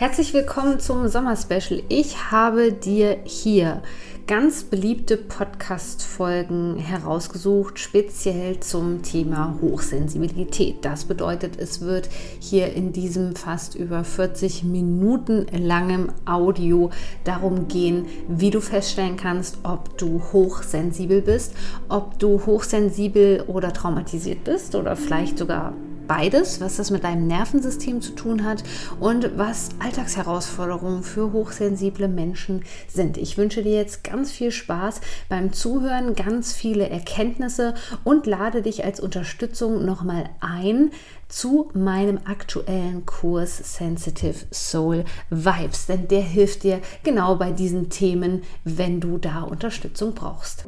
Herzlich 0.00 0.32
willkommen 0.32 0.78
zum 0.78 1.08
Sommerspecial. 1.08 1.82
Ich 1.88 2.30
habe 2.30 2.72
dir 2.72 3.18
hier 3.24 3.82
ganz 4.28 4.62
beliebte 4.62 5.16
Podcast-Folgen 5.16 6.76
herausgesucht, 6.76 7.80
speziell 7.80 8.60
zum 8.60 9.02
Thema 9.02 9.58
Hochsensibilität. 9.60 10.84
Das 10.84 11.04
bedeutet, 11.04 11.58
es 11.58 11.80
wird 11.80 12.08
hier 12.38 12.72
in 12.74 12.92
diesem 12.92 13.34
fast 13.34 13.74
über 13.74 14.04
40 14.04 14.62
Minuten 14.62 15.46
langem 15.52 16.12
Audio 16.26 16.90
darum 17.24 17.66
gehen, 17.66 18.06
wie 18.28 18.50
du 18.50 18.60
feststellen 18.60 19.16
kannst, 19.16 19.58
ob 19.64 19.98
du 19.98 20.22
hochsensibel 20.32 21.22
bist, 21.22 21.54
ob 21.88 22.20
du 22.20 22.46
hochsensibel 22.46 23.42
oder 23.48 23.72
traumatisiert 23.72 24.44
bist 24.44 24.76
oder 24.76 24.94
vielleicht 24.94 25.38
sogar 25.38 25.72
beides, 26.08 26.60
was 26.60 26.76
das 26.78 26.90
mit 26.90 27.04
deinem 27.04 27.26
Nervensystem 27.26 28.00
zu 28.00 28.12
tun 28.12 28.44
hat 28.44 28.64
und 28.98 29.38
was 29.38 29.68
Alltagsherausforderungen 29.78 31.04
für 31.04 31.32
hochsensible 31.32 32.08
Menschen 32.08 32.64
sind. 32.88 33.16
Ich 33.18 33.38
wünsche 33.38 33.62
dir 33.62 33.76
jetzt 33.76 34.02
ganz 34.02 34.32
viel 34.32 34.50
Spaß 34.50 35.00
beim 35.28 35.52
Zuhören, 35.52 36.14
ganz 36.14 36.54
viele 36.54 36.88
Erkenntnisse 36.88 37.74
und 38.02 38.26
lade 38.26 38.62
dich 38.62 38.84
als 38.84 38.98
Unterstützung 38.98 39.84
nochmal 39.84 40.30
ein 40.40 40.90
zu 41.28 41.70
meinem 41.74 42.18
aktuellen 42.24 43.04
Kurs 43.04 43.76
Sensitive 43.76 44.46
Soul 44.50 45.04
Vibes, 45.28 45.86
denn 45.86 46.08
der 46.08 46.22
hilft 46.22 46.62
dir 46.62 46.80
genau 47.04 47.36
bei 47.36 47.52
diesen 47.52 47.90
Themen, 47.90 48.42
wenn 48.64 49.00
du 49.00 49.18
da 49.18 49.42
Unterstützung 49.42 50.14
brauchst. 50.14 50.66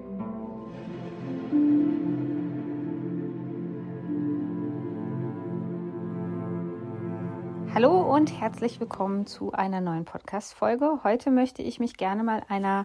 Hallo 7.73 8.01
und 8.01 8.41
herzlich 8.41 8.80
willkommen 8.80 9.27
zu 9.27 9.52
einer 9.52 9.80
neuen 9.80 10.05
Podcast-Folge. 10.05 11.01
Heute 11.05 11.30
möchte 11.30 11.62
ich 11.62 11.78
mich 11.78 11.97
gerne 11.97 12.24
mal 12.24 12.42
einer 12.48 12.84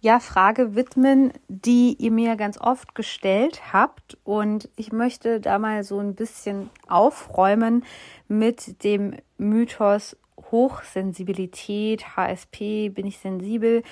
ja, 0.00 0.18
Frage 0.18 0.74
widmen, 0.74 1.32
die 1.46 1.94
ihr 1.94 2.10
mir 2.10 2.34
ganz 2.34 2.60
oft 2.60 2.96
gestellt 2.96 3.72
habt. 3.72 4.18
Und 4.24 4.68
ich 4.74 4.90
möchte 4.90 5.40
da 5.40 5.60
mal 5.60 5.84
so 5.84 6.00
ein 6.00 6.16
bisschen 6.16 6.70
aufräumen 6.88 7.84
mit 8.26 8.82
dem 8.82 9.14
Mythos 9.38 10.16
Hochsensibilität, 10.50 12.16
HSP, 12.16 12.88
bin 12.88 13.06
ich 13.06 13.18
sensibel. 13.18 13.84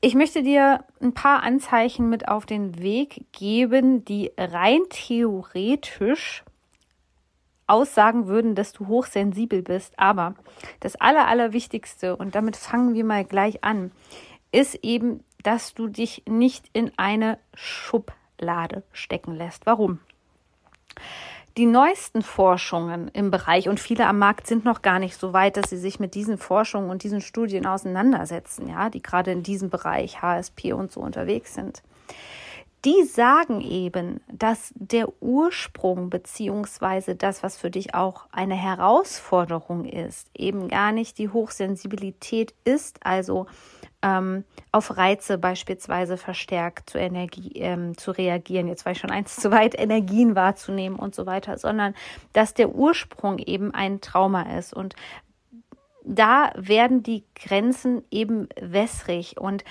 Ich 0.00 0.14
möchte 0.14 0.44
dir 0.44 0.84
ein 1.00 1.12
paar 1.12 1.42
Anzeichen 1.42 2.08
mit 2.08 2.28
auf 2.28 2.46
den 2.46 2.78
Weg 2.78 3.26
geben, 3.32 4.04
die 4.04 4.30
rein 4.38 4.82
theoretisch 4.90 6.44
aussagen 7.66 8.26
würden, 8.26 8.54
dass 8.54 8.72
du 8.72 8.86
hochsensibel 8.86 9.62
bist. 9.62 9.98
Aber 9.98 10.34
das 10.80 10.96
Aller, 10.96 11.26
Allerwichtigste, 11.26 12.16
und 12.16 12.34
damit 12.34 12.56
fangen 12.56 12.94
wir 12.94 13.04
mal 13.04 13.24
gleich 13.24 13.64
an, 13.64 13.92
ist 14.52 14.76
eben, 14.82 15.24
dass 15.42 15.74
du 15.74 15.88
dich 15.88 16.22
nicht 16.28 16.70
in 16.72 16.90
eine 16.96 17.38
Schublade 17.54 18.82
stecken 18.92 19.34
lässt. 19.34 19.66
Warum? 19.66 20.00
Die 21.56 21.66
neuesten 21.66 22.20
Forschungen 22.22 23.08
im 23.08 23.30
Bereich 23.30 23.68
und 23.68 23.80
viele 23.80 24.06
am 24.06 24.18
Markt 24.18 24.46
sind 24.46 24.64
noch 24.64 24.82
gar 24.82 24.98
nicht 24.98 25.18
so 25.18 25.32
weit, 25.32 25.56
dass 25.56 25.70
sie 25.70 25.78
sich 25.78 25.98
mit 25.98 26.14
diesen 26.14 26.36
Forschungen 26.36 26.90
und 26.90 27.02
diesen 27.02 27.22
Studien 27.22 27.64
auseinandersetzen, 27.64 28.68
ja, 28.68 28.90
die 28.90 29.02
gerade 29.02 29.30
in 29.32 29.42
diesem 29.42 29.70
Bereich 29.70 30.20
HSP 30.20 30.74
und 30.74 30.92
so 30.92 31.00
unterwegs 31.00 31.54
sind 31.54 31.82
die 32.84 33.04
sagen 33.04 33.60
eben, 33.60 34.20
dass 34.30 34.72
der 34.76 35.08
Ursprung 35.20 36.10
beziehungsweise 36.10 37.16
das, 37.16 37.42
was 37.42 37.56
für 37.56 37.70
dich 37.70 37.94
auch 37.94 38.26
eine 38.30 38.54
Herausforderung 38.54 39.84
ist, 39.84 40.30
eben 40.36 40.68
gar 40.68 40.92
nicht 40.92 41.18
die 41.18 41.28
Hochsensibilität 41.28 42.54
ist, 42.64 43.04
also 43.04 43.46
ähm, 44.02 44.44
auf 44.70 44.96
Reize 44.96 45.38
beispielsweise 45.38 46.16
verstärkt 46.16 46.90
zu, 46.90 46.98
Energie, 46.98 47.52
ähm, 47.56 47.96
zu 47.96 48.12
reagieren, 48.12 48.68
jetzt 48.68 48.84
war 48.84 48.92
ich 48.92 48.98
schon 48.98 49.10
eins 49.10 49.36
zu 49.36 49.50
weit, 49.50 49.78
Energien 49.78 50.36
wahrzunehmen 50.36 50.98
und 50.98 51.14
so 51.14 51.26
weiter, 51.26 51.58
sondern 51.58 51.94
dass 52.32 52.54
der 52.54 52.74
Ursprung 52.74 53.38
eben 53.38 53.74
ein 53.74 54.00
Trauma 54.00 54.56
ist. 54.58 54.74
Und 54.74 54.94
da 56.04 56.52
werden 56.54 57.02
die 57.02 57.24
Grenzen 57.34 58.04
eben 58.10 58.48
wässrig. 58.60 59.40
Und 59.40 59.64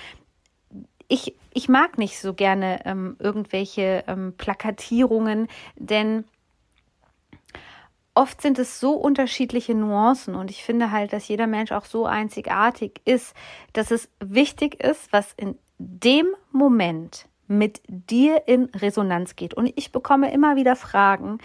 ich, 1.08 1.34
ich 1.52 1.68
mag 1.68 1.98
nicht 1.98 2.20
so 2.20 2.34
gerne 2.34 2.84
ähm, 2.84 3.16
irgendwelche 3.18 4.04
ähm, 4.06 4.34
Plakatierungen, 4.36 5.48
denn 5.76 6.24
oft 8.14 8.40
sind 8.40 8.58
es 8.58 8.80
so 8.80 8.94
unterschiedliche 8.94 9.74
Nuancen 9.74 10.34
und 10.34 10.50
ich 10.50 10.64
finde 10.64 10.90
halt, 10.90 11.12
dass 11.12 11.28
jeder 11.28 11.46
Mensch 11.46 11.70
auch 11.70 11.84
so 11.84 12.06
einzigartig 12.06 13.00
ist, 13.04 13.34
dass 13.72 13.90
es 13.90 14.08
wichtig 14.20 14.82
ist, 14.82 15.12
was 15.12 15.32
in 15.36 15.58
dem 15.78 16.26
Moment 16.50 17.28
mit 17.48 17.80
dir 17.88 18.46
in 18.46 18.66
Resonanz 18.66 19.36
geht. 19.36 19.54
Und 19.54 19.72
ich 19.76 19.92
bekomme 19.92 20.32
immer 20.32 20.56
wieder 20.56 20.76
Fragen, 20.76 21.38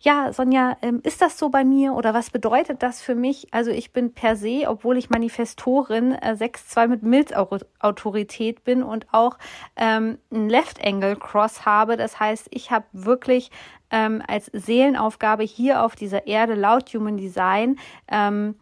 ja, 0.00 0.32
Sonja, 0.32 0.76
ähm, 0.80 1.00
ist 1.02 1.20
das 1.20 1.38
so 1.38 1.48
bei 1.48 1.64
mir 1.64 1.94
oder 1.94 2.14
was 2.14 2.30
bedeutet 2.30 2.82
das 2.82 3.02
für 3.02 3.16
mich? 3.16 3.52
Also 3.52 3.72
ich 3.72 3.92
bin 3.92 4.12
per 4.12 4.36
se, 4.36 4.64
obwohl 4.68 4.96
ich 4.96 5.10
Manifestorin 5.10 6.12
äh, 6.12 6.36
6-2 6.38 6.86
mit 6.86 7.02
Milzautorität 7.02 8.62
bin 8.62 8.84
und 8.84 9.06
auch 9.12 9.38
ähm, 9.76 10.18
ein 10.30 10.48
Left 10.48 10.84
Angle 10.84 11.16
Cross 11.16 11.66
habe. 11.66 11.96
Das 11.96 12.20
heißt, 12.20 12.46
ich 12.50 12.70
habe 12.70 12.86
wirklich 12.92 13.50
ähm, 13.90 14.22
als 14.26 14.50
Seelenaufgabe 14.52 15.42
hier 15.42 15.82
auf 15.82 15.96
dieser 15.96 16.26
Erde 16.28 16.54
laut 16.54 16.94
Human 16.94 17.16
Design 17.16 17.76
ähm, 18.06 18.54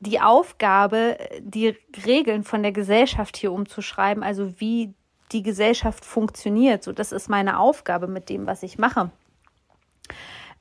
die 0.00 0.20
Aufgabe, 0.20 1.18
die 1.40 1.76
Regeln 2.06 2.42
von 2.42 2.62
der 2.62 2.72
Gesellschaft 2.72 3.36
hier 3.36 3.52
umzuschreiben, 3.52 4.22
also 4.22 4.58
wie 4.58 4.94
die 5.32 5.42
Gesellschaft 5.42 6.04
funktioniert. 6.04 6.82
So, 6.82 6.92
das 6.92 7.12
ist 7.12 7.28
meine 7.28 7.58
Aufgabe 7.58 8.06
mit 8.06 8.28
dem, 8.28 8.46
was 8.46 8.62
ich 8.62 8.78
mache. 8.78 9.10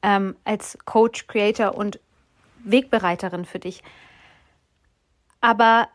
Ähm, 0.01 0.35
als 0.43 0.77
Coach, 0.85 1.27
Creator 1.27 1.75
und 1.75 1.99
Wegbereiterin 2.63 3.45
für 3.45 3.59
dich. 3.59 3.83
Aber 5.41 5.87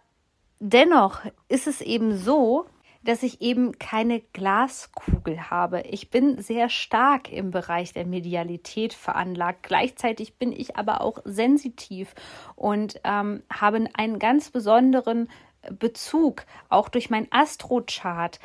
dennoch 0.58 1.20
ist 1.48 1.66
es 1.66 1.80
eben 1.80 2.16
so, 2.16 2.66
dass 3.04 3.22
ich 3.22 3.42
eben 3.42 3.78
keine 3.78 4.20
Glaskugel 4.20 5.50
habe. 5.50 5.82
Ich 5.82 6.10
bin 6.10 6.40
sehr 6.40 6.70
stark 6.70 7.30
im 7.30 7.50
Bereich 7.50 7.92
der 7.92 8.06
Medialität 8.06 8.94
veranlagt. 8.94 9.62
Gleichzeitig 9.62 10.38
bin 10.38 10.52
ich 10.52 10.76
aber 10.76 11.02
auch 11.02 11.18
sensitiv 11.24 12.14
und 12.56 13.00
ähm, 13.04 13.42
habe 13.52 13.86
einen 13.92 14.18
ganz 14.18 14.50
besonderen 14.50 15.28
Bezug, 15.70 16.44
auch 16.68 16.88
durch 16.88 17.10
mein 17.10 17.26
Astrochart 17.30 18.40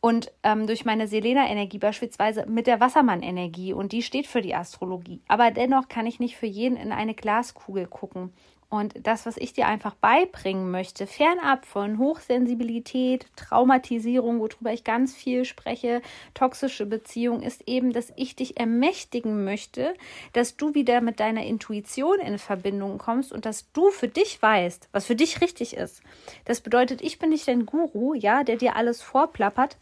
und 0.00 0.32
ähm, 0.42 0.66
durch 0.66 0.84
meine 0.84 1.06
Selena-Energie 1.06 1.78
beispielsweise 1.78 2.46
mit 2.46 2.66
der 2.66 2.80
Wassermann-Energie 2.80 3.72
und 3.72 3.92
die 3.92 4.02
steht 4.02 4.26
für 4.26 4.40
die 4.40 4.54
Astrologie. 4.54 5.22
Aber 5.28 5.50
dennoch 5.50 5.88
kann 5.88 6.06
ich 6.06 6.20
nicht 6.20 6.36
für 6.36 6.46
jeden 6.46 6.76
in 6.76 6.92
eine 6.92 7.14
Glaskugel 7.14 7.86
gucken. 7.86 8.32
Und 8.70 8.94
das, 9.02 9.26
was 9.26 9.36
ich 9.36 9.52
dir 9.52 9.66
einfach 9.66 9.96
beibringen 9.96 10.70
möchte, 10.70 11.08
fernab 11.08 11.66
von 11.66 11.98
Hochsensibilität, 11.98 13.26
Traumatisierung, 13.34 14.38
worüber 14.38 14.72
ich 14.72 14.84
ganz 14.84 15.12
viel 15.12 15.44
spreche, 15.44 16.02
toxische 16.34 16.86
Beziehung, 16.86 17.42
ist 17.42 17.66
eben, 17.66 17.92
dass 17.92 18.12
ich 18.14 18.36
dich 18.36 18.60
ermächtigen 18.60 19.42
möchte, 19.42 19.92
dass 20.34 20.56
du 20.56 20.72
wieder 20.72 21.00
mit 21.00 21.18
deiner 21.18 21.44
Intuition 21.44 22.20
in 22.20 22.38
Verbindung 22.38 22.98
kommst 22.98 23.32
und 23.32 23.44
dass 23.44 23.72
du 23.72 23.90
für 23.90 24.06
dich 24.08 24.40
weißt, 24.40 24.88
was 24.92 25.04
für 25.04 25.16
dich 25.16 25.40
richtig 25.40 25.76
ist. 25.76 26.00
Das 26.44 26.60
bedeutet, 26.60 27.02
ich 27.02 27.18
bin 27.18 27.30
nicht 27.30 27.48
dein 27.48 27.66
Guru, 27.66 28.14
ja, 28.14 28.44
der 28.44 28.54
dir 28.54 28.76
alles 28.76 29.02
vorplappert, 29.02 29.78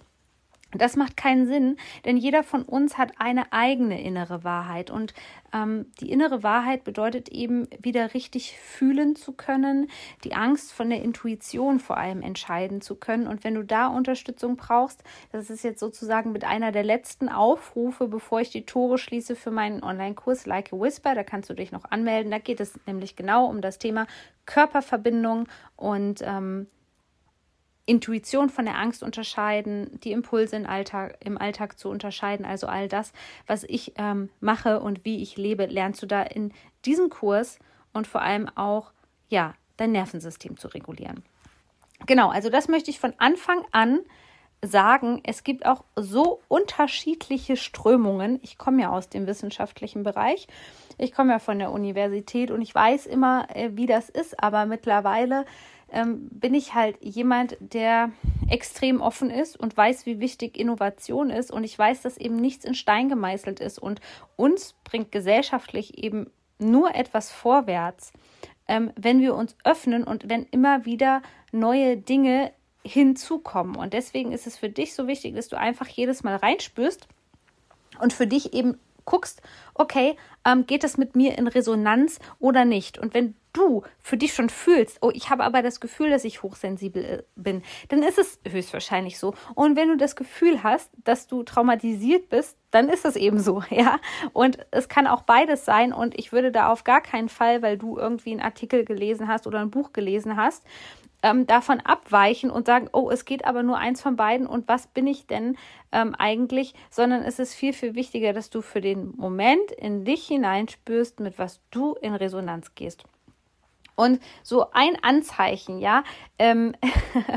das 0.73 0.97
macht 0.97 1.17
keinen 1.17 1.47
Sinn, 1.47 1.77
denn 2.05 2.19
jeder 2.19 2.43
von 2.43 2.63
uns 2.63 2.99
hat 2.99 3.13
eine 3.19 3.53
eigene 3.55 4.03
innere 4.03 4.45
Wahrheit. 4.45 4.91
Und 4.91 5.15
ähm, 5.55 5.87
die 5.99 6.11
innere 6.11 6.43
Wahrheit 6.43 6.85
bedeutet 6.85 7.31
eben, 7.31 7.69
wieder 7.81 8.13
richtig 8.13 8.59
fühlen 8.59 9.17
zu 9.17 9.33
können, 9.33 9.89
die 10.25 10.35
Angst 10.35 10.75
von 10.75 10.91
der 10.91 11.03
Intuition 11.03 11.81
vor 11.81 11.97
allem 11.97 12.21
entscheiden 12.21 12.83
zu 12.83 12.97
können. 12.97 13.27
Und 13.27 13.45
wenn 13.45 13.55
du 13.55 13.63
da 13.65 13.87
Unterstützung 13.87 14.57
brauchst, 14.57 15.03
das 15.33 15.49
ist 15.49 15.65
jetzt 15.65 15.81
sozusagen 15.81 16.33
mit 16.33 16.45
einer 16.45 16.71
der 16.71 16.85
letzten 16.85 17.31
Aufrufe, 17.31 18.07
bevor 18.07 18.43
ich 18.43 18.51
die 18.51 18.67
Tore 18.67 18.99
schließe 18.99 19.37
für 19.37 19.51
meinen 19.51 19.83
Online-Kurs 19.83 20.45
Like 20.45 20.75
a 20.75 20.79
Whisper, 20.79 21.15
da 21.15 21.25
kannst 21.25 21.49
du 21.49 21.55
dich 21.55 21.73
noch 21.73 21.85
anmelden. 21.91 22.31
Da 22.31 22.39
geht 22.39 22.61
es 22.61 22.79
nämlich 22.87 23.17
genau 23.17 23.47
um 23.47 23.63
das 23.63 23.79
Thema 23.79 24.07
Körperverbindung 24.45 25.49
und 25.77 26.21
ähm, 26.23 26.67
Intuition 27.89 28.51
von 28.51 28.67
der 28.67 28.77
Angst 28.77 29.03
unterscheiden, 29.03 29.99
die 30.05 30.13
Impulse 30.13 30.57
im 30.57 30.67
Alltag, 30.67 31.17
im 31.25 31.39
Alltag 31.39 31.79
zu 31.79 31.89
unterscheiden. 31.89 32.45
Also 32.45 32.67
all 32.67 32.87
das, 32.87 33.13
was 33.47 33.65
ich 33.65 33.95
ähm, 33.97 34.29
mache 34.41 34.81
und 34.81 35.05
wie 35.07 35.23
ich 35.23 35.37
lebe, 35.37 35.67
lernst 35.67 36.03
du 36.03 36.07
da 36.07 36.23
in 36.23 36.53
diesem 36.85 37.09
Kurs 37.09 37.59
und 37.95 38.07
vor 38.07 38.21
allem 38.21 38.49
auch, 38.55 38.93
ja, 39.29 39.55
dein 39.79 39.93
Nervensystem 39.93 40.59
zu 40.59 40.69
regulieren. 40.69 41.23
Genau, 42.07 42.29
also 42.29 42.51
das 42.51 42.69
möchte 42.69 42.91
ich 42.91 43.01
von 43.01 43.15
Anfang 43.19 43.65
an 43.73 44.01
sagen, 44.63 45.21
es 45.25 45.45
gibt 45.45 45.65
auch 45.67 45.85
so 45.97 46.41
unterschiedliche 46.49 47.57
Strömungen. 47.57 48.39
Ich 48.43 48.59
komme 48.59 48.83
ja 48.83 48.91
aus 48.91 49.09
dem 49.09 49.27
wissenschaftlichen 49.27 50.03
Bereich. 50.03 50.47
Ich 50.99 51.13
komme 51.13 51.33
ja 51.33 51.39
von 51.39 51.59
der 51.59 51.71
Universität 51.71 52.51
und 52.51 52.61
ich 52.61 52.75
weiß 52.75 53.07
immer, 53.07 53.47
äh, 53.55 53.71
wie 53.73 53.87
das 53.87 54.09
ist, 54.09 54.43
aber 54.43 54.67
mittlerweile 54.67 55.47
ähm, 55.91 56.29
bin 56.31 56.55
ich 56.55 56.75
halt 56.75 56.97
jemand, 57.01 57.57
der 57.61 58.11
extrem 58.49 59.01
offen 59.01 59.31
ist 59.31 59.59
und 59.59 59.77
weiß, 59.77 60.07
wie 60.07 60.21
wichtig 60.21 60.59
Innovation 60.59 61.31
ist. 61.31 61.51
Und 61.51 61.65
ich 61.65 61.79
weiß, 61.79 62.03
dass 62.03 62.17
eben 62.17 62.37
nichts 62.37 62.65
in 62.65 62.75
Stein 62.75 63.09
gemeißelt 63.09 63.61
ist. 63.61 63.79
Und 63.79 64.01
uns 64.37 64.75
bringt 64.85 65.13
gesellschaftlich 65.13 66.03
eben 66.03 66.31
nur 66.59 66.95
etwas 66.95 67.31
vorwärts, 67.31 68.13
ähm, 68.67 68.93
wenn 68.97 69.21
wir 69.21 69.35
uns 69.35 69.57
öffnen 69.65 70.05
und 70.05 70.29
wenn 70.29 70.45
immer 70.45 70.85
wieder 70.85 71.23
neue 71.53 71.97
Dinge 71.97 72.53
hinzukommen. 72.85 73.77
Und 73.77 73.93
deswegen 73.93 74.33
ist 74.33 74.47
es 74.47 74.57
für 74.57 74.69
dich 74.69 74.95
so 74.95 75.07
wichtig, 75.07 75.35
dass 75.35 75.49
du 75.49 75.59
einfach 75.59 75.89
jedes 75.89 76.23
Mal 76.23 76.37
reinspürst 76.37 77.07
und 78.01 78.13
für 78.13 78.27
dich 78.27 78.55
eben 78.55 78.79
guckst, 79.05 79.41
okay, 79.75 80.17
ähm, 80.45 80.67
geht 80.67 80.85
das 80.85 80.99
mit 80.99 81.17
mir 81.17 81.39
in 81.39 81.47
Resonanz 81.47 82.19
oder 82.39 82.65
nicht? 82.65 82.99
Und 82.99 83.15
wenn 83.15 83.35
du 83.59 83.83
für 84.01 84.17
dich 84.17 84.33
schon 84.33 84.49
fühlst, 84.49 84.99
oh, 85.03 85.11
ich 85.13 85.31
habe 85.31 85.45
aber 85.45 85.63
das 85.63 85.81
Gefühl, 85.81 86.11
dass 86.11 86.25
ich 86.25 86.43
hochsensibel 86.43 87.05
äh, 87.05 87.23
bin, 87.37 87.63
dann 87.89 88.03
ist 88.03 88.19
es 88.19 88.41
höchstwahrscheinlich 88.49 89.19
so. 89.19 89.35
Und 89.55 89.77
wenn 89.77 89.89
du 89.89 89.97
das 89.97 90.17
Gefühl 90.17 90.63
hast, 90.63 90.91
dass 91.05 91.27
du 91.27 91.43
traumatisiert 91.43 92.29
bist, 92.29 92.57
dann 92.71 92.89
ist 92.89 93.05
es 93.05 93.17
eben 93.17 93.39
so, 93.41 93.63
ja. 93.71 93.99
Und 94.33 94.59
es 94.71 94.89
kann 94.89 95.07
auch 95.07 95.23
beides 95.23 95.65
sein. 95.65 95.93
Und 95.93 96.19
ich 96.19 96.33
würde 96.33 96.53
da 96.53 96.71
auf 96.71 96.85
gar 96.85 97.01
keinen 97.01 97.29
Fall, 97.29 97.63
weil 97.63 97.77
du 97.77 97.99
irgendwie 97.99 98.31
einen 98.31 98.41
Artikel 98.41 98.85
gelesen 98.85 99.29
hast 99.29 99.47
oder 99.47 99.61
ein 99.61 99.71
Buch 99.71 99.93
gelesen 99.93 100.37
hast, 100.37 100.65
ähm, 101.23 101.47
davon 101.47 101.81
abweichen 101.81 102.51
und 102.51 102.67
sagen, 102.67 102.89
oh, 102.93 103.11
es 103.11 103.25
geht 103.25 103.45
aber 103.45 103.63
nur 103.63 103.79
eins 103.79 104.01
von 104.01 104.17
beiden 104.17 104.47
und 104.47 104.69
was 104.69 104.87
bin 104.87 105.07
ich 105.07 105.27
denn 105.27 105.57
ähm, 105.91 106.15
eigentlich, 106.17 106.75
sondern 106.91 107.23
es 107.23 107.39
ist 107.39 107.55
viel, 107.55 107.73
viel 107.73 107.95
wichtiger, 107.95 108.33
dass 108.33 108.51
du 108.51 108.63
für 108.63 108.81
den 108.81 109.15
Moment 109.17 109.73
in 109.73 110.05
dich 110.05 110.27
hineinspürst, 110.27 111.21
mit 111.21 111.39
was 111.39 111.61
du 111.71 111.95
in 111.95 112.15
Resonanz 112.15 112.75
gehst. 112.75 113.05
Und 113.99 114.21
so 114.45 114.71
ein 114.71 114.97
Anzeichen, 115.03 115.81
ja, 115.81 116.05
ähm, 116.39 116.77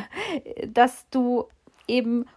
dass 0.68 1.10
du 1.10 1.48
eben 1.88 2.28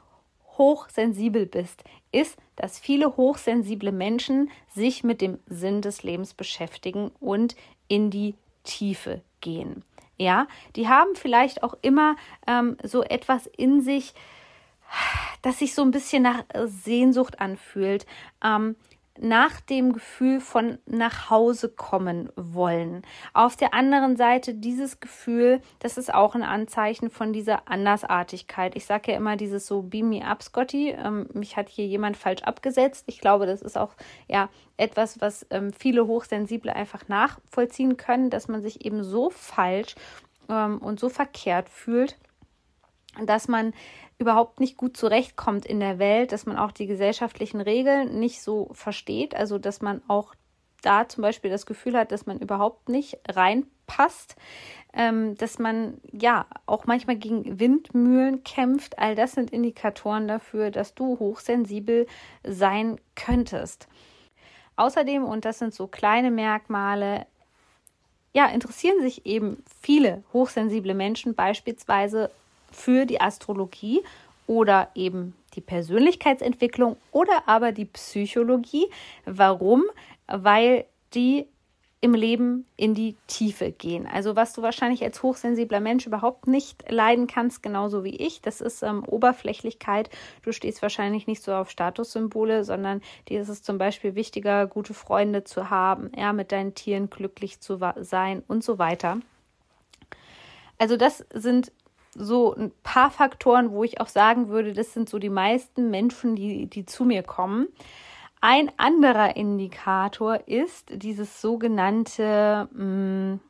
hochsensibel 0.56 1.44
bist, 1.44 1.84
ist, 2.10 2.38
dass 2.56 2.78
viele 2.78 3.18
hochsensible 3.18 3.92
Menschen 3.92 4.50
sich 4.72 5.04
mit 5.04 5.20
dem 5.20 5.40
Sinn 5.44 5.82
des 5.82 6.04
Lebens 6.04 6.32
beschäftigen 6.32 7.10
und 7.20 7.54
in 7.86 8.08
die 8.08 8.34
Tiefe 8.62 9.20
gehen. 9.42 9.84
Ja, 10.16 10.46
die 10.74 10.88
haben 10.88 11.16
vielleicht 11.16 11.62
auch 11.62 11.74
immer 11.82 12.16
ähm, 12.46 12.78
so 12.82 13.02
etwas 13.02 13.46
in 13.46 13.82
sich, 13.82 14.14
das 15.42 15.58
sich 15.58 15.74
so 15.74 15.82
ein 15.82 15.90
bisschen 15.90 16.22
nach 16.22 16.44
Sehnsucht 16.64 17.40
anfühlt. 17.40 18.06
Ähm, 18.42 18.76
nach 19.18 19.60
dem 19.60 19.92
Gefühl 19.92 20.40
von 20.40 20.78
nach 20.86 21.30
Hause 21.30 21.68
kommen 21.68 22.30
wollen. 22.36 23.02
Auf 23.32 23.56
der 23.56 23.72
anderen 23.72 24.16
Seite 24.16 24.54
dieses 24.54 24.98
Gefühl, 24.98 25.60
das 25.78 25.98
ist 25.98 26.12
auch 26.12 26.34
ein 26.34 26.42
Anzeichen 26.42 27.10
von 27.10 27.32
dieser 27.32 27.68
Andersartigkeit. 27.68 28.74
Ich 28.74 28.86
sage 28.86 29.12
ja 29.12 29.18
immer 29.18 29.36
dieses 29.36 29.66
so 29.66 29.82
Beam 29.82 30.08
me 30.08 30.24
up, 30.24 30.42
Scotty. 30.42 30.90
Ähm, 30.90 31.28
mich 31.32 31.56
hat 31.56 31.68
hier 31.68 31.86
jemand 31.86 32.16
falsch 32.16 32.42
abgesetzt. 32.42 33.04
Ich 33.06 33.20
glaube, 33.20 33.46
das 33.46 33.62
ist 33.62 33.78
auch 33.78 33.94
ja 34.28 34.48
etwas, 34.76 35.20
was 35.20 35.46
ähm, 35.50 35.72
viele 35.72 36.06
Hochsensible 36.06 36.74
einfach 36.74 37.06
nachvollziehen 37.06 37.96
können, 37.96 38.30
dass 38.30 38.48
man 38.48 38.62
sich 38.62 38.84
eben 38.84 39.04
so 39.04 39.30
falsch 39.30 39.94
ähm, 40.48 40.78
und 40.78 40.98
so 40.98 41.08
verkehrt 41.08 41.68
fühlt, 41.68 42.16
dass 43.24 43.46
man 43.46 43.72
überhaupt 44.18 44.60
nicht 44.60 44.76
gut 44.76 44.96
zurechtkommt 44.96 45.66
in 45.66 45.80
der 45.80 45.98
Welt, 45.98 46.32
dass 46.32 46.46
man 46.46 46.56
auch 46.56 46.72
die 46.72 46.86
gesellschaftlichen 46.86 47.60
Regeln 47.60 48.18
nicht 48.18 48.42
so 48.42 48.70
versteht, 48.72 49.34
also 49.34 49.58
dass 49.58 49.82
man 49.82 50.02
auch 50.08 50.34
da 50.82 51.08
zum 51.08 51.22
Beispiel 51.22 51.50
das 51.50 51.66
Gefühl 51.66 51.96
hat, 51.96 52.12
dass 52.12 52.26
man 52.26 52.38
überhaupt 52.38 52.88
nicht 52.88 53.18
reinpasst, 53.28 54.36
ähm, 54.92 55.36
dass 55.36 55.58
man 55.58 55.98
ja 56.12 56.46
auch 56.66 56.86
manchmal 56.86 57.16
gegen 57.16 57.58
Windmühlen 57.58 58.44
kämpft. 58.44 58.98
All 58.98 59.14
das 59.14 59.32
sind 59.32 59.50
Indikatoren 59.50 60.28
dafür, 60.28 60.70
dass 60.70 60.94
du 60.94 61.18
hochsensibel 61.18 62.06
sein 62.44 63.00
könntest. 63.16 63.88
Außerdem, 64.76 65.24
und 65.24 65.44
das 65.44 65.58
sind 65.58 65.72
so 65.72 65.86
kleine 65.86 66.30
Merkmale, 66.30 67.26
ja, 68.32 68.46
interessieren 68.46 69.00
sich 69.00 69.26
eben 69.26 69.62
viele 69.80 70.24
hochsensible 70.32 70.94
Menschen 70.94 71.34
beispielsweise 71.34 72.30
für 72.74 73.06
die 73.06 73.20
Astrologie 73.20 74.02
oder 74.46 74.88
eben 74.94 75.34
die 75.54 75.60
Persönlichkeitsentwicklung 75.60 76.96
oder 77.12 77.46
aber 77.46 77.72
die 77.72 77.86
Psychologie. 77.86 78.86
Warum? 79.24 79.84
Weil 80.26 80.84
die 81.14 81.46
im 82.04 82.12
Leben 82.12 82.66
in 82.76 82.92
die 82.92 83.16
Tiefe 83.28 83.72
gehen. 83.72 84.06
Also 84.06 84.36
was 84.36 84.52
du 84.52 84.60
wahrscheinlich 84.60 85.02
als 85.02 85.22
hochsensibler 85.22 85.80
Mensch 85.80 86.06
überhaupt 86.06 86.46
nicht 86.46 86.84
leiden 86.90 87.26
kannst, 87.26 87.62
genauso 87.62 88.04
wie 88.04 88.14
ich, 88.14 88.42
das 88.42 88.60
ist 88.60 88.82
ähm, 88.82 89.04
Oberflächlichkeit. 89.06 90.10
Du 90.42 90.52
stehst 90.52 90.82
wahrscheinlich 90.82 91.26
nicht 91.26 91.42
so 91.42 91.54
auf 91.54 91.70
Statussymbole, 91.70 92.62
sondern 92.62 93.00
dir 93.30 93.40
ist 93.40 93.48
es 93.48 93.62
zum 93.62 93.78
Beispiel 93.78 94.14
wichtiger, 94.16 94.66
gute 94.66 94.92
Freunde 94.92 95.44
zu 95.44 95.70
haben, 95.70 96.12
ja, 96.14 96.34
mit 96.34 96.52
deinen 96.52 96.74
Tieren 96.74 97.08
glücklich 97.08 97.60
zu 97.60 97.80
sein 98.02 98.42
und 98.48 98.62
so 98.62 98.78
weiter. 98.78 99.20
Also 100.76 100.98
das 100.98 101.24
sind 101.32 101.72
so 102.14 102.54
ein 102.54 102.72
paar 102.82 103.10
Faktoren, 103.10 103.70
wo 103.70 103.84
ich 103.84 104.00
auch 104.00 104.08
sagen 104.08 104.48
würde, 104.48 104.72
das 104.72 104.92
sind 104.92 105.08
so 105.08 105.18
die 105.18 105.30
meisten 105.30 105.90
Menschen, 105.90 106.36
die, 106.36 106.66
die 106.66 106.86
zu 106.86 107.04
mir 107.04 107.22
kommen. 107.22 107.68
Ein 108.40 108.70
anderer 108.76 109.36
Indikator 109.36 110.46
ist 110.46 110.88
dieses 110.90 111.40
sogenannte, 111.40 112.68
mm, 112.72 113.40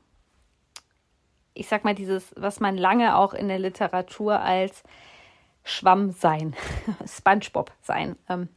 ich 1.54 1.68
sag 1.68 1.84
mal, 1.84 1.94
dieses, 1.94 2.32
was 2.36 2.60
man 2.60 2.76
lange 2.76 3.16
auch 3.16 3.34
in 3.34 3.48
der 3.48 3.58
Literatur 3.58 4.40
als 4.40 4.82
Schwamm 5.64 6.12
sein, 6.12 6.54
Spongebob 7.06 7.72
sein 7.82 8.16
ähm, 8.28 8.48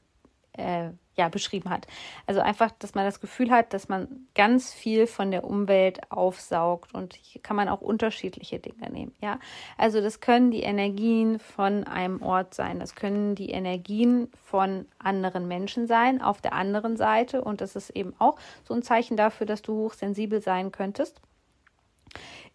äh, 0.53 0.89
ja, 1.17 1.29
beschrieben 1.29 1.69
hat. 1.69 1.87
Also 2.27 2.41
einfach, 2.41 2.71
dass 2.79 2.93
man 2.93 3.05
das 3.05 3.19
Gefühl 3.19 3.49
hat, 3.49 3.73
dass 3.73 3.89
man 3.89 4.27
ganz 4.35 4.73
viel 4.73 5.07
von 5.07 5.31
der 5.31 5.43
Umwelt 5.43 6.11
aufsaugt 6.11 6.93
und 6.93 7.15
hier 7.15 7.41
kann 7.41 7.55
man 7.55 7.69
auch 7.69 7.81
unterschiedliche 7.81 8.59
Dinge 8.59 8.89
nehmen. 8.91 9.13
Ja, 9.21 9.39
also 9.77 9.99
das 9.99 10.19
können 10.19 10.51
die 10.51 10.61
Energien 10.61 11.39
von 11.39 11.85
einem 11.85 12.21
Ort 12.21 12.53
sein, 12.53 12.79
das 12.79 12.95
können 12.95 13.35
die 13.35 13.49
Energien 13.49 14.29
von 14.45 14.85
anderen 14.99 15.47
Menschen 15.47 15.87
sein. 15.87 16.21
Auf 16.21 16.39
der 16.39 16.53
anderen 16.53 16.97
Seite 16.97 17.41
und 17.41 17.61
das 17.61 17.75
ist 17.75 17.89
eben 17.89 18.13
auch 18.19 18.37
so 18.63 18.73
ein 18.73 18.83
Zeichen 18.83 19.17
dafür, 19.17 19.47
dass 19.47 19.63
du 19.63 19.73
hochsensibel 19.73 20.41
sein 20.41 20.71
könntest 20.71 21.19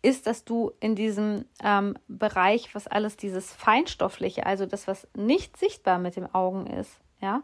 ist, 0.02 0.26
dass 0.26 0.44
du 0.44 0.72
in 0.80 0.96
diesem 0.96 1.44
ähm, 1.62 1.96
Bereich, 2.08 2.74
was 2.74 2.88
alles 2.88 3.16
dieses 3.16 3.52
Feinstoffliche, 3.52 4.46
also 4.46 4.66
das, 4.66 4.88
was 4.88 5.06
nicht 5.14 5.56
sichtbar 5.56 5.98
mit 5.98 6.16
dem 6.16 6.32
Augen 6.34 6.66
ist, 6.66 6.98
ja, 7.20 7.42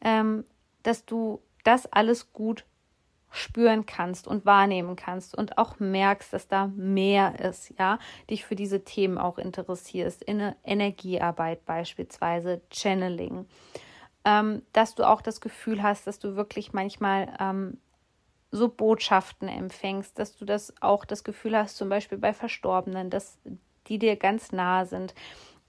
ähm, 0.00 0.44
dass 0.82 1.04
du 1.04 1.40
das 1.64 1.92
alles 1.92 2.32
gut 2.32 2.64
spüren 3.30 3.84
kannst 3.84 4.26
und 4.26 4.46
wahrnehmen 4.46 4.96
kannst 4.96 5.36
und 5.36 5.58
auch 5.58 5.78
merkst, 5.78 6.32
dass 6.32 6.48
da 6.48 6.68
mehr 6.68 7.38
ist, 7.40 7.72
ja, 7.78 7.98
dich 8.30 8.44
für 8.44 8.56
diese 8.56 8.84
Themen 8.84 9.18
auch 9.18 9.38
interessierst, 9.38 10.22
in 10.22 10.54
Energiearbeit 10.64 11.64
beispielsweise, 11.66 12.62
Channeling, 12.70 13.46
ähm, 14.24 14.62
dass 14.72 14.94
du 14.94 15.04
auch 15.04 15.20
das 15.20 15.40
Gefühl 15.40 15.82
hast, 15.82 16.06
dass 16.06 16.18
du 16.18 16.36
wirklich 16.36 16.72
manchmal 16.72 17.36
ähm, 17.38 17.78
so 18.50 18.68
Botschaften 18.68 19.48
empfängst, 19.48 20.18
dass 20.18 20.36
du 20.36 20.44
das 20.44 20.72
auch 20.80 21.04
das 21.04 21.22
Gefühl 21.22 21.56
hast, 21.56 21.76
zum 21.76 21.88
Beispiel 21.88 22.18
bei 22.18 22.32
Verstorbenen, 22.32 23.10
dass 23.10 23.38
die 23.88 23.98
dir 23.98 24.16
ganz 24.16 24.52
nah 24.52 24.86
sind, 24.86 25.14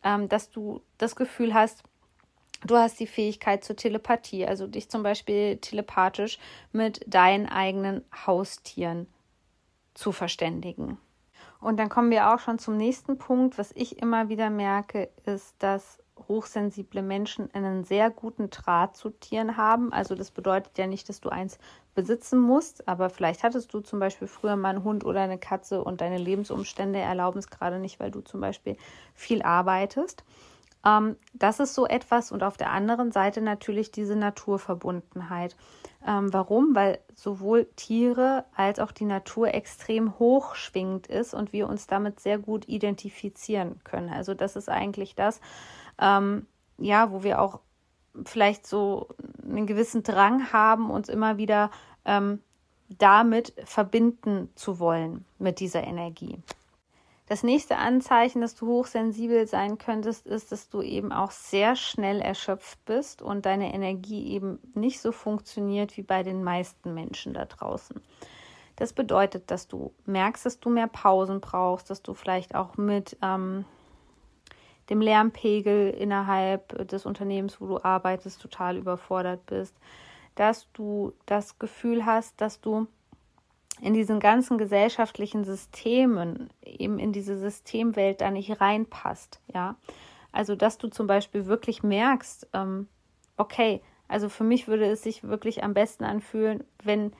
ähm, 0.03 0.29
dass 0.29 0.49
du 0.49 0.81
das 0.97 1.15
Gefühl 1.15 1.53
hast, 1.53 1.83
Du 2.65 2.75
hast 2.75 2.99
die 2.99 3.07
Fähigkeit 3.07 3.63
zur 3.63 3.75
Telepathie, 3.75 4.45
also 4.45 4.67
dich 4.67 4.89
zum 4.89 5.03
Beispiel 5.03 5.57
telepathisch 5.57 6.39
mit 6.71 7.01
deinen 7.07 7.47
eigenen 7.47 8.03
Haustieren 8.25 9.07
zu 9.93 10.11
verständigen. 10.11 10.97
Und 11.61 11.77
dann 11.77 11.89
kommen 11.89 12.11
wir 12.11 12.33
auch 12.33 12.39
schon 12.39 12.59
zum 12.59 12.77
nächsten 12.77 13.17
Punkt. 13.17 13.57
Was 13.57 13.71
ich 13.75 14.01
immer 14.01 14.29
wieder 14.29 14.49
merke, 14.49 15.09
ist, 15.25 15.55
dass 15.59 15.99
hochsensible 16.27 17.01
Menschen 17.01 17.53
einen 17.53 17.83
sehr 17.83 18.09
guten 18.09 18.49
Draht 18.49 18.97
zu 18.97 19.09
Tieren 19.09 19.57
haben. 19.57 19.93
Also 19.93 20.15
das 20.15 20.31
bedeutet 20.31 20.77
ja 20.77 20.87
nicht, 20.87 21.07
dass 21.09 21.21
du 21.21 21.29
eins 21.29 21.57
besitzen 21.95 22.39
musst, 22.39 22.87
aber 22.87 23.09
vielleicht 23.09 23.43
hattest 23.43 23.73
du 23.73 23.79
zum 23.79 23.99
Beispiel 23.99 24.27
früher 24.27 24.55
mal 24.55 24.69
einen 24.69 24.83
Hund 24.83 25.05
oder 25.05 25.21
eine 25.21 25.37
Katze 25.37 25.83
und 25.83 26.01
deine 26.01 26.17
Lebensumstände 26.17 26.99
erlauben 26.99 27.39
es 27.39 27.49
gerade 27.49 27.79
nicht, 27.79 27.99
weil 27.99 28.11
du 28.11 28.21
zum 28.21 28.41
Beispiel 28.41 28.77
viel 29.13 29.41
arbeitest. 29.41 30.23
Ähm, 30.85 31.15
das 31.33 31.59
ist 31.59 31.75
so 31.75 31.85
etwas 31.85 32.31
und 32.31 32.43
auf 32.43 32.57
der 32.57 32.71
anderen 32.71 33.11
Seite 33.11 33.41
natürlich 33.41 33.91
diese 33.91 34.15
Naturverbundenheit. 34.15 35.55
Ähm, 36.05 36.31
warum? 36.33 36.75
Weil 36.75 36.99
sowohl 37.15 37.65
Tiere 37.75 38.45
als 38.55 38.79
auch 38.79 38.91
die 38.91 39.05
Natur 39.05 39.53
extrem 39.53 40.17
hoch 40.17 40.55
schwingend 40.55 41.07
ist 41.07 41.33
und 41.33 41.51
wir 41.51 41.67
uns 41.67 41.87
damit 41.87 42.19
sehr 42.19 42.37
gut 42.37 42.67
identifizieren 42.69 43.81
können. 43.83 44.09
Also 44.09 44.33
das 44.33 44.55
ist 44.55 44.69
eigentlich 44.69 45.15
das, 45.15 45.41
ähm, 45.99 46.47
ja, 46.77 47.11
wo 47.11 47.23
wir 47.23 47.41
auch 47.41 47.59
vielleicht 48.25 48.65
so 48.65 49.09
einen 49.43 49.67
gewissen 49.67 50.03
Drang 50.03 50.51
haben, 50.51 50.89
uns 50.89 51.09
immer 51.09 51.37
wieder 51.37 51.69
ähm, 52.05 52.41
damit 52.97 53.53
verbinden 53.65 54.49
zu 54.55 54.79
wollen 54.79 55.25
mit 55.37 55.59
dieser 55.59 55.83
Energie. 55.83 56.39
Das 57.29 57.43
nächste 57.43 57.77
Anzeichen, 57.77 58.41
dass 58.41 58.55
du 58.55 58.65
hochsensibel 58.65 59.45
sein 59.45 59.77
könntest, 59.77 60.25
ist, 60.25 60.51
dass 60.51 60.67
du 60.67 60.81
eben 60.81 61.11
auch 61.11 61.29
sehr 61.29 61.75
schnell 61.75 62.21
erschöpft 62.21 62.83
bist 62.85 63.21
und 63.21 63.45
deine 63.45 63.71
Energie 63.71 64.31
eben 64.31 64.57
nicht 64.73 64.99
so 64.99 65.11
funktioniert 65.11 65.95
wie 65.95 66.01
bei 66.01 66.23
den 66.23 66.43
meisten 66.43 66.95
Menschen 66.95 67.35
da 67.35 67.45
draußen. 67.45 68.01
Das 68.77 68.93
bedeutet, 68.93 69.51
dass 69.51 69.67
du 69.67 69.93
merkst, 70.07 70.43
dass 70.43 70.59
du 70.59 70.71
mehr 70.71 70.87
Pausen 70.87 71.39
brauchst, 71.39 71.91
dass 71.91 72.01
du 72.01 72.15
vielleicht 72.15 72.55
auch 72.55 72.77
mit 72.77 73.15
ähm, 73.21 73.63
dem 74.89 74.99
Lärmpegel 74.99 75.91
innerhalb 75.91 76.87
des 76.87 77.05
Unternehmens, 77.05 77.61
wo 77.61 77.67
du 77.67 77.83
arbeitest, 77.83 78.41
total 78.41 78.75
überfordert 78.75 79.45
bist, 79.45 79.75
dass 80.33 80.67
du 80.73 81.13
das 81.27 81.59
Gefühl 81.59 82.07
hast, 82.07 82.41
dass 82.41 82.59
du 82.59 82.87
in 83.81 83.93
diesen 83.93 84.19
ganzen 84.19 84.57
gesellschaftlichen 84.57 85.43
Systemen, 85.43 86.49
eben 86.63 86.99
in 86.99 87.11
diese 87.11 87.37
Systemwelt 87.37 88.21
da 88.21 88.31
nicht 88.31 88.59
reinpasst, 88.59 89.39
ja. 89.53 89.75
Also, 90.31 90.55
dass 90.55 90.77
du 90.77 90.89
zum 90.89 91.07
Beispiel 91.07 91.47
wirklich 91.47 91.81
merkst, 91.81 92.49
ähm, 92.53 92.87
okay, 93.37 93.81
also 94.07 94.29
für 94.29 94.43
mich 94.43 94.67
würde 94.67 94.85
es 94.85 95.03
sich 95.03 95.23
wirklich 95.23 95.63
am 95.63 95.73
besten 95.73 96.03
anfühlen, 96.03 96.63
wenn 96.83 97.13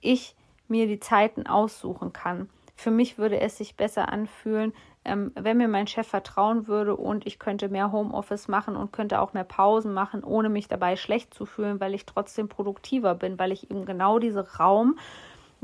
ich 0.00 0.34
mir 0.68 0.86
die 0.86 1.00
Zeiten 1.00 1.46
aussuchen 1.46 2.12
kann. 2.12 2.48
Für 2.74 2.90
mich 2.90 3.18
würde 3.18 3.40
es 3.40 3.58
sich 3.58 3.76
besser 3.76 4.08
anfühlen, 4.08 4.72
ähm, 5.04 5.32
wenn 5.34 5.58
mir 5.58 5.68
mein 5.68 5.86
Chef 5.86 6.06
vertrauen 6.06 6.66
würde 6.66 6.96
und 6.96 7.26
ich 7.26 7.38
könnte 7.38 7.68
mehr 7.68 7.92
Homeoffice 7.92 8.48
machen 8.48 8.76
und 8.76 8.92
könnte 8.92 9.20
auch 9.20 9.32
mehr 9.34 9.44
Pausen 9.44 9.92
machen, 9.92 10.24
ohne 10.24 10.48
mich 10.48 10.68
dabei 10.68 10.96
schlecht 10.96 11.34
zu 11.34 11.44
fühlen, 11.44 11.80
weil 11.80 11.94
ich 11.94 12.06
trotzdem 12.06 12.48
produktiver 12.48 13.14
bin, 13.14 13.38
weil 13.38 13.52
ich 13.52 13.70
eben 13.70 13.84
genau 13.84 14.18
diesen 14.18 14.40
Raum, 14.40 14.98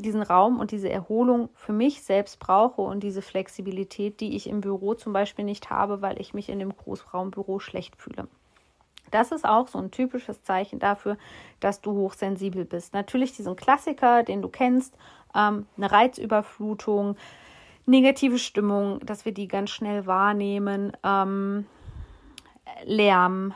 diesen 0.02 0.22
Raum 0.22 0.58
und 0.58 0.70
diese 0.70 0.90
Erholung 0.90 1.48
für 1.54 1.72
mich 1.72 2.02
selbst 2.02 2.38
brauche 2.38 2.82
und 2.82 3.00
diese 3.00 3.22
Flexibilität, 3.22 4.20
die 4.20 4.36
ich 4.36 4.48
im 4.48 4.60
Büro 4.60 4.94
zum 4.94 5.12
Beispiel 5.12 5.44
nicht 5.44 5.70
habe, 5.70 6.02
weil 6.02 6.20
ich 6.20 6.34
mich 6.34 6.48
in 6.48 6.58
dem 6.58 6.74
Großraumbüro 6.76 7.60
schlecht 7.60 7.96
fühle. 7.96 8.28
Das 9.10 9.32
ist 9.32 9.44
auch 9.44 9.68
so 9.68 9.78
ein 9.78 9.90
typisches 9.90 10.42
Zeichen 10.42 10.78
dafür, 10.78 11.16
dass 11.58 11.80
du 11.80 11.92
hochsensibel 11.92 12.64
bist. 12.64 12.94
Natürlich 12.94 13.32
diesen 13.34 13.56
Klassiker, 13.56 14.22
den 14.22 14.42
du 14.42 14.48
kennst, 14.48 14.96
ähm, 15.34 15.66
eine 15.76 15.90
Reizüberflutung, 15.90 17.16
negative 17.86 18.38
Stimmung, 18.38 19.00
dass 19.00 19.24
wir 19.24 19.32
die 19.32 19.48
ganz 19.48 19.70
schnell 19.70 20.06
wahrnehmen, 20.06 20.96
ähm, 21.02 21.66
Lärm, 22.84 23.52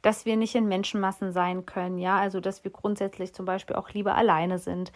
dass 0.00 0.26
wir 0.26 0.36
nicht 0.36 0.54
in 0.54 0.66
Menschenmassen 0.66 1.32
sein 1.32 1.64
können, 1.64 1.98
ja, 1.98 2.16
also 2.18 2.40
dass 2.40 2.64
wir 2.64 2.70
grundsätzlich 2.70 3.34
zum 3.34 3.46
Beispiel 3.46 3.76
auch 3.76 3.90
lieber 3.90 4.16
alleine 4.16 4.58
sind. 4.58 4.92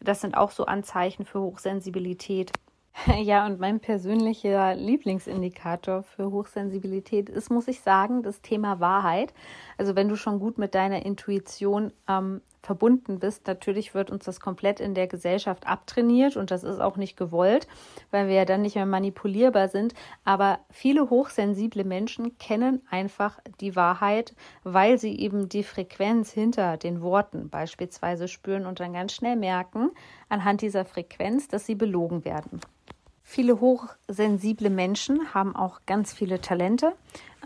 Das 0.00 0.20
sind 0.20 0.36
auch 0.36 0.50
so 0.50 0.66
Anzeichen 0.66 1.24
für 1.24 1.40
Hochsensibilität. 1.40 2.52
Ja, 3.22 3.46
und 3.46 3.60
mein 3.60 3.78
persönlicher 3.78 4.74
Lieblingsindikator 4.74 6.02
für 6.02 6.32
Hochsensibilität 6.32 7.28
ist, 7.28 7.48
muss 7.48 7.68
ich 7.68 7.80
sagen, 7.80 8.24
das 8.24 8.40
Thema 8.40 8.80
Wahrheit. 8.80 9.32
Also 9.76 9.94
wenn 9.94 10.08
du 10.08 10.16
schon 10.16 10.40
gut 10.40 10.58
mit 10.58 10.74
deiner 10.74 11.06
Intuition 11.06 11.92
ähm, 12.08 12.40
verbunden 12.68 13.18
bist, 13.18 13.46
natürlich 13.46 13.94
wird 13.94 14.10
uns 14.10 14.26
das 14.26 14.40
komplett 14.40 14.78
in 14.78 14.92
der 14.92 15.06
Gesellschaft 15.06 15.66
abtrainiert 15.66 16.36
und 16.36 16.50
das 16.50 16.64
ist 16.64 16.80
auch 16.80 16.98
nicht 16.98 17.16
gewollt, 17.16 17.66
weil 18.10 18.28
wir 18.28 18.34
ja 18.34 18.44
dann 18.44 18.60
nicht 18.60 18.74
mehr 18.74 18.84
manipulierbar 18.84 19.68
sind. 19.68 19.94
Aber 20.22 20.58
viele 20.70 21.08
hochsensible 21.08 21.82
Menschen 21.82 22.36
kennen 22.36 22.82
einfach 22.90 23.38
die 23.62 23.74
Wahrheit, 23.74 24.34
weil 24.64 24.98
sie 24.98 25.18
eben 25.18 25.48
die 25.48 25.62
Frequenz 25.62 26.30
hinter 26.30 26.76
den 26.76 27.00
Worten 27.00 27.48
beispielsweise 27.48 28.28
spüren 28.28 28.66
und 28.66 28.80
dann 28.80 28.92
ganz 28.92 29.14
schnell 29.14 29.36
merken, 29.36 29.90
anhand 30.28 30.60
dieser 30.60 30.84
Frequenz, 30.84 31.48
dass 31.48 31.64
sie 31.64 31.74
belogen 31.74 32.26
werden. 32.26 32.60
Viele 33.22 33.60
hochsensible 33.60 34.68
Menschen 34.68 35.32
haben 35.32 35.56
auch 35.56 35.80
ganz 35.86 36.12
viele 36.12 36.42
Talente, 36.42 36.92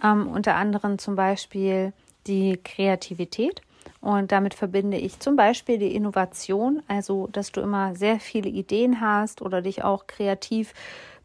ähm, 0.03 0.27
unter 0.27 0.57
anderem 0.57 0.99
zum 0.99 1.15
Beispiel 1.15 1.93
die 2.27 2.57
Kreativität. 2.57 3.63
Und 4.01 4.33
damit 4.33 4.55
verbinde 4.55 4.97
ich 4.97 5.21
zum 5.21 5.37
Beispiel 5.37 5.79
die 5.79 5.95
Innovation, 5.95 6.83
also 6.89 7.29
dass 7.29 7.53
du 7.53 7.61
immer 7.61 7.95
sehr 7.95 8.21
viele 8.21 8.49
Ideen 8.49 9.01
hast 9.01 9.43
oder 9.43 9.63
dich 9.63 9.85
auch 9.85 10.07
kreativ 10.07 10.75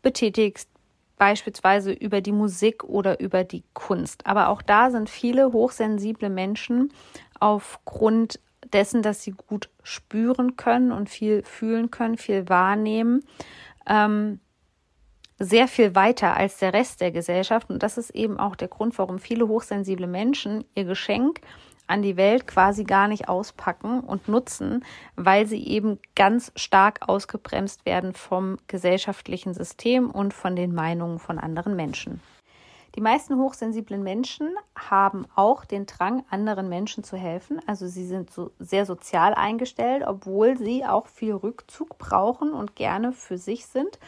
betätigst, 0.02 0.70
beispielsweise 1.18 1.92
über 1.92 2.22
die 2.22 2.32
Musik 2.32 2.84
oder 2.84 3.20
über 3.20 3.44
die 3.44 3.64
Kunst. 3.74 4.26
Aber 4.26 4.50
auch 4.50 4.62
da 4.62 4.92
sind 4.92 5.10
viele 5.10 5.52
hochsensible 5.52 6.30
Menschen 6.30 6.94
aufgrund 7.40 8.40
dessen, 8.74 9.02
dass 9.02 9.24
sie 9.24 9.32
gut 9.32 9.70
spüren 9.84 10.56
können 10.56 10.92
und 10.92 11.10
viel 11.10 11.44
fühlen 11.44 11.92
können, 11.92 12.18
viel 12.18 12.50
wahrnehmen, 12.50 13.24
ähm, 13.88 14.40
sehr 15.40 15.68
viel 15.68 15.96
weiter 15.96 16.36
als 16.36 16.58
der 16.58 16.74
Rest 16.74 17.02
der 17.02 17.12
Gesellschaft. 17.12 17.70
Und 17.70 17.84
das 17.84 17.98
ist 17.98 18.10
eben 18.12 18.40
auch 18.40 18.56
der 18.56 18.68
Grund, 18.68 18.98
warum 18.98 19.20
viele 19.20 19.48
hochsensible 19.48 20.08
Menschen 20.08 20.66
ihr 20.76 20.86
Geschenk 20.86 21.42
an 21.88 22.01
die 22.01 22.17
Welt 22.17 22.48
quasi 22.48 22.84
gar 22.84 23.08
nicht 23.08 23.29
auspacken 23.29 24.01
und 24.01 24.27
nutzen, 24.27 24.86
weil 25.15 25.48
sie 25.48 25.65
eben 25.65 26.00
ganz 26.15 26.51
stark 26.56 27.08
ausgebremst 27.08 27.86
werden 27.86 28.13
vom 28.13 28.58
gesellschaftlichen 28.67 29.53
System 29.53 30.12
und 30.12 30.34
von 30.34 30.56
den 30.56 30.75
Meinungen 30.75 31.20
von 31.20 31.39
anderen 31.39 31.75
Menschen. 31.75 32.22
Die 32.98 33.01
meisten 33.01 33.38
hochsensiblen 33.38 34.01
Menschen 34.01 34.56
haben 34.75 35.27
auch 35.36 35.65
den 35.65 35.86
Drang, 35.86 36.24
anderen 36.32 36.67
Menschen 36.67 37.03
zu 37.03 37.15
helfen. 37.15 37.62
Also 37.67 37.88
sie 37.88 38.08
sind 38.08 38.32
so 38.32 38.50
sehr 38.58 38.88
sozial 38.88 39.36
eingestellt, 39.36 40.03
obwohl 40.08 40.58
sie 40.58 40.84
auch 40.84 41.06
viel 41.06 41.34
Rückzug 41.34 42.00
brauchen 42.00 42.53
und 42.53 42.75
gerne 42.75 43.12
für 43.12 43.38
sich 43.38 43.67
sind 43.67 44.00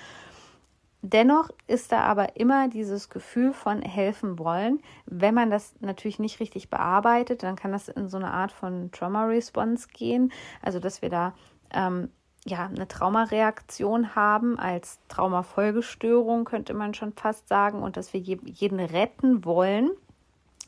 Dennoch 1.02 1.50
ist 1.68 1.94
da 1.94 2.02
aber 2.02 2.36
immer 2.36 2.68
dieses 2.68 3.10
Gefühl 3.10 3.54
von 3.54 3.82
helfen 3.82 4.38
wollen. 4.38 4.82
Wenn 5.06 5.34
man 5.34 5.50
das 5.50 5.74
natürlich 5.80 6.20
nicht 6.20 6.42
richtig 6.42 6.70
bearbeitet, 6.70 7.44
dann 7.44 7.56
kann 7.56 7.72
das 7.72 7.88
in 7.88 8.10
so 8.10 8.18
eine 8.18 8.32
Art 8.32 8.52
von 8.52 8.92
Trauma-Response 8.92 9.88
gehen. 9.94 10.34
Also, 10.62 10.80
dass 10.80 11.02
wir 11.02 11.10
da 11.10 11.34
ähm, 11.74 12.10
ja 12.46 12.66
eine 12.66 12.88
Traumareaktion 12.88 14.16
haben 14.16 14.60
als 14.60 15.00
Traumafolgestörung, 15.08 16.44
könnte 16.44 16.74
man 16.74 16.94
schon 16.94 17.14
fast 17.14 17.48
sagen, 17.48 17.82
und 17.82 17.96
dass 17.96 18.14
wir 18.14 18.20
jeden 18.20 18.80
retten 18.82 19.46
wollen. 19.46 19.92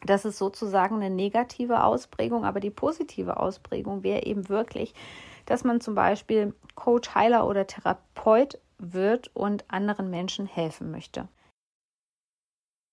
Das 0.05 0.23
ist 0.23 0.37
sozusagen 0.37 0.95
eine 0.95 1.09
negative 1.13 1.83
Ausprägung, 1.83 2.45
aber 2.45 2.61
die 2.61 2.71
positive 2.71 3.37
Ausprägung 3.37 4.03
wäre 4.03 4.23
eben 4.23 4.47
wirklich, 4.47 4.93
dass 5.45 5.63
man 5.63 5.81
zum 5.81 5.93
Beispiel 5.93 6.55
Coach, 6.75 7.13
Heiler 7.13 7.45
oder 7.47 7.67
Therapeut 7.67 8.57
wird 8.81 9.29
und 9.35 9.63
anderen 9.69 10.09
Menschen 10.09 10.45
helfen 10.45 10.91
möchte. 10.91 11.27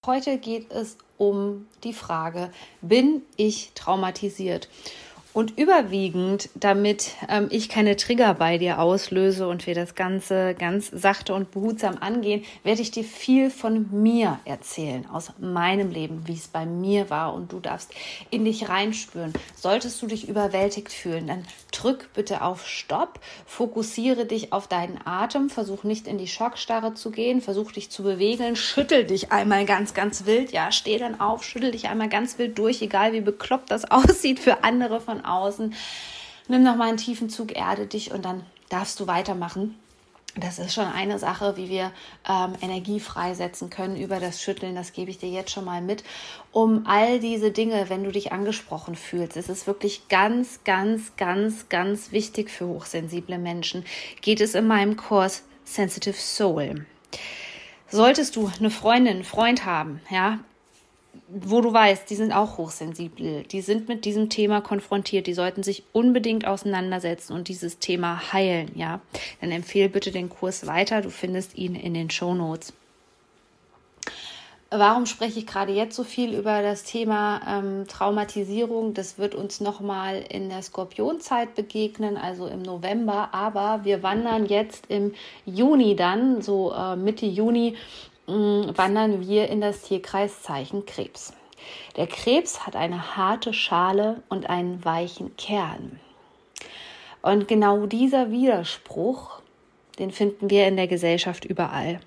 Heute 0.07 0.39
geht 0.39 0.71
es 0.71 0.97
um 1.17 1.67
die 1.83 1.93
Frage, 1.93 2.53
bin 2.81 3.23
ich 3.37 3.73
traumatisiert? 3.75 4.69
Und 5.39 5.57
überwiegend, 5.57 6.49
damit 6.57 7.13
ähm, 7.29 7.47
ich 7.51 7.69
keine 7.69 7.95
Trigger 7.95 8.35
bei 8.35 8.59
dir 8.59 8.81
auslöse 8.81 9.47
und 9.47 9.69
wir 9.69 9.75
das 9.77 9.95
Ganze 9.95 10.57
ganz 10.59 10.91
sachte 10.93 11.33
und 11.33 11.53
behutsam 11.53 11.99
angehen, 12.01 12.43
werde 12.65 12.83
ich 12.83 12.91
dir 12.91 13.05
viel 13.05 13.49
von 13.49 13.87
mir 13.93 14.41
erzählen, 14.45 15.07
aus 15.09 15.31
meinem 15.39 15.93
Leben, 15.93 16.25
wie 16.27 16.33
es 16.33 16.49
bei 16.49 16.67
mir 16.67 17.09
war. 17.09 17.35
Und 17.35 17.53
du 17.53 17.61
darfst 17.61 17.93
in 18.31 18.47
dich 18.47 18.69
reinspüren. 18.69 19.33
Solltest 19.55 20.03
du 20.03 20.09
dich 20.09 20.29
überwältigt 20.29 20.93
fühlen, 20.93 21.29
dann 21.29 21.45
drück 21.71 22.09
bitte 22.15 22.43
auf 22.43 22.67
Stopp, 22.67 23.21
fokussiere 23.47 24.27
dich 24.27 24.53
auf 24.53 24.67
deinen 24.67 24.99
Atem, 25.05 25.51
versuch 25.51 25.85
nicht 25.85 26.09
in 26.09 26.19
die 26.19 26.27
Schockstarre 26.27 26.95
zu 26.95 27.13
gehen, 27.13 27.43
versuch 27.43 27.71
dich 27.71 27.91
zu 27.91 28.03
bewegen, 28.03 28.57
schüttel 28.57 29.05
dich 29.05 29.31
einmal 29.31 29.67
ganz, 29.67 29.95
ganz 29.95 30.27
wild. 30.27 30.51
Ja, 30.51 30.73
steh 30.73 30.99
dann 30.99 31.21
auf, 31.21 31.45
schüttel 31.45 31.71
dich 31.71 31.89
einmal 31.89 32.09
ganz 32.09 32.39
wild 32.39 32.59
durch, 32.59 32.83
egal 32.83 33.13
wie 33.13 33.21
bekloppt 33.21 33.71
das 33.71 33.85
aussieht 33.93 34.41
für 34.41 34.65
andere 34.65 35.01
von 35.01 35.28
außen. 35.29 35.75
Nimm 36.49 36.63
noch 36.63 36.77
mal 36.77 36.89
einen 36.89 36.97
tiefen 36.97 37.29
Zug, 37.29 37.57
erde 37.57 37.87
dich 37.87 38.11
und 38.13 38.25
dann 38.25 38.45
darfst 38.69 38.99
du 39.01 39.07
weitermachen. 39.07 39.75
Das 40.37 40.59
ist 40.59 40.73
schon 40.73 40.85
eine 40.85 41.19
Sache, 41.19 41.57
wie 41.57 41.69
wir 41.69 41.91
ähm, 42.29 42.53
Energie 42.61 43.01
freisetzen 43.01 43.71
können 43.71 43.97
über 43.97 44.21
das 44.21 44.41
Schütteln. 44.41 44.75
Das 44.75 44.93
gebe 44.93 45.11
ich 45.11 45.19
dir 45.19 45.29
jetzt 45.29 45.51
schon 45.51 45.65
mal 45.65 45.83
mit. 45.83 46.05
Um 46.53 46.87
all 46.87 47.19
diese 47.19 47.51
Dinge, 47.51 47.89
wenn 47.89 48.05
du 48.05 48.13
dich 48.13 48.31
angesprochen 48.31 48.95
fühlst, 48.95 49.37
es 49.37 49.49
ist 49.49 49.67
wirklich 49.67 50.09
ganz, 50.09 50.61
ganz, 50.65 51.17
ganz, 51.17 51.69
ganz 51.69 52.13
wichtig 52.13 52.51
für 52.51 52.67
hochsensible 52.67 53.39
Menschen. 53.39 53.85
Geht 54.21 54.41
es 54.41 54.55
in 54.55 54.67
meinem 54.67 54.97
Kurs 54.97 55.43
Sensitive 55.65 56.17
Soul. 56.17 56.87
Solltest 57.91 58.37
du 58.37 58.51
eine 58.59 58.71
Freundin, 58.71 59.25
Freund 59.25 59.65
haben, 59.65 60.01
ja, 60.11 60.39
wo 61.29 61.61
du 61.61 61.73
weißt, 61.73 62.09
die 62.09 62.15
sind 62.15 62.33
auch 62.33 62.59
hochsensibel, 62.59 63.43
die 63.45 63.61
sind 63.61 63.89
mit 63.89 64.05
diesem 64.05 64.29
Thema 64.29 64.61
konfrontiert, 64.61 65.27
die 65.27 65.35
sollten 65.35 65.63
sich 65.63 65.85
unbedingt 65.93 66.47
auseinandersetzen 66.47 67.33
und 67.33 67.49
dieses 67.49 67.79
Thema 67.79 68.33
heilen, 68.33 68.71
ja. 68.75 69.01
Dann 69.41 69.51
empfehle 69.51 69.89
bitte 69.89 70.11
den 70.11 70.29
Kurs 70.29 70.67
weiter, 70.67 71.01
du 71.03 71.11
findest 71.11 71.57
ihn 71.57 71.75
in 71.75 71.95
den 71.95 72.11
Show 72.11 72.35
Notes. 72.35 72.73
Warum 74.71 75.07
spreche 75.07 75.39
ich 75.39 75.47
gerade 75.47 75.73
jetzt 75.73 75.97
so 75.97 76.05
viel 76.05 76.35
über 76.35 76.61
das 76.61 76.85
Thema 76.85 77.41
ähm, 77.49 77.87
Traumatisierung? 77.89 78.93
Das 78.93 79.17
wird 79.17 79.35
uns 79.35 79.63
nochmal 79.63 80.23
in 80.29 80.51
der 80.51 80.61
Skorpionzeit 80.61 81.55
begegnen, 81.55 82.19
also 82.19 82.47
im 82.47 82.61
November. 82.61 83.31
Aber 83.33 83.81
wir 83.85 84.03
wandern 84.03 84.45
jetzt 84.45 84.85
im 84.91 85.15
Juni 85.47 85.97
dann, 85.97 86.43
so 86.43 86.75
äh, 86.75 86.97
Mitte 86.97 87.25
Juni, 87.25 87.77
wandern 88.29 89.27
wir 89.27 89.49
in 89.49 89.61
das 89.61 89.83
Tierkreiszeichen 89.83 90.87
Krebs. 90.87 91.33
Der 91.97 92.07
Krebs 92.07 92.67
hat 92.67 92.77
eine 92.77 93.17
harte 93.17 93.53
Schale 93.53 94.23
und 94.29 94.49
einen 94.49 94.85
weichen 94.85 95.37
Kern. 95.37 95.99
Und 97.23 97.49
genau 97.49 97.87
dieser 97.87 98.31
Widerspruch, 98.31 99.41
den 99.99 100.13
finden 100.13 100.51
wir 100.51 100.69
in 100.69 100.77
der 100.77 100.87
Gesellschaft 100.87 101.45
überall. 101.45 102.01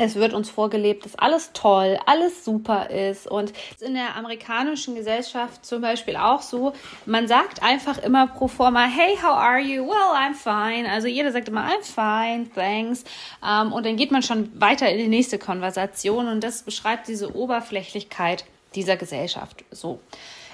Es 0.00 0.14
wird 0.14 0.32
uns 0.32 0.48
vorgelebt, 0.48 1.04
dass 1.04 1.16
alles 1.16 1.50
toll, 1.54 1.98
alles 2.06 2.44
super 2.44 2.88
ist. 2.88 3.26
Und 3.26 3.52
in 3.80 3.94
der 3.94 4.14
amerikanischen 4.14 4.94
Gesellschaft 4.94 5.66
zum 5.66 5.82
Beispiel 5.82 6.14
auch 6.14 6.40
so, 6.40 6.72
man 7.04 7.26
sagt 7.26 7.64
einfach 7.64 7.98
immer 7.98 8.28
pro 8.28 8.46
forma, 8.46 8.84
hey, 8.84 9.16
how 9.16 9.36
are 9.36 9.58
you? 9.58 9.84
Well, 9.84 10.14
I'm 10.14 10.34
fine. 10.34 10.88
Also 10.88 11.08
jeder 11.08 11.32
sagt 11.32 11.48
immer, 11.48 11.66
I'm 11.68 11.82
fine, 11.82 12.48
thanks. 12.54 13.02
Ähm, 13.44 13.72
und 13.72 13.84
dann 13.84 13.96
geht 13.96 14.12
man 14.12 14.22
schon 14.22 14.48
weiter 14.60 14.88
in 14.88 14.98
die 14.98 15.08
nächste 15.08 15.36
Konversation 15.36 16.28
und 16.28 16.44
das 16.44 16.62
beschreibt 16.62 17.08
diese 17.08 17.34
Oberflächlichkeit 17.34 18.44
dieser 18.76 18.96
Gesellschaft. 18.96 19.64
So. 19.72 19.98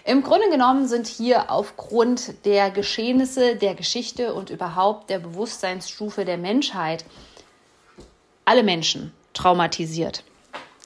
Im 0.07 0.23
Grunde 0.23 0.49
genommen 0.49 0.89
sind 0.89 1.07
hier 1.07 1.51
aufgrund 1.51 2.47
der 2.47 2.71
Geschehnisse, 2.71 3.57
der 3.57 3.75
Geschichte 3.75 4.33
und 4.33 4.49
überhaupt 4.49 5.11
der 5.11 5.19
Bewusstseinsstufe 5.19 6.25
der 6.25 6.39
Menschheit 6.39 7.05
alle 8.47 8.63
Menschen 8.63 9.13
traumatisiert. 9.35 10.25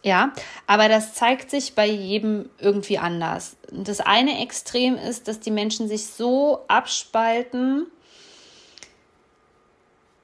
Ja, 0.03 0.33
aber 0.67 0.89
das 0.89 1.15
zeigt 1.15 1.51
sich 1.51 1.75
bei 1.75 1.87
jedem 1.87 2.49
irgendwie 2.59 2.99
anders. 2.99 3.57
Das 3.71 4.01
eine 4.01 4.41
Extrem 4.43 4.97
ist, 4.97 5.29
dass 5.29 5.41
die 5.41 5.51
Menschen 5.51 5.89
sich 5.89 6.07
so 6.07 6.65
abspalten 6.69 7.87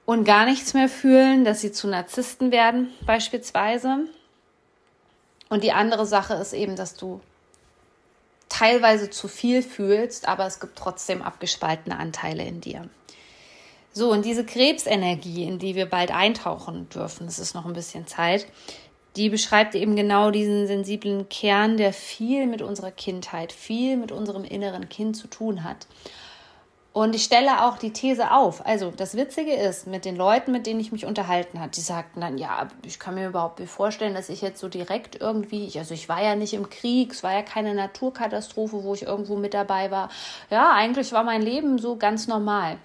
und 0.06 0.24
gar 0.24 0.44
nichts 0.44 0.74
mehr 0.74 0.88
fühlen, 0.88 1.44
dass 1.44 1.60
sie 1.60 1.72
zu 1.72 1.88
Narzissten 1.88 2.52
werden, 2.52 2.92
beispielsweise. 3.04 4.06
Und 5.48 5.64
die 5.64 5.72
andere 5.72 6.06
Sache 6.06 6.34
ist 6.34 6.52
eben, 6.52 6.76
dass 6.76 6.94
du 6.94 7.20
teilweise 8.48 9.10
zu 9.10 9.26
viel 9.26 9.62
fühlst, 9.62 10.28
aber 10.28 10.46
es 10.46 10.60
gibt 10.60 10.78
trotzdem 10.78 11.22
abgespaltene 11.22 11.98
Anteile 11.98 12.44
in 12.44 12.60
dir. 12.60 12.88
So, 13.96 14.10
und 14.10 14.24
diese 14.24 14.44
Krebsenergie, 14.44 15.44
in 15.44 15.60
die 15.60 15.76
wir 15.76 15.86
bald 15.86 16.10
eintauchen 16.10 16.88
dürfen, 16.88 17.28
es 17.28 17.38
ist 17.38 17.54
noch 17.54 17.64
ein 17.64 17.74
bisschen 17.74 18.08
Zeit, 18.08 18.48
die 19.14 19.28
beschreibt 19.28 19.76
eben 19.76 19.94
genau 19.94 20.32
diesen 20.32 20.66
sensiblen 20.66 21.28
Kern, 21.28 21.76
der 21.76 21.92
viel 21.92 22.48
mit 22.48 22.60
unserer 22.60 22.90
Kindheit, 22.90 23.52
viel 23.52 23.96
mit 23.96 24.10
unserem 24.10 24.42
inneren 24.42 24.88
Kind 24.88 25.16
zu 25.16 25.28
tun 25.28 25.62
hat. 25.62 25.86
Und 26.92 27.14
ich 27.14 27.22
stelle 27.22 27.64
auch 27.64 27.78
die 27.78 27.92
These 27.92 28.32
auf. 28.32 28.66
Also 28.66 28.90
das 28.90 29.16
Witzige 29.16 29.52
ist, 29.52 29.86
mit 29.86 30.04
den 30.04 30.16
Leuten, 30.16 30.50
mit 30.50 30.66
denen 30.66 30.80
ich 30.80 30.90
mich 30.90 31.06
unterhalten 31.06 31.60
habe, 31.60 31.70
die 31.70 31.80
sagten 31.80 32.20
dann, 32.20 32.36
ja, 32.36 32.66
ich 32.84 32.98
kann 32.98 33.14
mir 33.14 33.28
überhaupt 33.28 33.60
nicht 33.60 33.70
vorstellen, 33.70 34.14
dass 34.14 34.28
ich 34.28 34.42
jetzt 34.42 34.58
so 34.58 34.68
direkt 34.68 35.20
irgendwie, 35.20 35.70
also 35.78 35.94
ich 35.94 36.08
war 36.08 36.20
ja 36.20 36.34
nicht 36.34 36.52
im 36.54 36.68
Krieg, 36.68 37.12
es 37.12 37.22
war 37.22 37.32
ja 37.32 37.42
keine 37.42 37.74
Naturkatastrophe, 37.74 38.82
wo 38.82 38.94
ich 38.94 39.02
irgendwo 39.02 39.36
mit 39.36 39.54
dabei 39.54 39.92
war. 39.92 40.08
Ja, 40.50 40.72
eigentlich 40.72 41.12
war 41.12 41.22
mein 41.22 41.42
Leben 41.42 41.78
so 41.78 41.94
ganz 41.94 42.26
normal. 42.26 42.78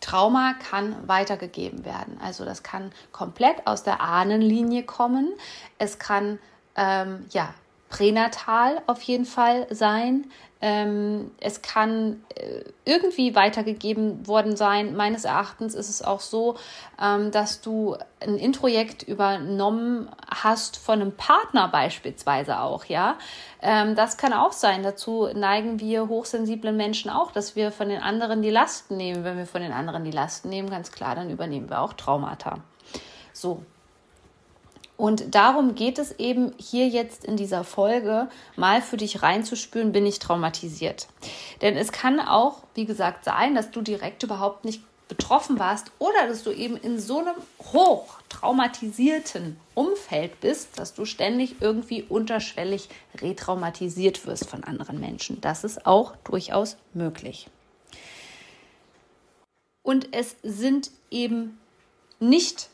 Trauma 0.00 0.54
kann 0.54 0.96
weitergegeben 1.08 1.84
werden. 1.84 2.18
Also 2.22 2.44
das 2.44 2.62
kann 2.62 2.92
komplett 3.12 3.66
aus 3.66 3.82
der 3.82 4.00
Ahnenlinie 4.00 4.82
kommen. 4.82 5.32
Es 5.78 5.98
kann 5.98 6.38
ähm, 6.76 7.26
ja 7.30 7.52
pränatal 7.88 8.82
auf 8.86 9.02
jeden 9.02 9.24
Fall 9.24 9.66
sein. 9.70 10.30
Ähm, 10.60 11.30
es 11.40 11.62
kann 11.62 12.24
äh, 12.34 12.64
irgendwie 12.84 13.36
weitergegeben 13.36 14.26
worden 14.26 14.56
sein. 14.56 14.96
Meines 14.96 15.24
Erachtens 15.24 15.74
ist 15.74 15.88
es 15.88 16.02
auch 16.02 16.20
so, 16.20 16.56
ähm, 17.00 17.30
dass 17.30 17.60
du 17.60 17.96
ein 18.20 18.38
Introjekt 18.38 19.04
übernommen 19.04 20.10
hast 20.26 20.76
von 20.76 21.00
einem 21.00 21.12
Partner 21.12 21.68
beispielsweise 21.68 22.60
auch, 22.60 22.86
ja. 22.86 23.16
Ähm, 23.62 23.94
das 23.94 24.16
kann 24.16 24.32
auch 24.32 24.52
sein. 24.52 24.82
Dazu 24.82 25.28
neigen 25.32 25.78
wir 25.78 26.08
hochsensiblen 26.08 26.76
Menschen 26.76 27.10
auch, 27.10 27.30
dass 27.30 27.54
wir 27.54 27.70
von 27.70 27.88
den 27.88 28.02
anderen 28.02 28.42
die 28.42 28.50
Lasten 28.50 28.96
nehmen. 28.96 29.22
Wenn 29.22 29.36
wir 29.36 29.46
von 29.46 29.62
den 29.62 29.72
anderen 29.72 30.02
die 30.02 30.10
Lasten 30.10 30.48
nehmen, 30.48 30.70
ganz 30.70 30.90
klar, 30.90 31.14
dann 31.14 31.30
übernehmen 31.30 31.70
wir 31.70 31.80
auch 31.80 31.92
Traumata. 31.92 32.58
So, 33.32 33.62
und 34.98 35.36
darum 35.36 35.76
geht 35.76 36.00
es 36.00 36.18
eben 36.18 36.52
hier 36.58 36.88
jetzt 36.88 37.24
in 37.24 37.36
dieser 37.36 37.62
Folge, 37.62 38.28
mal 38.56 38.82
für 38.82 38.96
dich 38.96 39.22
reinzuspüren, 39.22 39.92
bin 39.92 40.04
ich 40.04 40.18
traumatisiert. 40.18 41.06
Denn 41.62 41.76
es 41.76 41.92
kann 41.92 42.18
auch, 42.18 42.64
wie 42.74 42.84
gesagt, 42.84 43.24
sein, 43.24 43.54
dass 43.54 43.70
du 43.70 43.80
direkt 43.80 44.24
überhaupt 44.24 44.64
nicht 44.64 44.82
betroffen 45.06 45.60
warst 45.60 45.92
oder 46.00 46.26
dass 46.26 46.42
du 46.42 46.50
eben 46.50 46.76
in 46.76 46.98
so 46.98 47.20
einem 47.20 47.36
hoch 47.72 48.18
traumatisierten 48.28 49.56
Umfeld 49.74 50.40
bist, 50.40 50.80
dass 50.80 50.94
du 50.94 51.04
ständig 51.04 51.62
irgendwie 51.62 52.02
unterschwellig 52.02 52.88
retraumatisiert 53.20 54.26
wirst 54.26 54.50
von 54.50 54.64
anderen 54.64 54.98
Menschen. 54.98 55.40
Das 55.40 55.62
ist 55.62 55.86
auch 55.86 56.16
durchaus 56.24 56.76
möglich. 56.92 57.48
Und 59.82 60.12
es 60.12 60.34
sind 60.42 60.90
eben 61.12 61.60
nicht 62.18 62.68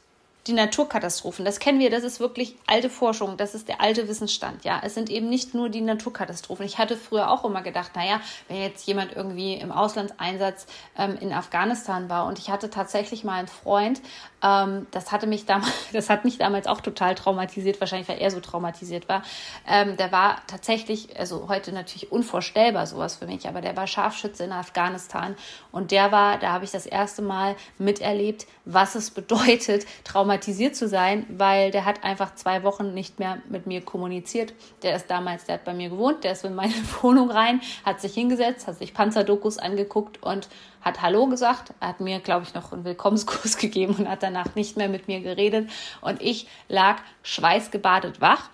die 0.46 0.52
Naturkatastrophen, 0.52 1.44
das 1.44 1.58
kennen 1.58 1.78
wir, 1.78 1.90
das 1.90 2.04
ist 2.04 2.20
wirklich 2.20 2.56
alte 2.66 2.90
Forschung, 2.90 3.36
das 3.36 3.54
ist 3.54 3.68
der 3.68 3.80
alte 3.80 4.08
Wissensstand. 4.08 4.64
Ja, 4.64 4.80
es 4.84 4.94
sind 4.94 5.08
eben 5.08 5.28
nicht 5.28 5.54
nur 5.54 5.70
die 5.70 5.80
Naturkatastrophen. 5.80 6.66
Ich 6.66 6.76
hatte 6.76 6.96
früher 6.96 7.30
auch 7.30 7.44
immer 7.44 7.62
gedacht, 7.62 7.92
naja, 7.96 8.20
wenn 8.48 8.60
jetzt 8.60 8.86
jemand 8.86 9.12
irgendwie 9.16 9.54
im 9.54 9.72
Auslandseinsatz 9.72 10.66
ähm, 10.98 11.16
in 11.20 11.32
Afghanistan 11.32 12.10
war 12.10 12.26
und 12.26 12.38
ich 12.38 12.50
hatte 12.50 12.68
tatsächlich 12.68 13.24
mal 13.24 13.38
einen 13.38 13.48
Freund, 13.48 14.02
ähm, 14.44 14.86
das 14.90 15.10
hatte 15.10 15.26
mich 15.26 15.46
damals, 15.46 15.72
das 15.92 16.10
hat 16.10 16.24
mich 16.24 16.38
damals 16.38 16.66
auch 16.66 16.80
total 16.80 17.14
traumatisiert, 17.14 17.80
wahrscheinlich 17.80 18.08
weil 18.08 18.20
er 18.20 18.30
so 18.30 18.40
traumatisiert 18.40 19.08
war. 19.08 19.22
Ähm, 19.66 19.96
der 19.96 20.12
war 20.12 20.42
tatsächlich, 20.46 21.18
also 21.18 21.48
heute 21.48 21.72
natürlich 21.72 22.12
unvorstellbar 22.12 22.86
sowas 22.86 23.16
für 23.16 23.26
mich, 23.26 23.48
aber 23.48 23.62
der 23.62 23.76
war 23.76 23.86
Scharfschütze 23.86 24.44
in 24.44 24.52
Afghanistan 24.52 25.34
und 25.72 25.90
der 25.90 26.12
war, 26.12 26.38
da 26.38 26.52
habe 26.52 26.64
ich 26.64 26.70
das 26.70 26.84
erste 26.84 27.22
Mal 27.22 27.56
miterlebt, 27.78 28.46
was 28.66 28.94
es 28.94 29.10
bedeutet, 29.14 29.86
traumatisiert 30.04 30.76
zu 30.76 30.88
sein, 30.88 31.26
weil 31.30 31.70
der 31.70 31.86
hat 31.86 32.04
einfach 32.04 32.34
zwei 32.34 32.62
Wochen 32.62 32.92
nicht 32.92 33.18
mehr 33.18 33.38
mit 33.48 33.66
mir 33.66 33.80
kommuniziert. 33.80 34.52
Der 34.82 34.96
ist 34.96 35.10
damals, 35.10 35.44
der 35.44 35.54
hat 35.54 35.64
bei 35.64 35.72
mir 35.72 35.88
gewohnt, 35.88 36.24
der 36.24 36.32
ist 36.32 36.44
in 36.44 36.54
meine 36.54 36.74
Wohnung 37.02 37.30
rein, 37.30 37.62
hat 37.84 38.00
sich 38.00 38.12
hingesetzt, 38.12 38.66
hat 38.66 38.76
sich 38.76 38.92
Panzerdokus 38.92 39.56
angeguckt 39.56 40.22
und 40.22 40.48
hat 40.84 41.02
Hallo 41.02 41.26
gesagt. 41.26 41.72
Hat 41.80 42.00
mir, 42.00 42.20
glaube 42.20 42.44
ich, 42.46 42.54
noch 42.54 42.72
einen 42.72 42.84
Willkommenskurs 42.84 43.56
gegeben 43.58 43.94
und 43.94 44.08
hat 44.08 44.22
danach 44.22 44.54
nicht 44.54 44.76
mehr 44.76 44.88
mit 44.88 45.08
mir 45.08 45.20
geredet. 45.20 45.70
Und 46.00 46.20
ich 46.20 46.46
lag 46.68 46.98
schweißgebadet 47.22 48.20
wach 48.20 48.50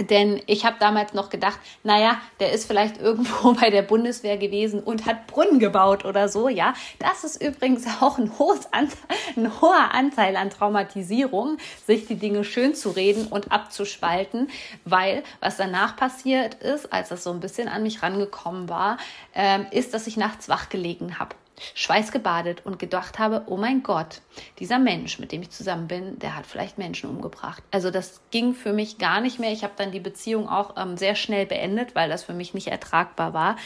denn 0.00 0.40
ich 0.46 0.64
habe 0.64 0.76
damals 0.78 1.14
noch 1.14 1.30
gedacht, 1.30 1.58
naja, 1.82 2.20
der 2.40 2.52
ist 2.52 2.66
vielleicht 2.66 2.98
irgendwo 3.00 3.52
bei 3.54 3.70
der 3.70 3.82
Bundeswehr 3.82 4.36
gewesen 4.36 4.82
und 4.82 5.06
hat 5.06 5.26
Brunnen 5.26 5.58
gebaut 5.58 6.04
oder 6.04 6.28
so, 6.28 6.48
ja. 6.48 6.74
Das 6.98 7.24
ist 7.24 7.42
übrigens 7.42 7.86
auch 8.00 8.18
ein, 8.18 8.38
hohes 8.38 8.72
Anteil, 8.72 9.16
ein 9.36 9.60
hoher 9.60 9.92
Anteil 9.92 10.36
an 10.36 10.50
Traumatisierung, 10.50 11.58
sich 11.86 12.06
die 12.06 12.16
Dinge 12.16 12.44
schön 12.44 12.74
zu 12.74 12.90
reden 12.90 13.26
und 13.26 13.52
abzuspalten, 13.52 14.48
weil 14.84 15.22
was 15.40 15.56
danach 15.56 15.96
passiert 15.96 16.54
ist, 16.54 16.92
als 16.92 17.08
das 17.08 17.24
so 17.24 17.30
ein 17.30 17.40
bisschen 17.40 17.68
an 17.68 17.82
mich 17.82 18.02
rangekommen 18.02 18.68
war, 18.68 18.98
äh, 19.34 19.60
ist, 19.70 19.94
dass 19.94 20.06
ich 20.06 20.16
nachts 20.16 20.48
wach 20.48 20.68
gelegen 20.68 21.18
habe 21.18 21.34
schweißgebadet 21.74 22.64
und 22.64 22.78
gedacht 22.78 23.18
habe, 23.18 23.42
oh 23.46 23.56
mein 23.56 23.82
Gott, 23.82 24.20
dieser 24.58 24.78
Mensch, 24.78 25.18
mit 25.18 25.32
dem 25.32 25.42
ich 25.42 25.50
zusammen 25.50 25.88
bin, 25.88 26.18
der 26.18 26.36
hat 26.36 26.46
vielleicht 26.46 26.78
Menschen 26.78 27.10
umgebracht. 27.10 27.62
Also 27.70 27.90
das 27.90 28.20
ging 28.30 28.54
für 28.54 28.72
mich 28.72 28.98
gar 28.98 29.20
nicht 29.20 29.38
mehr. 29.38 29.52
Ich 29.52 29.64
habe 29.64 29.74
dann 29.76 29.92
die 29.92 30.00
Beziehung 30.00 30.48
auch 30.48 30.76
ähm, 30.76 30.96
sehr 30.96 31.14
schnell 31.14 31.46
beendet, 31.46 31.94
weil 31.94 32.08
das 32.08 32.24
für 32.24 32.34
mich 32.34 32.54
nicht 32.54 32.68
ertragbar 32.68 33.34
war. 33.34 33.56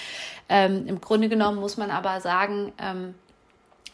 Ähm, 0.48 0.87
Im 0.87 1.00
Grunde 1.00 1.29
genommen 1.29 1.59
muss 1.59 1.76
man 1.76 1.90
aber 1.90 2.20
sagen, 2.20 2.72
ähm, 2.79 3.14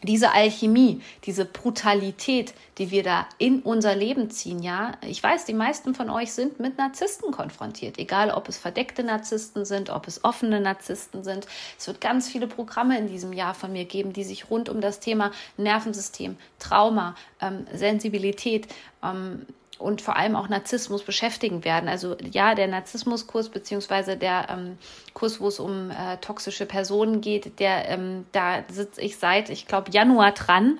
diese 0.02 0.32
Alchemie, 0.32 1.00
diese 1.24 1.44
Brutalität, 1.44 2.54
die 2.78 2.90
wir 2.90 3.02
da 3.02 3.26
in 3.38 3.60
unser 3.60 3.94
Leben 3.94 4.30
ziehen, 4.30 4.62
ja. 4.62 4.92
Ich 5.06 5.22
weiß, 5.22 5.44
die 5.44 5.54
meisten 5.54 5.94
von 5.94 6.10
euch 6.10 6.32
sind 6.32 6.60
mit 6.60 6.78
Narzissten 6.78 7.32
konfrontiert, 7.32 7.98
egal 7.98 8.30
ob 8.30 8.48
es 8.48 8.58
verdeckte 8.58 9.02
Narzissten 9.02 9.64
sind, 9.64 9.90
ob 9.90 10.06
es 10.06 10.24
offene 10.24 10.60
Narzissten 10.60 11.24
sind. 11.24 11.46
Es 11.78 11.86
wird 11.86 12.00
ganz 12.00 12.28
viele 12.28 12.46
Programme 12.46 12.98
in 12.98 13.08
diesem 13.08 13.32
Jahr 13.32 13.54
von 13.54 13.72
mir 13.72 13.84
geben, 13.84 14.12
die 14.12 14.24
sich 14.24 14.50
rund 14.50 14.68
um 14.68 14.80
das 14.80 15.00
Thema 15.00 15.32
Nervensystem, 15.56 16.36
Trauma, 16.58 17.14
ähm, 17.40 17.66
Sensibilität, 17.72 18.68
ähm, 19.02 19.46
und 19.78 20.00
vor 20.00 20.16
allem 20.16 20.36
auch 20.36 20.48
Narzissmus 20.48 21.02
beschäftigen 21.02 21.64
werden. 21.64 21.88
Also 21.88 22.16
ja, 22.30 22.54
der 22.54 22.68
Narzissmuskurs 22.68 23.50
beziehungsweise 23.50 24.16
der 24.16 24.48
ähm, 24.50 24.78
Kurs, 25.14 25.40
wo 25.40 25.48
es 25.48 25.60
um 25.60 25.90
äh, 25.90 26.16
toxische 26.18 26.66
Personen 26.66 27.20
geht, 27.20 27.58
der 27.60 27.88
ähm, 27.88 28.26
da 28.32 28.64
sitze 28.68 29.00
ich 29.00 29.18
seit, 29.18 29.50
ich 29.50 29.66
glaube, 29.66 29.90
Januar 29.90 30.32
dran. 30.32 30.78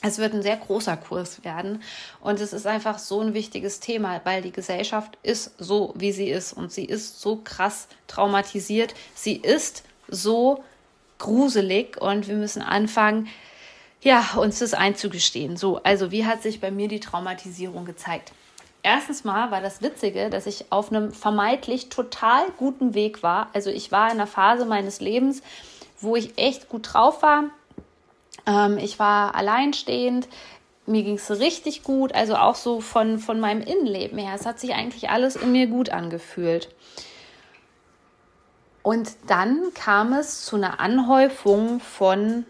Es 0.00 0.18
wird 0.18 0.32
ein 0.32 0.42
sehr 0.42 0.56
großer 0.56 0.96
Kurs 0.96 1.44
werden 1.44 1.82
und 2.20 2.38
es 2.40 2.52
ist 2.52 2.68
einfach 2.68 3.00
so 3.00 3.20
ein 3.20 3.34
wichtiges 3.34 3.80
Thema, 3.80 4.20
weil 4.22 4.42
die 4.42 4.52
Gesellschaft 4.52 5.18
ist 5.24 5.54
so, 5.58 5.92
wie 5.96 6.12
sie 6.12 6.30
ist 6.30 6.52
und 6.52 6.70
sie 6.70 6.84
ist 6.84 7.20
so 7.20 7.40
krass 7.42 7.88
traumatisiert. 8.06 8.94
Sie 9.14 9.34
ist 9.34 9.82
so 10.06 10.62
gruselig 11.18 12.00
und 12.00 12.28
wir 12.28 12.36
müssen 12.36 12.62
anfangen, 12.62 13.28
ja, 14.02 14.34
uns 14.36 14.60
das 14.60 14.74
einzugestehen. 14.74 15.56
So, 15.56 15.82
also 15.82 16.10
wie 16.10 16.24
hat 16.24 16.42
sich 16.42 16.60
bei 16.60 16.70
mir 16.70 16.88
die 16.88 17.00
Traumatisierung 17.00 17.84
gezeigt? 17.84 18.32
Erstens 18.82 19.24
mal 19.24 19.50
war 19.50 19.60
das 19.60 19.82
Witzige, 19.82 20.30
dass 20.30 20.46
ich 20.46 20.66
auf 20.70 20.90
einem 20.90 21.12
vermeintlich 21.12 21.88
total 21.88 22.48
guten 22.56 22.94
Weg 22.94 23.22
war. 23.22 23.48
Also 23.52 23.70
ich 23.70 23.90
war 23.90 24.06
in 24.06 24.12
einer 24.12 24.26
Phase 24.26 24.64
meines 24.64 25.00
Lebens, 25.00 25.42
wo 26.00 26.14
ich 26.14 26.38
echt 26.38 26.68
gut 26.68 26.94
drauf 26.94 27.22
war. 27.22 27.44
Ähm, 28.46 28.78
ich 28.78 28.98
war 28.98 29.34
alleinstehend. 29.34 30.28
Mir 30.86 31.02
ging 31.02 31.16
es 31.16 31.30
richtig 31.30 31.82
gut, 31.82 32.14
also 32.14 32.36
auch 32.36 32.54
so 32.54 32.80
von, 32.80 33.18
von 33.18 33.40
meinem 33.40 33.60
Innenleben 33.60 34.16
her. 34.16 34.32
Es 34.34 34.46
hat 34.46 34.58
sich 34.58 34.74
eigentlich 34.74 35.10
alles 35.10 35.36
in 35.36 35.52
mir 35.52 35.66
gut 35.66 35.90
angefühlt. 35.90 36.74
Und 38.82 39.10
dann 39.26 39.74
kam 39.74 40.14
es 40.14 40.46
zu 40.46 40.56
einer 40.56 40.80
Anhäufung 40.80 41.80
von 41.80 42.46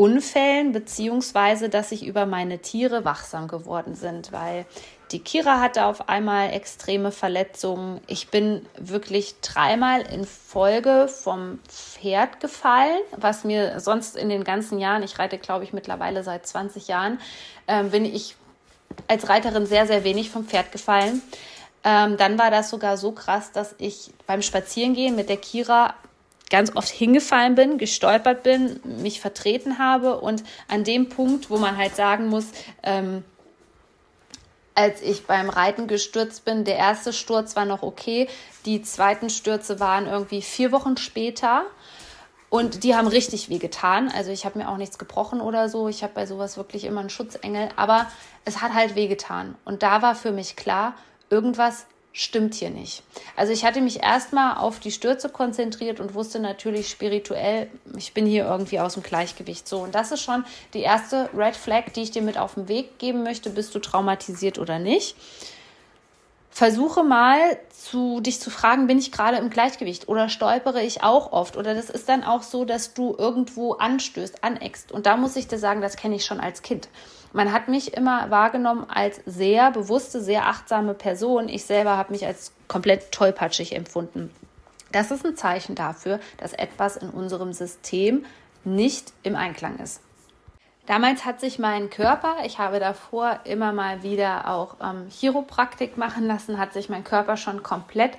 Unfällen, 0.00 0.72
beziehungsweise 0.72 1.68
dass 1.68 1.92
ich 1.92 2.06
über 2.06 2.24
meine 2.24 2.60
Tiere 2.60 3.04
wachsam 3.04 3.48
geworden 3.48 3.94
sind, 3.94 4.32
weil 4.32 4.64
die 5.12 5.18
Kira 5.18 5.60
hatte 5.60 5.84
auf 5.84 6.08
einmal 6.08 6.54
extreme 6.54 7.12
Verletzungen. 7.12 8.00
Ich 8.06 8.28
bin 8.28 8.64
wirklich 8.78 9.34
dreimal 9.42 10.00
in 10.00 10.24
Folge 10.24 11.06
vom 11.06 11.58
Pferd 11.68 12.40
gefallen, 12.40 12.98
was 13.14 13.44
mir 13.44 13.78
sonst 13.78 14.16
in 14.16 14.30
den 14.30 14.42
ganzen 14.42 14.78
Jahren, 14.78 15.02
ich 15.02 15.18
reite 15.18 15.36
glaube 15.36 15.64
ich 15.64 15.74
mittlerweile 15.74 16.24
seit 16.24 16.46
20 16.46 16.88
Jahren, 16.88 17.20
äh, 17.66 17.84
bin 17.84 18.06
ich 18.06 18.36
als 19.06 19.28
Reiterin 19.28 19.66
sehr, 19.66 19.86
sehr 19.86 20.02
wenig 20.02 20.30
vom 20.30 20.46
Pferd 20.46 20.72
gefallen. 20.72 21.20
Ähm, 21.84 22.16
dann 22.16 22.38
war 22.38 22.50
das 22.50 22.70
sogar 22.70 22.96
so 22.96 23.12
krass, 23.12 23.52
dass 23.52 23.74
ich 23.76 24.12
beim 24.26 24.40
Spazierengehen 24.40 25.14
mit 25.14 25.28
der 25.28 25.36
Kira 25.36 25.92
ganz 26.50 26.74
oft 26.74 26.88
hingefallen 26.88 27.54
bin, 27.54 27.78
gestolpert 27.78 28.42
bin, 28.42 28.80
mich 28.84 29.20
vertreten 29.20 29.78
habe 29.78 30.20
und 30.20 30.42
an 30.68 30.84
dem 30.84 31.08
Punkt, 31.08 31.48
wo 31.48 31.56
man 31.56 31.76
halt 31.76 31.96
sagen 31.96 32.26
muss, 32.28 32.46
ähm, 32.82 33.24
als 34.74 35.02
ich 35.02 35.26
beim 35.26 35.48
Reiten 35.48 35.86
gestürzt 35.86 36.44
bin, 36.44 36.64
der 36.64 36.76
erste 36.76 37.12
Sturz 37.12 37.56
war 37.56 37.64
noch 37.64 37.82
okay, 37.82 38.28
die 38.64 38.82
zweiten 38.82 39.30
Stürze 39.30 39.80
waren 39.80 40.06
irgendwie 40.06 40.42
vier 40.42 40.72
Wochen 40.72 40.96
später. 40.96 41.64
Und 42.50 42.82
die 42.82 42.96
haben 42.96 43.06
richtig 43.06 43.48
weh 43.48 43.58
getan. 43.58 44.10
Also 44.12 44.32
ich 44.32 44.44
habe 44.44 44.58
mir 44.58 44.68
auch 44.68 44.76
nichts 44.76 44.98
gebrochen 44.98 45.40
oder 45.40 45.68
so. 45.68 45.86
Ich 45.86 46.02
habe 46.02 46.14
bei 46.14 46.26
sowas 46.26 46.56
wirklich 46.56 46.84
immer 46.84 46.98
einen 46.98 47.08
Schutzengel. 47.08 47.68
Aber 47.76 48.10
es 48.44 48.60
hat 48.60 48.74
halt 48.74 48.96
weh 48.96 49.06
getan. 49.06 49.54
Und 49.64 49.84
da 49.84 50.02
war 50.02 50.16
für 50.16 50.32
mich 50.32 50.56
klar, 50.56 50.94
irgendwas 51.30 51.86
stimmt 52.12 52.54
hier 52.54 52.70
nicht. 52.70 53.02
Also 53.36 53.52
ich 53.52 53.64
hatte 53.64 53.80
mich 53.80 54.02
erstmal 54.02 54.56
auf 54.56 54.80
die 54.80 54.90
Stürze 54.90 55.28
konzentriert 55.28 56.00
und 56.00 56.14
wusste 56.14 56.40
natürlich 56.40 56.88
spirituell, 56.88 57.68
ich 57.96 58.12
bin 58.12 58.26
hier 58.26 58.46
irgendwie 58.46 58.80
aus 58.80 58.94
dem 58.94 59.02
Gleichgewicht. 59.02 59.68
So, 59.68 59.78
und 59.78 59.94
das 59.94 60.10
ist 60.10 60.22
schon 60.22 60.44
die 60.74 60.80
erste 60.80 61.30
Red 61.34 61.56
Flag, 61.56 61.92
die 61.94 62.02
ich 62.02 62.10
dir 62.10 62.22
mit 62.22 62.38
auf 62.38 62.54
den 62.54 62.68
Weg 62.68 62.98
geben 62.98 63.22
möchte. 63.22 63.50
Bist 63.50 63.74
du 63.74 63.78
traumatisiert 63.78 64.58
oder 64.58 64.78
nicht? 64.78 65.16
Versuche 66.60 67.04
mal 67.04 67.56
zu 67.70 68.20
dich 68.20 68.38
zu 68.38 68.50
fragen, 68.50 68.86
bin 68.86 68.98
ich 68.98 69.12
gerade 69.12 69.38
im 69.38 69.48
Gleichgewicht 69.48 70.08
oder 70.08 70.28
stolpere 70.28 70.82
ich 70.82 71.02
auch 71.02 71.32
oft? 71.32 71.56
Oder 71.56 71.74
das 71.74 71.88
ist 71.88 72.06
dann 72.06 72.22
auch 72.22 72.42
so, 72.42 72.66
dass 72.66 72.92
du 72.92 73.16
irgendwo 73.16 73.72
anstößt, 73.72 74.44
aneckst. 74.44 74.92
Und 74.92 75.06
da 75.06 75.16
muss 75.16 75.36
ich 75.36 75.48
dir 75.48 75.58
sagen, 75.58 75.80
das 75.80 75.96
kenne 75.96 76.16
ich 76.16 76.26
schon 76.26 76.38
als 76.38 76.60
Kind. 76.60 76.90
Man 77.32 77.50
hat 77.54 77.68
mich 77.68 77.94
immer 77.94 78.30
wahrgenommen 78.30 78.84
als 78.90 79.22
sehr 79.24 79.70
bewusste, 79.70 80.20
sehr 80.20 80.48
achtsame 80.48 80.92
Person. 80.92 81.48
Ich 81.48 81.64
selber 81.64 81.96
habe 81.96 82.12
mich 82.12 82.26
als 82.26 82.52
komplett 82.68 83.10
tollpatschig 83.10 83.74
empfunden. 83.74 84.30
Das 84.92 85.10
ist 85.10 85.24
ein 85.24 85.36
Zeichen 85.36 85.74
dafür, 85.74 86.20
dass 86.36 86.52
etwas 86.52 86.98
in 86.98 87.08
unserem 87.08 87.54
System 87.54 88.26
nicht 88.64 89.14
im 89.22 89.34
Einklang 89.34 89.78
ist. 89.78 90.02
Damals 90.90 91.24
hat 91.24 91.38
sich 91.38 91.60
mein 91.60 91.88
Körper, 91.88 92.38
ich 92.44 92.58
habe 92.58 92.80
davor 92.80 93.38
immer 93.44 93.72
mal 93.72 94.02
wieder 94.02 94.48
auch 94.48 94.74
ähm, 94.82 95.06
Chiropraktik 95.08 95.96
machen 95.96 96.26
lassen, 96.26 96.58
hat 96.58 96.72
sich 96.72 96.88
mein 96.88 97.04
Körper 97.04 97.36
schon 97.36 97.62
komplett 97.62 98.18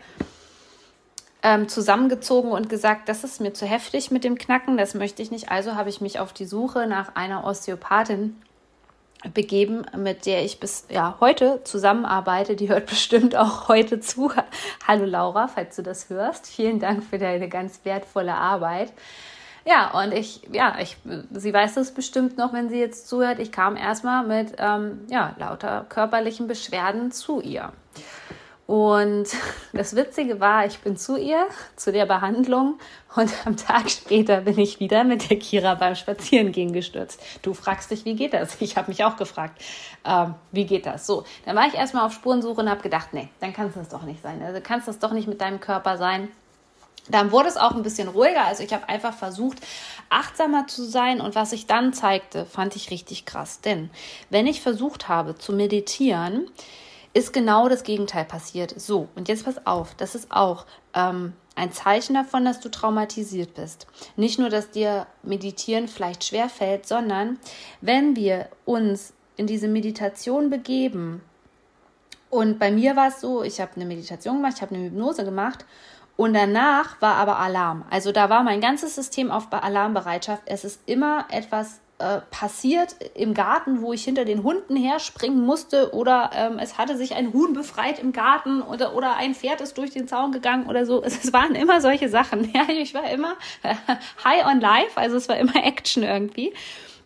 ähm, 1.43 1.67
zusammengezogen 1.67 2.49
und 2.53 2.69
gesagt, 2.69 3.10
das 3.10 3.25
ist 3.25 3.41
mir 3.41 3.51
zu 3.51 3.65
heftig 3.65 4.10
mit 4.10 4.23
dem 4.23 4.38
Knacken, 4.38 4.77
das 4.77 4.93
möchte 4.93 5.21
ich 5.21 5.31
nicht. 5.31 5.51
Also 5.51 5.75
habe 5.75 5.89
ich 5.89 5.99
mich 5.99 6.19
auf 6.19 6.31
die 6.31 6.45
Suche 6.45 6.88
nach 6.88 7.13
einer 7.13 7.43
Osteopathin 7.43 8.41
begeben, 9.34 9.86
mit 9.97 10.25
der 10.25 10.45
ich 10.45 10.62
bis 10.62 10.86
ja, 10.88 11.17
heute 11.19 11.60
zusammenarbeite. 11.65 12.55
Die 12.55 12.69
hört 12.69 12.86
bestimmt 12.89 13.36
auch 13.36 13.67
heute 13.67 13.99
zu. 13.99 14.31
Hallo 14.88 15.03
Laura, 15.03 15.49
falls 15.49 15.75
du 15.75 15.84
das 15.84 16.10
hörst. 16.10 16.47
Vielen 16.47 16.79
Dank 16.79 17.03
für 17.03 17.17
deine 17.17 17.49
ganz 17.49 17.81
wertvolle 17.84 18.34
Arbeit. 18.34 18.93
Ja, 19.65 20.02
und 20.02 20.12
ich, 20.12 20.41
ja, 20.52 20.78
ich, 20.80 20.97
sie 21.32 21.54
weiß 21.54 21.76
das 21.76 21.93
bestimmt 21.93 22.38
noch, 22.38 22.52
wenn 22.54 22.69
sie 22.69 22.80
jetzt 22.80 23.08
zuhört. 23.08 23.39
Ich 23.39 23.52
kam 23.52 23.78
erstmal 23.78 24.26
mit 24.26 24.56
ähm, 24.58 25.02
ja, 25.10 25.36
lauter 25.38 25.86
körperlichen 25.88 26.47
Beschwerden 26.47 27.12
zu 27.12 27.41
ihr. 27.41 27.71
Und 28.71 29.28
das 29.74 29.95
Witzige 29.97 30.39
war, 30.39 30.65
ich 30.65 30.80
bin 30.80 30.95
zu 30.95 31.17
ihr, 31.17 31.45
zu 31.76 31.91
der 31.91 32.06
Behandlung 32.06 32.80
und 33.15 33.30
am 33.45 33.58
Tag 33.58 33.89
später 33.89 34.41
bin 34.41 34.58
ich 34.58 34.80
wieder 34.80 35.04
mit 35.04 35.30
der 35.30 35.38
Kira 35.38 35.76
beim 35.76 35.93
Spazierengehen 35.93 36.71
gestürzt. 36.71 37.21
Du 37.41 37.54
fragst 37.54 37.91
dich, 37.91 38.06
wie 38.06 38.15
geht 38.15 38.34
das? 38.34 38.62
Ich 38.62 38.78
habe 38.78 38.89
mich 38.89 39.04
auch 39.04 39.17
gefragt, 39.17 39.62
ähm, 40.06 40.36
wie 40.54 40.65
geht 40.65 40.86
das? 40.86 41.06
So, 41.06 41.26
dann 41.45 41.58
war 41.58 41.67
ich 41.67 41.74
erstmal 41.74 42.06
auf 42.06 42.13
Spurensuche 42.13 42.62
und 42.62 42.69
habe 42.69 42.82
gedacht, 42.82 43.10
nee, 43.12 43.28
dann 43.41 43.52
kann 43.52 43.67
es 43.67 43.74
das 43.74 43.89
doch 43.89 44.04
nicht 44.04 44.24
sein. 44.24 44.41
Also 44.41 44.62
kann 44.62 44.80
es 44.80 44.86
das 44.86 45.00
doch 45.00 45.12
nicht 45.12 45.28
mit 45.28 45.41
deinem 45.41 45.60
Körper 45.60 45.97
sein. 45.97 46.30
Dann 47.09 47.31
wurde 47.31 47.49
es 47.49 47.57
auch 47.57 47.71
ein 47.71 47.83
bisschen 47.83 48.07
ruhiger. 48.07 48.45
Also 48.45 48.63
ich 48.63 48.73
habe 48.73 48.87
einfach 48.87 49.13
versucht, 49.13 49.59
achtsamer 50.09 50.67
zu 50.67 50.83
sein. 50.83 51.19
Und 51.19 51.35
was 51.35 51.51
ich 51.51 51.67
dann 51.67 51.93
zeigte, 51.93 52.45
fand 52.45 52.75
ich 52.75 52.91
richtig 52.91 53.25
krass. 53.25 53.61
Denn 53.61 53.89
wenn 54.29 54.47
ich 54.47 54.61
versucht 54.61 55.09
habe 55.09 55.37
zu 55.37 55.53
meditieren, 55.53 56.49
ist 57.13 57.33
genau 57.33 57.67
das 57.67 57.83
Gegenteil 57.83 58.25
passiert. 58.25 58.79
So, 58.79 59.09
und 59.15 59.27
jetzt 59.27 59.45
pass 59.45 59.65
auf, 59.65 59.95
das 59.95 60.15
ist 60.15 60.31
auch 60.31 60.65
ähm, 60.93 61.33
ein 61.55 61.71
Zeichen 61.71 62.13
davon, 62.13 62.45
dass 62.45 62.59
du 62.59 62.69
traumatisiert 62.69 63.53
bist. 63.55 63.87
Nicht 64.15 64.39
nur, 64.39 64.49
dass 64.49 64.71
dir 64.71 65.07
Meditieren 65.23 65.87
vielleicht 65.87 66.23
schwer 66.23 66.49
fällt, 66.49 66.87
sondern 66.87 67.39
wenn 67.81 68.15
wir 68.15 68.47
uns 68.65 69.13
in 69.35 69.47
diese 69.47 69.67
Meditation 69.67 70.49
begeben, 70.49 71.21
und 72.29 72.59
bei 72.59 72.71
mir 72.71 72.95
war 72.95 73.09
es 73.09 73.19
so, 73.19 73.43
ich 73.43 73.59
habe 73.59 73.71
eine 73.75 73.83
Meditation 73.83 74.37
gemacht, 74.37 74.53
ich 74.55 74.61
habe 74.61 74.73
eine 74.73 74.85
Hypnose 74.85 75.25
gemacht 75.25 75.65
und 76.21 76.36
danach 76.36 77.01
war 77.01 77.15
aber 77.15 77.39
Alarm. 77.39 77.84
Also 77.89 78.12
da 78.12 78.29
war 78.29 78.43
mein 78.43 78.62
ganzes 78.62 78.93
System 78.93 79.31
auf 79.31 79.51
Alarmbereitschaft. 79.51 80.43
Es 80.45 80.63
ist 80.63 80.79
immer 80.86 81.25
etwas 81.31 81.81
äh, 81.97 82.19
passiert 82.29 82.95
im 83.15 83.34
Garten, 83.34 83.81
wo 83.81 83.91
ich 83.91 84.03
hinter 84.03 84.23
den 84.23 84.43
Hunden 84.43 84.75
herspringen 84.75 85.43
musste 85.43 85.95
oder 85.95 86.29
ähm, 86.36 86.60
es 86.60 86.77
hatte 86.77 86.95
sich 86.95 87.15
ein 87.15 87.34
Huhn 87.34 87.53
befreit 87.53 87.97
im 87.97 88.12
Garten 88.12 88.62
oder, 88.62 88.95
oder 88.95 89.15
ein 89.15 89.34
Pferd 89.34 89.62
ist 89.62 89.79
durch 89.79 89.89
den 89.89 90.07
Zaun 90.07 90.31
gegangen 90.31 90.67
oder 90.67 90.86
so. 90.86 91.01
Es, 91.03 91.23
es 91.23 91.34
waren 91.34 91.55
immer 91.55 91.81
solche 91.81 92.07
Sachen. 92.07 92.51
Ja, 92.53 92.67
ich 92.69 92.93
war 92.93 93.10
immer 93.10 93.34
high 94.23 94.45
on 94.45 94.60
life, 94.60 94.97
also 94.97 95.17
es 95.17 95.27
war 95.27 95.38
immer 95.38 95.55
Action 95.55 96.03
irgendwie. 96.03 96.53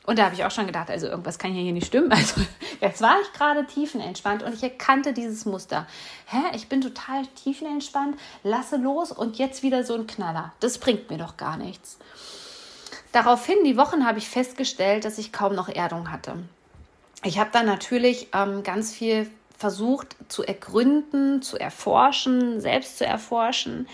Und 0.05 0.19
da 0.19 0.25
habe 0.25 0.35
ich 0.35 0.43
auch 0.43 0.51
schon 0.51 0.67
gedacht, 0.67 0.89
also 0.89 1.07
irgendwas 1.07 1.39
kann 1.39 1.51
hier 1.51 1.71
nicht 1.73 1.87
stimmen. 1.87 2.11
Also 2.15 2.41
jetzt 2.81 3.01
war 3.01 3.15
ich 3.21 3.33
gerade 3.33 3.65
tiefenentspannt 3.65 4.43
und 4.43 4.53
ich 4.53 4.63
erkannte 4.63 5.13
dieses 5.13 5.45
Muster. 5.45 5.87
Hä, 6.27 6.55
ich 6.55 6.67
bin 6.67 6.81
total 6.81 7.25
tiefenentspannt, 7.27 8.17
lasse 8.43 8.77
los 8.77 9.11
und 9.11 9.37
jetzt 9.37 9.63
wieder 9.63 9.83
so 9.83 9.95
ein 9.95 10.07
Knaller. 10.07 10.53
Das 10.59 10.77
bringt 10.77 11.09
mir 11.09 11.17
doch 11.17 11.37
gar 11.37 11.57
nichts. 11.57 11.97
Daraufhin, 13.11 13.63
die 13.63 13.77
Wochen, 13.77 14.05
habe 14.05 14.19
ich 14.19 14.29
festgestellt, 14.29 15.05
dass 15.05 15.17
ich 15.17 15.31
kaum 15.31 15.55
noch 15.55 15.69
Erdung 15.69 16.11
hatte. 16.11 16.35
Ich 17.23 17.39
habe 17.39 17.49
dann 17.51 17.65
natürlich 17.65 18.27
ähm, 18.33 18.61
ganz 18.63 18.93
viel 18.93 19.29
versucht 19.57 20.15
zu 20.27 20.43
ergründen, 20.43 21.41
zu 21.41 21.57
erforschen, 21.57 22.59
selbst 22.59 22.97
zu 22.97 23.05
erforschen 23.05 23.87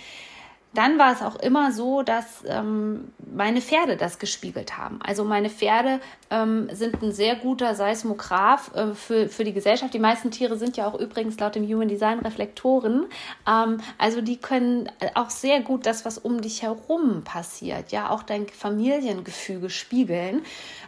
dann 0.74 0.98
war 0.98 1.12
es 1.12 1.22
auch 1.22 1.36
immer 1.36 1.74
so, 1.74 2.02
dass 2.02 2.44
ähm, 2.48 3.12
meine 3.34 3.62
Pferde 3.62 3.98
das 3.98 4.20
gespiegelt 4.20 4.78
haben. 4.78 5.00
Also 5.04 5.26
meine 5.26 5.50
Pferde 5.50 6.00
ähm, 6.30 6.70
sind 6.72 7.02
ein 7.04 7.12
sehr 7.12 7.36
guter 7.36 7.76
Seismograph 7.76 8.74
äh, 8.74 8.94
für, 8.94 9.28
für 9.28 9.44
die 9.44 9.52
Gesellschaft. 9.52 9.94
Die 9.94 10.00
meisten 10.00 10.32
Tiere 10.32 10.58
sind 10.58 10.78
ja 10.78 10.88
auch 10.88 10.98
übrigens 10.98 11.38
laut 11.40 11.56
dem 11.56 11.68
Human 11.68 11.90
Design 11.90 12.20
Reflektoren. 12.20 13.08
Ähm, 13.46 13.82
also 13.98 14.22
die 14.22 14.38
können 14.38 14.90
auch 15.16 15.30
sehr 15.30 15.60
gut 15.60 15.86
das, 15.86 16.06
was 16.06 16.18
um 16.18 16.40
dich 16.40 16.62
herum 16.62 17.24
passiert, 17.26 17.92
ja, 17.92 18.10
auch 18.10 18.24
dein 18.24 18.48
Familiengefüge 18.48 19.70
spiegeln. 19.70 20.44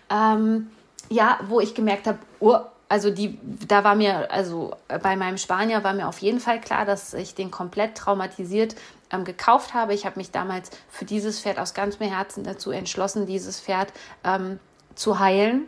Ähm, 0.09 0.69
ja, 1.09 1.39
wo 1.49 1.59
ich 1.59 1.75
gemerkt 1.75 2.07
habe, 2.07 2.19
oh, 2.39 2.57
also 2.87 3.09
die, 3.09 3.39
da 3.67 3.83
war 3.83 3.95
mir, 3.95 4.31
also 4.31 4.75
bei 5.01 5.15
meinem 5.15 5.37
Spanier 5.37 5.83
war 5.83 5.93
mir 5.93 6.07
auf 6.07 6.19
jeden 6.19 6.39
Fall 6.39 6.61
klar, 6.61 6.85
dass 6.85 7.13
ich 7.15 7.33
den 7.33 7.49
komplett 7.49 7.95
traumatisiert 7.95 8.75
ähm, 9.13 9.23
gekauft 9.23 9.73
habe. 9.73 9.93
Ich 9.93 10.05
habe 10.05 10.17
mich 10.17 10.31
damals 10.31 10.71
für 10.89 11.05
dieses 11.05 11.39
Pferd 11.39 11.59
aus 11.59 11.73
ganzem 11.73 12.07
Herzen 12.09 12.43
dazu 12.43 12.71
entschlossen, 12.71 13.25
dieses 13.25 13.59
Pferd 13.59 13.93
ähm, 14.23 14.59
zu 14.95 15.19
heilen. 15.19 15.67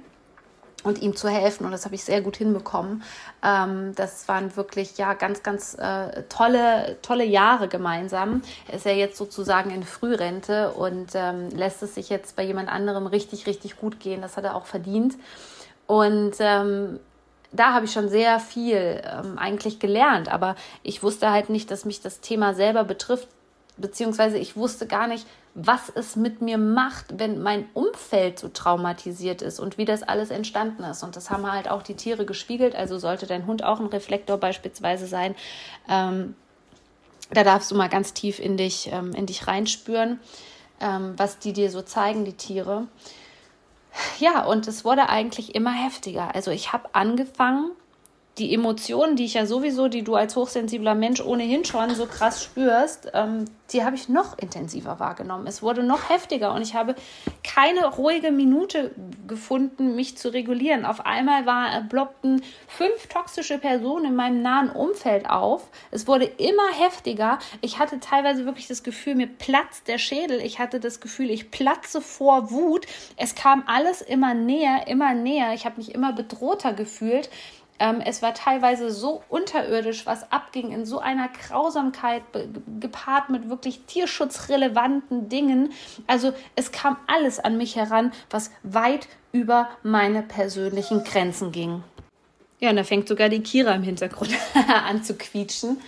und 0.84 1.01
ihm 1.01 1.15
zu 1.15 1.27
helfen. 1.27 1.65
Und 1.65 1.71
das 1.71 1.86
habe 1.86 1.95
ich 1.95 2.03
sehr 2.03 2.21
gut 2.21 2.38
hinbekommen. 2.38 3.03
Ähm, 3.43 3.93
das 3.95 4.27
waren 4.27 4.55
wirklich 4.55 4.97
ja 4.97 5.15
ganz, 5.15 5.41
ganz 5.41 5.73
äh, 5.73 6.23
tolle, 6.29 6.97
tolle 7.01 7.25
Jahre 7.25 7.67
gemeinsam. 7.67 8.43
Er 8.67 8.75
ist 8.75 8.86
ja 8.86 8.91
jetzt 8.91 9.17
sozusagen 9.17 9.71
in 9.71 9.84
Frührente 9.84 10.71
und 10.71 11.08
ähm, 11.15 11.49
lässt 11.49 11.81
es 11.81 11.95
sich 11.95 12.10
jetzt 12.10 12.36
bei 12.36 12.43
jemand 12.43 12.69
anderem 12.69 13.08
richtig, 13.08 13.47
richtig 13.47 13.77
gut 13.77 13.99
gehen. 13.99 14.21
Das 14.21 14.38
hat 14.38 14.43
er 14.43 14.55
auch 14.55 14.67
verdient. 14.67 15.15
Und 15.88 16.36
ähm, 16.39 16.99
da 17.51 17.73
habe 17.73 17.86
ich 17.86 17.91
schon 17.91 18.10
sehr 18.10 18.39
viel 18.39 19.01
ähm, 19.03 19.38
eigentlich 19.38 19.79
gelernt, 19.79 20.29
aber 20.29 20.55
ich 20.84 21.03
wusste 21.03 21.31
halt 21.31 21.49
nicht, 21.49 21.71
dass 21.71 21.86
mich 21.86 22.01
das 22.01 22.19
Thema 22.19 22.53
selber 22.53 22.84
betrifft, 22.84 23.27
beziehungsweise 23.78 24.38
ich 24.38 24.56
wusste 24.56 24.88
gar 24.88 25.08
nicht, 25.08 25.26
was 25.54 25.90
es 25.94 26.18
mit 26.18 26.42
mir 26.42 26.58
macht, 26.58 27.18
wenn 27.18 27.42
mein 27.42 27.66
Umfeld 27.74 28.40
so 28.40 28.50
traumatisiert 28.50 29.42
ist 29.42 29.60
und 29.60 29.78
wie 29.78 29.86
das 29.86 30.04
alles 30.04 30.30
entstanden 30.30 30.84
ist. 30.84 31.02
Und 31.02 31.16
das 31.16 31.30
haben 31.30 31.50
halt 31.50 31.70
auch 31.70 31.82
die 31.82 31.96
Tiere 31.96 32.26
gespiegelt. 32.26 32.76
Also 32.76 32.98
sollte 32.98 33.26
dein 33.26 33.48
Hund 33.48 33.64
auch 33.64 33.80
ein 33.80 33.86
Reflektor 33.86 34.38
beispielsweise 34.38 35.08
sein. 35.08 35.34
Ähm, 35.90 36.36
da 37.32 37.44
darfst 37.44 37.72
du 37.72 37.76
mal 37.76 37.90
ganz 37.90 38.14
tief 38.14 38.40
in 38.40 38.58
dich, 38.58 38.90
ähm, 38.92 39.14
in 39.14 39.26
dich 39.26 39.48
reinspüren, 39.48 40.20
ähm, 40.82 41.14
was 41.18 41.40
die 41.40 41.54
dir 41.54 41.72
so 41.72 41.82
zeigen, 41.82 42.26
die 42.26 42.34
Tiere. 42.34 42.88
Ja, 44.20 44.44
und 44.44 44.68
es 44.68 44.84
wurde 44.84 45.08
eigentlich 45.08 45.56
immer 45.56 45.72
heftiger. 45.72 46.36
Also 46.36 46.52
ich 46.52 46.74
habe 46.74 46.90
angefangen, 46.94 47.72
die 48.38 48.54
Emotionen, 48.54 49.15
die 49.15 49.26
ich 49.26 49.36
ja 49.36 49.45
sowieso, 49.45 49.88
die 49.88 50.04
du 50.04 50.15
als 50.15 50.36
hochsensibler 50.36 50.93
Mensch 50.93 51.21
ohnehin 51.21 51.63
schon 51.63 51.95
so 51.95 52.06
krass 52.06 52.43
spürst, 52.43 53.10
ähm, 53.13 53.45
die 53.71 53.84
habe 53.84 53.95
ich 53.95 54.10
noch 54.10 54.38
intensiver 54.38 55.00
wahrgenommen. 55.00 55.48
Es 55.48 55.63
wurde 55.63 55.84
noch 55.84 56.10
heftiger 56.10 56.54
und 56.54 56.62
ich 56.62 56.76
habe 56.76 56.95
keine 57.43 57.86
ruhige 57.86 58.32
Minute 58.32 58.91
gefunden, 59.26 59.95
mich 59.95 60.17
zu 60.17 60.34
regulieren. 60.34 60.86
Auf 60.86 61.06
einmal 61.06 61.45
war, 61.45 61.82
blockten 61.84 62.43
fünf 62.67 63.08
toxische 63.08 63.58
Personen 63.58 64.06
in 64.06 64.15
meinem 64.15 64.41
nahen 64.41 64.69
Umfeld 64.69 65.30
auf. 65.30 65.69
Es 65.91 66.06
wurde 66.06 66.26
immer 66.26 66.69
heftiger. 66.78 67.39
Ich 67.62 67.80
hatte 67.80 68.02
teilweise 68.02 68.45
wirklich 68.45 68.67
das 68.67 68.84
Gefühl, 68.84 69.15
mir 69.15 69.28
platzt 69.28 69.88
der 69.88 69.98
Schädel. 69.98 70.41
Ich 70.41 70.60
hatte 70.60 70.82
das 70.82 71.00
Gefühl, 71.00 71.32
ich 71.32 71.52
platze 71.52 72.02
vor 72.02 72.52
Wut. 72.52 72.86
Es 73.15 73.34
kam 73.34 73.63
alles 73.65 74.02
immer 74.02 74.34
näher, 74.34 74.88
immer 74.88 75.13
näher. 75.13 75.54
Ich 75.54 75.65
habe 75.65 75.78
mich 75.78 75.95
immer 75.95 76.12
bedrohter 76.12 76.74
gefühlt. 76.74 77.30
Ähm, 77.78 78.02
es 78.02 78.22
war 78.22 78.34
teilweise 78.34 78.90
so 78.90 79.24
unterirdisch, 79.28 80.06
was 80.06 80.32
abging, 80.32 80.72
in 80.72 80.86
so 80.86 81.00
einer 81.00 81.28
Grausamkeit, 81.30 82.24
gepaart 82.80 83.30
mit 83.30 83.50
wirklich 83.50 83.82
tierschutzrelevanten 83.82 85.28
Dingen. 85.28 85.74
Also 86.08 86.34
es 86.56 86.72
kam 86.72 86.98
alles 87.08 87.40
an 87.40 87.58
mich 87.58 87.76
heran, 87.76 88.12
was 88.30 88.52
weit 88.64 89.08
über 89.34 89.70
meine 89.84 90.22
persönlichen 90.22 91.04
Grenzen 91.04 91.52
ging. 91.52 91.84
Ja, 92.60 92.70
und 92.70 92.78
da 92.78 92.86
fängt 92.86 93.10
sogar 93.10 93.28
die 93.28 93.42
Kira 93.44 93.74
im 93.74 93.84
Hintergrund 93.84 94.32
an 94.88 95.04
zu 95.04 95.16
quietschen. 95.16 95.82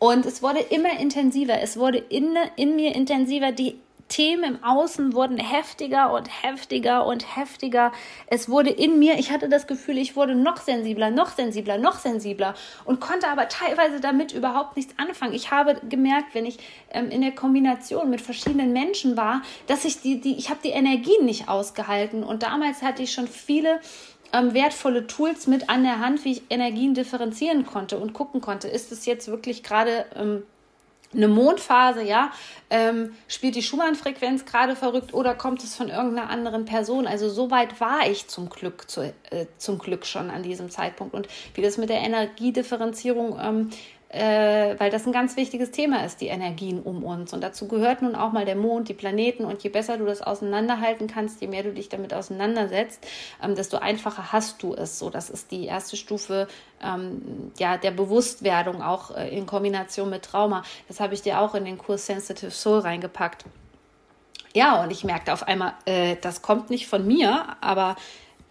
Und 0.00 0.26
es 0.26 0.42
wurde 0.42 0.58
immer 0.58 0.98
intensiver, 0.98 1.60
es 1.62 1.78
wurde 1.78 1.98
in, 1.98 2.36
in 2.56 2.76
mir 2.76 2.94
intensiver. 2.94 3.52
Die 3.52 3.78
Themen 4.08 4.44
im 4.44 4.64
Außen 4.64 5.14
wurden 5.14 5.38
heftiger 5.38 6.12
und 6.12 6.28
heftiger 6.42 7.06
und 7.06 7.36
heftiger. 7.36 7.92
Es 8.26 8.48
wurde 8.48 8.70
in 8.70 8.98
mir, 8.98 9.18
ich 9.18 9.30
hatte 9.30 9.48
das 9.48 9.66
Gefühl, 9.66 9.98
ich 9.98 10.14
wurde 10.14 10.34
noch 10.34 10.58
sensibler, 10.58 11.10
noch 11.10 11.30
sensibler, 11.30 11.78
noch 11.78 11.98
sensibler 11.98 12.54
und 12.84 13.00
konnte 13.00 13.28
aber 13.28 13.48
teilweise 13.48 14.00
damit 14.00 14.32
überhaupt 14.32 14.76
nichts 14.76 14.94
anfangen. 14.98 15.32
Ich 15.32 15.50
habe 15.50 15.80
gemerkt, 15.88 16.34
wenn 16.34 16.46
ich 16.46 16.58
ähm, 16.90 17.10
in 17.10 17.22
der 17.22 17.32
Kombination 17.32 18.10
mit 18.10 18.20
verschiedenen 18.20 18.72
Menschen 18.72 19.16
war, 19.16 19.42
dass 19.66 19.84
ich 19.84 20.00
die, 20.00 20.20
die 20.20 20.36
ich 20.36 20.50
habe 20.50 20.60
die 20.62 20.70
Energien 20.70 21.24
nicht 21.24 21.48
ausgehalten 21.48 22.22
und 22.22 22.42
damals 22.42 22.82
hatte 22.82 23.02
ich 23.02 23.12
schon 23.12 23.26
viele 23.26 23.80
ähm, 24.34 24.52
wertvolle 24.52 25.06
Tools 25.06 25.46
mit 25.46 25.70
an 25.70 25.84
der 25.84 26.00
Hand, 26.00 26.24
wie 26.24 26.32
ich 26.32 26.42
Energien 26.50 26.94
differenzieren 26.94 27.64
konnte 27.64 27.98
und 27.98 28.12
gucken 28.12 28.40
konnte, 28.40 28.68
ist 28.68 28.92
es 28.92 29.06
jetzt 29.06 29.28
wirklich 29.28 29.62
gerade 29.62 30.06
ähm, 30.16 30.42
eine 31.14 31.28
Mondphase, 31.28 32.02
ja, 32.02 32.30
ähm, 32.70 33.14
spielt 33.28 33.54
die 33.54 33.62
Schumann-Frequenz 33.62 34.44
gerade 34.44 34.74
verrückt 34.74 35.14
oder 35.14 35.34
kommt 35.34 35.62
es 35.62 35.76
von 35.76 35.88
irgendeiner 35.88 36.30
anderen 36.30 36.64
Person? 36.64 37.06
Also 37.06 37.28
so 37.28 37.50
weit 37.50 37.80
war 37.80 38.08
ich 38.08 38.26
zum 38.26 38.48
Glück, 38.48 38.90
zu, 38.90 39.02
äh, 39.30 39.46
zum 39.58 39.78
Glück 39.78 40.06
schon 40.06 40.30
an 40.30 40.42
diesem 40.42 40.70
Zeitpunkt. 40.70 41.14
Und 41.14 41.28
wie 41.54 41.62
das 41.62 41.78
mit 41.78 41.88
der 41.88 42.00
Energiedifferenzierung 42.00 43.38
ähm, 43.40 43.70
äh, 44.14 44.78
weil 44.78 44.90
das 44.90 45.06
ein 45.06 45.12
ganz 45.12 45.36
wichtiges 45.36 45.72
Thema 45.72 46.04
ist, 46.04 46.20
die 46.20 46.28
Energien 46.28 46.80
um 46.80 47.02
uns. 47.02 47.32
Und 47.32 47.42
dazu 47.42 47.66
gehört 47.66 48.00
nun 48.00 48.14
auch 48.14 48.30
mal 48.30 48.44
der 48.44 48.54
Mond, 48.54 48.88
die 48.88 48.94
Planeten. 48.94 49.44
Und 49.44 49.64
je 49.64 49.70
besser 49.70 49.98
du 49.98 50.04
das 50.04 50.22
auseinanderhalten 50.22 51.08
kannst, 51.08 51.40
je 51.40 51.48
mehr 51.48 51.64
du 51.64 51.72
dich 51.72 51.88
damit 51.88 52.14
auseinandersetzt, 52.14 53.04
ähm, 53.42 53.56
desto 53.56 53.78
einfacher 53.78 54.32
hast 54.32 54.62
du 54.62 54.72
es. 54.72 55.00
So, 55.00 55.10
das 55.10 55.30
ist 55.30 55.50
die 55.50 55.64
erste 55.64 55.96
Stufe 55.96 56.46
ähm, 56.80 57.50
ja, 57.58 57.76
der 57.76 57.90
Bewusstwerdung, 57.90 58.82
auch 58.82 59.16
äh, 59.16 59.36
in 59.36 59.46
Kombination 59.46 60.10
mit 60.10 60.22
Trauma. 60.22 60.62
Das 60.86 61.00
habe 61.00 61.14
ich 61.14 61.22
dir 61.22 61.40
auch 61.40 61.56
in 61.56 61.64
den 61.64 61.76
Kurs 61.76 62.06
Sensitive 62.06 62.52
Soul 62.52 62.80
reingepackt. 62.80 63.44
Ja, 64.52 64.80
und 64.84 64.92
ich 64.92 65.02
merkte 65.02 65.32
auf 65.32 65.42
einmal, 65.42 65.72
äh, 65.86 66.14
das 66.20 66.40
kommt 66.40 66.70
nicht 66.70 66.86
von 66.86 67.04
mir, 67.04 67.56
aber 67.60 67.96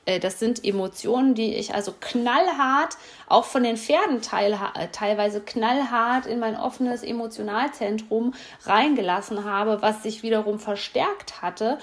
das 0.05 0.39
sind 0.39 0.63
Emotionen, 0.65 1.33
die 1.33 1.55
ich 1.55 1.73
also 1.73 1.93
knallhart, 1.99 2.97
auch 3.27 3.45
von 3.45 3.63
den 3.63 3.77
Pferden 3.77 4.17
äh, 4.17 4.87
teilweise 4.91 5.39
knallhart 5.39 6.25
in 6.25 6.39
mein 6.39 6.57
offenes 6.57 7.03
Emotionalzentrum 7.03 8.33
reingelassen 8.63 9.45
habe, 9.45 9.81
was 9.81 10.03
sich 10.03 10.21
wiederum 10.21 10.59
verstärkt 10.59 11.41
hatte. 11.41 11.77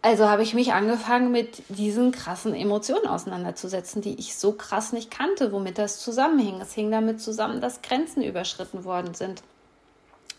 Also 0.00 0.28
habe 0.28 0.42
ich 0.42 0.54
mich 0.54 0.74
angefangen, 0.74 1.32
mit 1.32 1.62
diesen 1.70 2.12
krassen 2.12 2.54
Emotionen 2.54 3.06
auseinanderzusetzen, 3.06 4.02
die 4.02 4.18
ich 4.18 4.36
so 4.36 4.52
krass 4.52 4.92
nicht 4.92 5.10
kannte, 5.10 5.50
womit 5.50 5.78
das 5.78 5.98
zusammenhing. 5.98 6.60
Es 6.60 6.74
hing 6.74 6.90
damit 6.90 7.20
zusammen, 7.22 7.60
dass 7.60 7.80
Grenzen 7.80 8.22
überschritten 8.22 8.84
worden 8.84 9.14
sind 9.14 9.42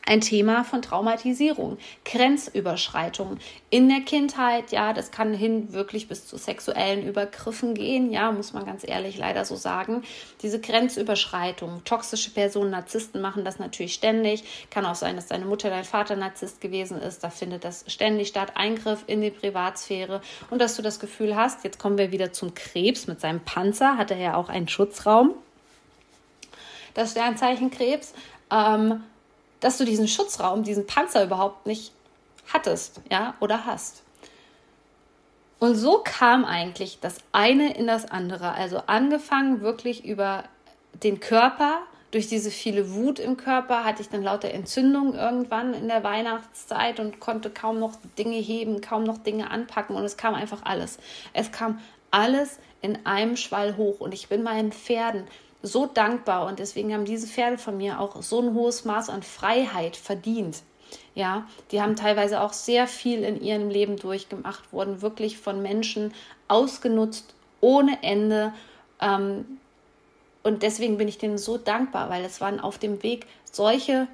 ein 0.06 0.22
Thema 0.22 0.64
von 0.64 0.82
Traumatisierung, 0.82 1.78
Grenzüberschreitung 2.06 3.38
in 3.70 3.90
der 3.90 4.02
Kindheit. 4.02 4.72
Ja, 4.72 4.94
das 4.94 5.12
kann 5.12 5.34
hin 5.34 5.74
wirklich 5.74 6.08
bis 6.08 6.28
zu 6.28 6.38
sexuellen 6.38 7.08
Übergriffen 7.08 7.74
gehen. 7.74 8.12
Ja, 8.12 8.32
muss 8.32 8.54
man 8.54 8.66
ganz 8.66 8.88
ehrlich 8.88 9.18
leider 9.18 9.46
so 9.46 9.56
sagen. 9.56 10.04
Diese 10.42 10.62
Grenzüberschreitung, 10.62 11.84
toxische 11.86 12.30
Personen, 12.30 12.72
Narzissten 12.72 13.22
machen 13.22 13.44
das 13.44 13.60
natürlich 13.60 13.96
ständig. 13.96 14.44
Kann 14.70 14.86
auch 14.86 14.96
sein, 14.96 15.16
dass 15.16 15.28
deine 15.28 15.46
Mutter, 15.46 15.70
dein 15.70 15.84
Vater 15.84 16.16
Narzisst 16.16 16.62
gewesen 16.62 17.02
ist. 17.02 17.24
Da 17.24 17.30
findet 17.30 17.64
das 17.64 17.86
ständig 17.88 18.28
statt. 18.28 18.54
Eingriff 18.56 19.04
in 19.08 19.22
die 19.22 19.32
Privatsphäre 19.32 20.22
und 20.50 20.60
dass 20.62 20.76
du 20.76 20.82
das 20.82 21.00
Gefühl 21.00 21.36
hast, 21.36 21.64
jetzt 21.64 21.80
kommen 21.80 21.98
wir 21.98 22.12
wieder 22.12 22.32
zum 22.32 22.54
Krebs 22.54 23.08
mit 23.08 23.20
seinem 23.20 23.40
Panzer, 23.40 23.98
hat 23.98 24.12
er 24.12 24.18
ja 24.18 24.36
auch 24.36 24.50
einen 24.50 24.68
Schutzraum. 24.68 25.34
Das 26.94 27.12
Sternzeichen 27.12 27.72
Krebs. 27.72 28.14
Ähm, 28.52 29.04
dass 29.66 29.80
du 29.80 29.84
diesen 29.84 30.08
Schutzraum, 30.08 30.62
diesen 30.62 30.86
Panzer 30.86 31.24
überhaupt 31.24 31.66
nicht 31.66 31.92
hattest, 32.54 33.02
ja, 33.12 33.34
oder 33.40 33.66
hast. 33.66 34.04
Und 35.58 35.74
so 35.74 36.04
kam 36.04 36.46
eigentlich 36.46 37.00
das 37.02 37.18
eine 37.32 37.76
in 37.76 37.88
das 37.88 38.06
andere. 38.06 38.52
Also 38.52 38.84
angefangen 38.86 39.62
wirklich 39.62 40.06
über 40.06 40.44
den 41.04 41.20
Körper, 41.20 41.80
durch 42.12 42.28
diese 42.28 42.52
viele 42.52 42.94
Wut 42.94 43.18
im 43.18 43.38
Körper 43.38 43.84
hatte 43.84 44.04
ich 44.04 44.10
dann 44.10 44.22
lauter 44.22 44.52
Entzündungen 44.52 45.16
irgendwann 45.16 45.74
in 45.74 45.88
der 45.88 46.04
Weihnachtszeit 46.04 47.00
und 47.00 47.20
konnte 47.20 47.50
kaum 47.50 47.80
noch 47.80 47.94
Dinge 48.20 48.38
heben, 48.38 48.82
kaum 48.82 49.04
noch 49.04 49.18
Dinge 49.18 49.50
anpacken 49.50 49.96
und 49.96 50.04
es 50.04 50.16
kam 50.16 50.36
einfach 50.36 50.62
alles. 50.64 51.00
Es 51.34 51.52
kam 51.52 51.80
alles 52.12 52.60
in 52.82 53.08
einem 53.08 53.36
Schwall 53.36 53.78
hoch 53.78 54.00
und 54.00 54.14
ich 54.14 54.30
bin 54.30 54.44
meinen 54.44 54.72
Pferden 54.72 55.24
so 55.62 55.86
dankbar 55.86 56.46
und 56.46 56.60
deswegen 56.60 56.94
haben 56.94 57.06
diese 57.06 57.28
Pferde 57.28 57.58
von 57.58 57.78
mir 57.78 58.00
auch 58.00 58.22
so 58.22 58.42
ein 58.42 58.54
hohes 58.54 58.86
Maß 58.86 59.10
an 59.10 59.24
Freiheit 59.24 59.96
verdient. 59.96 60.62
Ja, 61.16 61.48
die 61.72 61.82
haben 61.82 61.96
teilweise 61.96 62.42
auch 62.42 62.54
sehr 62.54 62.88
viel 62.88 63.24
in 63.24 63.42
ihrem 63.42 63.70
Leben 63.70 63.98
durchgemacht, 63.98 64.72
wurden 64.72 65.02
wirklich 65.02 65.38
von 65.38 65.62
Menschen 65.62 66.14
ausgenutzt 66.48 67.34
ohne 67.62 68.04
Ende. 68.04 68.54
Ähm, 69.02 69.60
und 70.44 70.62
deswegen 70.62 70.98
bin 70.98 71.08
ich 71.08 71.18
denen 71.18 71.38
so 71.38 71.58
dankbar, 71.58 72.10
weil 72.10 72.24
es 72.24 72.42
waren 72.42 72.60
auf 72.60 72.78
dem 72.78 73.02
Weg 73.02 73.26
solche 73.52 74.08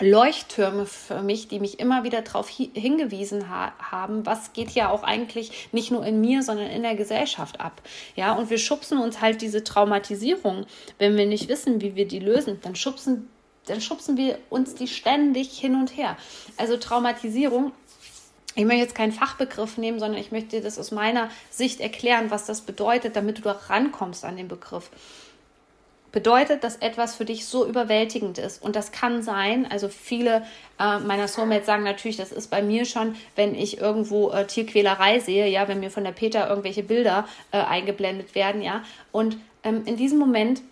Leuchttürme 0.00 0.86
für 0.86 1.22
mich, 1.22 1.48
die 1.48 1.60
mich 1.60 1.78
immer 1.78 2.02
wieder 2.02 2.22
darauf 2.22 2.48
hingewiesen 2.48 3.50
ha 3.50 3.72
haben, 3.78 4.26
was 4.26 4.52
geht 4.52 4.70
ja 4.70 4.90
auch 4.90 5.02
eigentlich 5.02 5.68
nicht 5.72 5.90
nur 5.90 6.04
in 6.04 6.20
mir, 6.20 6.42
sondern 6.42 6.68
in 6.68 6.82
der 6.82 6.96
Gesellschaft 6.96 7.60
ab. 7.60 7.82
Ja, 8.16 8.32
und 8.32 8.50
wir 8.50 8.58
schubsen 8.58 8.98
uns 8.98 9.20
halt 9.20 9.42
diese 9.42 9.62
Traumatisierung, 9.62 10.66
wenn 10.98 11.16
wir 11.16 11.26
nicht 11.26 11.48
wissen, 11.48 11.80
wie 11.80 11.94
wir 11.94 12.08
die 12.08 12.18
lösen, 12.18 12.58
dann 12.62 12.74
schubsen, 12.74 13.28
dann 13.66 13.80
schubsen 13.80 14.16
wir 14.16 14.38
uns 14.50 14.74
die 14.74 14.88
ständig 14.88 15.58
hin 15.58 15.76
und 15.76 15.96
her. 15.96 16.16
Also 16.56 16.78
Traumatisierung 16.78 17.72
ich 18.54 18.64
möchte 18.64 18.82
jetzt 18.82 18.94
keinen 18.94 19.12
Fachbegriff 19.12 19.78
nehmen, 19.78 19.98
sondern 19.98 20.20
ich 20.20 20.30
möchte 20.30 20.56
dir 20.56 20.62
das 20.62 20.78
aus 20.78 20.90
meiner 20.90 21.30
Sicht 21.50 21.80
erklären, 21.80 22.30
was 22.30 22.44
das 22.44 22.60
bedeutet, 22.60 23.16
damit 23.16 23.38
du 23.38 23.42
da 23.42 23.52
rankommst 23.52 24.24
an 24.24 24.36
den 24.36 24.48
Begriff. 24.48 24.90
Bedeutet, 26.12 26.62
dass 26.62 26.76
etwas 26.76 27.14
für 27.14 27.24
dich 27.24 27.46
so 27.46 27.66
überwältigend 27.66 28.38
ist. 28.38 28.62
Und 28.62 28.76
das 28.76 28.92
kann 28.92 29.22
sein, 29.22 29.66
also 29.70 29.88
viele 29.88 30.42
äh, 30.78 30.98
meiner 30.98 31.26
Soulmates 31.26 31.66
sagen 31.66 31.82
natürlich, 31.82 32.18
das 32.18 32.32
ist 32.32 32.50
bei 32.50 32.62
mir 32.62 32.84
schon, 32.84 33.16
wenn 33.34 33.54
ich 33.54 33.80
irgendwo 33.80 34.30
äh, 34.30 34.46
Tierquälerei 34.46 35.18
sehe, 35.18 35.48
ja, 35.48 35.66
wenn 35.68 35.80
mir 35.80 35.90
von 35.90 36.04
der 36.04 36.12
Peter 36.12 36.48
irgendwelche 36.48 36.82
Bilder 36.82 37.26
äh, 37.50 37.58
eingeblendet 37.58 38.34
werden, 38.34 38.62
ja. 38.62 38.84
Und 39.10 39.38
ähm, 39.64 39.82
in 39.86 39.96
diesem 39.96 40.18
Moment 40.18 40.62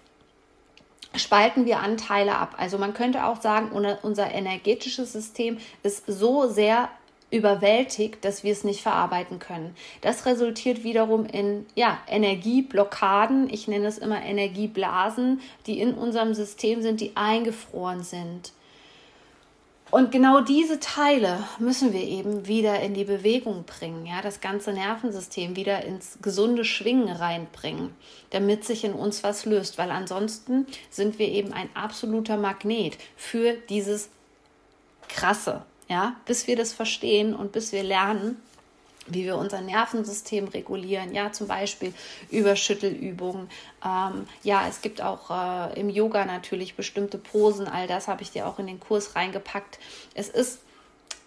spalten 1.16 1.66
wir 1.66 1.80
Anteile 1.80 2.36
ab. 2.36 2.54
Also 2.58 2.78
man 2.78 2.94
könnte 2.94 3.24
auch 3.24 3.40
sagen, 3.40 3.70
unser 4.02 4.32
energetisches 4.32 5.12
System 5.12 5.58
ist 5.82 6.04
so 6.06 6.48
sehr 6.48 6.88
überwältigt, 7.30 8.24
dass 8.24 8.42
wir 8.42 8.52
es 8.52 8.64
nicht 8.64 8.82
verarbeiten 8.82 9.38
können. 9.38 9.74
Das 10.00 10.26
resultiert 10.26 10.82
wiederum 10.82 11.26
in 11.26 11.66
ja, 11.74 11.98
Energieblockaden, 12.08 13.48
ich 13.50 13.68
nenne 13.68 13.86
es 13.86 13.98
immer 13.98 14.22
Energieblasen, 14.22 15.40
die 15.66 15.80
in 15.80 15.94
unserem 15.94 16.34
System 16.34 16.82
sind, 16.82 17.00
die 17.00 17.16
eingefroren 17.16 18.02
sind. 18.02 18.52
Und 19.90 20.12
genau 20.12 20.40
diese 20.40 20.78
Teile 20.78 21.42
müssen 21.58 21.92
wir 21.92 22.02
eben 22.02 22.46
wieder 22.46 22.78
in 22.80 22.94
die 22.94 23.04
Bewegung 23.04 23.64
bringen, 23.64 24.06
ja, 24.06 24.22
das 24.22 24.40
ganze 24.40 24.72
Nervensystem 24.72 25.56
wieder 25.56 25.84
ins 25.84 26.18
gesunde 26.22 26.64
Schwingen 26.64 27.08
reinbringen, 27.08 27.92
damit 28.30 28.64
sich 28.64 28.84
in 28.84 28.92
uns 28.92 29.24
was 29.24 29.46
löst, 29.46 29.78
weil 29.78 29.90
ansonsten 29.90 30.66
sind 30.90 31.18
wir 31.18 31.26
eben 31.26 31.52
ein 31.52 31.68
absoluter 31.74 32.36
Magnet 32.36 32.98
für 33.16 33.54
dieses 33.68 34.10
krasse, 35.08 35.64
ja, 35.90 36.14
bis 36.24 36.46
wir 36.46 36.54
das 36.54 36.72
verstehen 36.72 37.34
und 37.34 37.50
bis 37.50 37.72
wir 37.72 37.82
lernen, 37.82 38.40
wie 39.08 39.24
wir 39.24 39.36
unser 39.36 39.60
Nervensystem 39.60 40.46
regulieren, 40.46 41.12
ja, 41.12 41.32
zum 41.32 41.48
Beispiel 41.48 41.92
über 42.30 42.54
Schüttelübungen. 42.54 43.50
Ähm, 43.84 44.26
ja, 44.44 44.68
es 44.68 44.82
gibt 44.82 45.02
auch 45.02 45.30
äh, 45.30 45.80
im 45.80 45.90
Yoga 45.90 46.24
natürlich 46.24 46.76
bestimmte 46.76 47.18
Posen, 47.18 47.66
all 47.66 47.88
das 47.88 48.06
habe 48.06 48.22
ich 48.22 48.30
dir 48.30 48.46
auch 48.46 48.60
in 48.60 48.68
den 48.68 48.78
Kurs 48.78 49.16
reingepackt. 49.16 49.80
Es 50.14 50.28
ist 50.28 50.60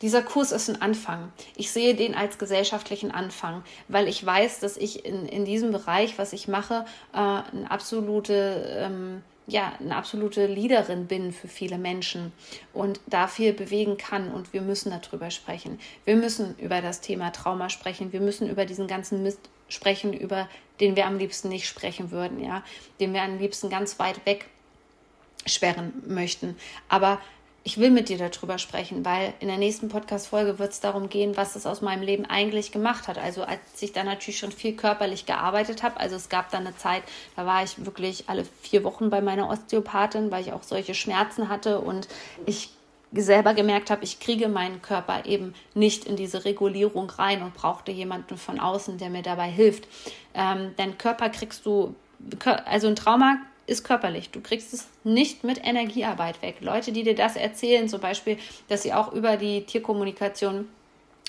dieser 0.01 0.21
Kurs 0.21 0.51
ist 0.51 0.69
ein 0.69 0.81
Anfang. 0.81 1.31
Ich 1.55 1.71
sehe 1.71 1.95
den 1.95 2.13
als 2.13 2.37
gesellschaftlichen 2.37 3.11
Anfang, 3.11 3.63
weil 3.87 4.09
ich 4.09 4.25
weiß, 4.25 4.59
dass 4.59 4.75
ich 4.75 5.05
in, 5.05 5.25
in 5.25 5.45
diesem 5.45 5.71
Bereich, 5.71 6.17
was 6.17 6.33
ich 6.33 6.49
mache, 6.49 6.85
äh, 7.13 7.17
eine 7.17 7.69
absolute 7.69 8.65
ähm, 8.79 9.23
ja, 9.47 9.73
eine 9.79 9.95
absolute 9.95 10.47
Leaderin 10.47 11.07
bin 11.07 11.33
für 11.33 11.47
viele 11.47 11.77
Menschen 11.77 12.31
und 12.73 12.99
da 13.07 13.27
viel 13.27 13.53
bewegen 13.53 13.97
kann 13.97 14.31
und 14.31 14.53
wir 14.53 14.61
müssen 14.61 14.91
darüber 14.91 15.31
sprechen. 15.31 15.79
Wir 16.05 16.15
müssen 16.15 16.55
über 16.57 16.81
das 16.81 17.01
Thema 17.01 17.31
Trauma 17.31 17.69
sprechen. 17.69 18.13
Wir 18.13 18.21
müssen 18.21 18.49
über 18.49 18.65
diesen 18.65 18.87
ganzen 18.87 19.21
Mist 19.21 19.39
sprechen, 19.67 20.13
über 20.13 20.47
den 20.79 20.95
wir 20.95 21.07
am 21.07 21.17
liebsten 21.17 21.49
nicht 21.49 21.67
sprechen 21.67 22.11
würden, 22.11 22.43
ja, 22.43 22.63
den 22.99 23.13
wir 23.13 23.21
am 23.21 23.37
liebsten 23.37 23.69
ganz 23.69 23.99
weit 23.99 24.25
weg 24.25 24.47
sperren 25.45 25.91
möchten. 26.07 26.55
Aber 26.87 27.19
ich 27.65 27.77
will 27.77 27.91
mit 27.91 28.09
dir 28.09 28.17
darüber 28.17 28.57
sprechen, 28.57 29.05
weil 29.05 29.33
in 29.39 29.47
der 29.47 29.57
nächsten 29.57 29.87
Podcast-Folge 29.87 30.59
wird 30.59 30.73
es 30.73 30.81
darum 30.81 31.09
gehen, 31.09 31.37
was 31.37 31.55
es 31.55 31.65
aus 31.65 31.81
meinem 31.81 32.03
Leben 32.03 32.25
eigentlich 32.25 32.73
gemacht 32.73 33.07
hat. 33.07 33.17
Also 33.17 33.43
als 33.43 33.61
ich 33.79 33.93
da 33.93 34.03
natürlich 34.03 34.37
schon 34.37 34.51
viel 34.51 34.75
körperlich 34.75 35.25
gearbeitet 35.25 35.81
habe, 35.81 35.97
also 35.97 36.17
es 36.17 36.27
gab 36.27 36.51
dann 36.51 36.67
eine 36.67 36.75
Zeit, 36.75 37.03
da 37.37 37.45
war 37.45 37.63
ich 37.63 37.85
wirklich 37.85 38.25
alle 38.27 38.43
vier 38.61 38.83
Wochen 38.83 39.09
bei 39.09 39.21
meiner 39.21 39.49
Osteopathin, 39.49 40.29
weil 40.29 40.41
ich 40.41 40.51
auch 40.51 40.63
solche 40.63 40.93
Schmerzen 40.93 41.47
hatte 41.47 41.79
und 41.79 42.09
ich 42.45 42.69
selber 43.13 43.53
gemerkt 43.53 43.91
habe, 43.91 44.03
ich 44.03 44.19
kriege 44.19 44.49
meinen 44.49 44.81
Körper 44.81 45.25
eben 45.25 45.53
nicht 45.73 46.03
in 46.03 46.17
diese 46.17 46.43
Regulierung 46.43 47.09
rein 47.11 47.43
und 47.43 47.53
brauchte 47.53 47.91
jemanden 47.91 48.37
von 48.37 48.59
außen, 48.59 48.97
der 48.97 49.09
mir 49.09 49.21
dabei 49.21 49.49
hilft. 49.49 49.87
Ähm, 50.33 50.75
denn 50.77 50.97
Körper 50.97 51.29
kriegst 51.29 51.65
du, 51.65 51.95
also 52.65 52.87
ein 52.87 52.95
Trauma 52.95 53.37
ist 53.65 53.83
körperlich. 53.83 54.29
Du 54.29 54.41
kriegst 54.41 54.73
es 54.73 54.87
nicht 55.03 55.43
mit 55.43 55.65
Energiearbeit 55.65 56.41
weg. 56.41 56.57
Leute, 56.59 56.91
die 56.91 57.03
dir 57.03 57.15
das 57.15 57.35
erzählen, 57.35 57.87
zum 57.87 58.01
Beispiel, 58.01 58.37
dass 58.67 58.83
sie 58.83 58.93
auch 58.93 59.13
über 59.13 59.37
die 59.37 59.65
Tierkommunikation 59.65 60.67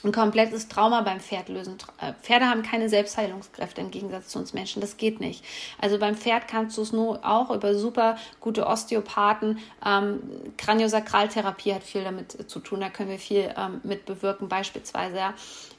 ein 0.05 0.13
komplettes 0.13 0.69
Trauma 0.69 1.01
beim 1.01 1.19
Pferd 1.19 1.49
lösen. 1.49 1.79
Äh, 1.99 2.13
Pferde 2.21 2.47
haben 2.47 2.63
keine 2.63 2.91
Selbstheilungskräfte 2.91 3.81
im 3.81 3.91
Gegensatz 3.91 4.29
zu 4.29 4.39
uns 4.39 4.53
Menschen. 4.53 4.81
Das 4.81 4.99
geht 4.99 5.19
nicht. 5.19 5.43
Also 5.81 5.99
beim 5.99 6.15
Pferd 6.15 6.47
kannst 6.47 6.77
du 6.77 6.83
es 6.83 6.93
nur 6.93 7.25
auch 7.25 7.51
über 7.51 7.75
super 7.75 8.17
gute 8.41 8.67
Osteopathen. 8.67 9.61
Ähm, 9.85 10.21
Kraniosakraltherapie 10.59 11.73
hat 11.73 11.85
viel 11.85 12.05
damit 12.05 12.51
zu 12.51 12.61
tun. 12.61 12.81
Da 12.81 12.91
können 12.91 13.11
wir 13.11 13.19
viel 13.19 13.55
ähm, 13.57 13.81
mit 13.83 14.05
bewirken, 14.05 14.49
beispielsweise. 14.49 15.17
Ja 15.17 15.35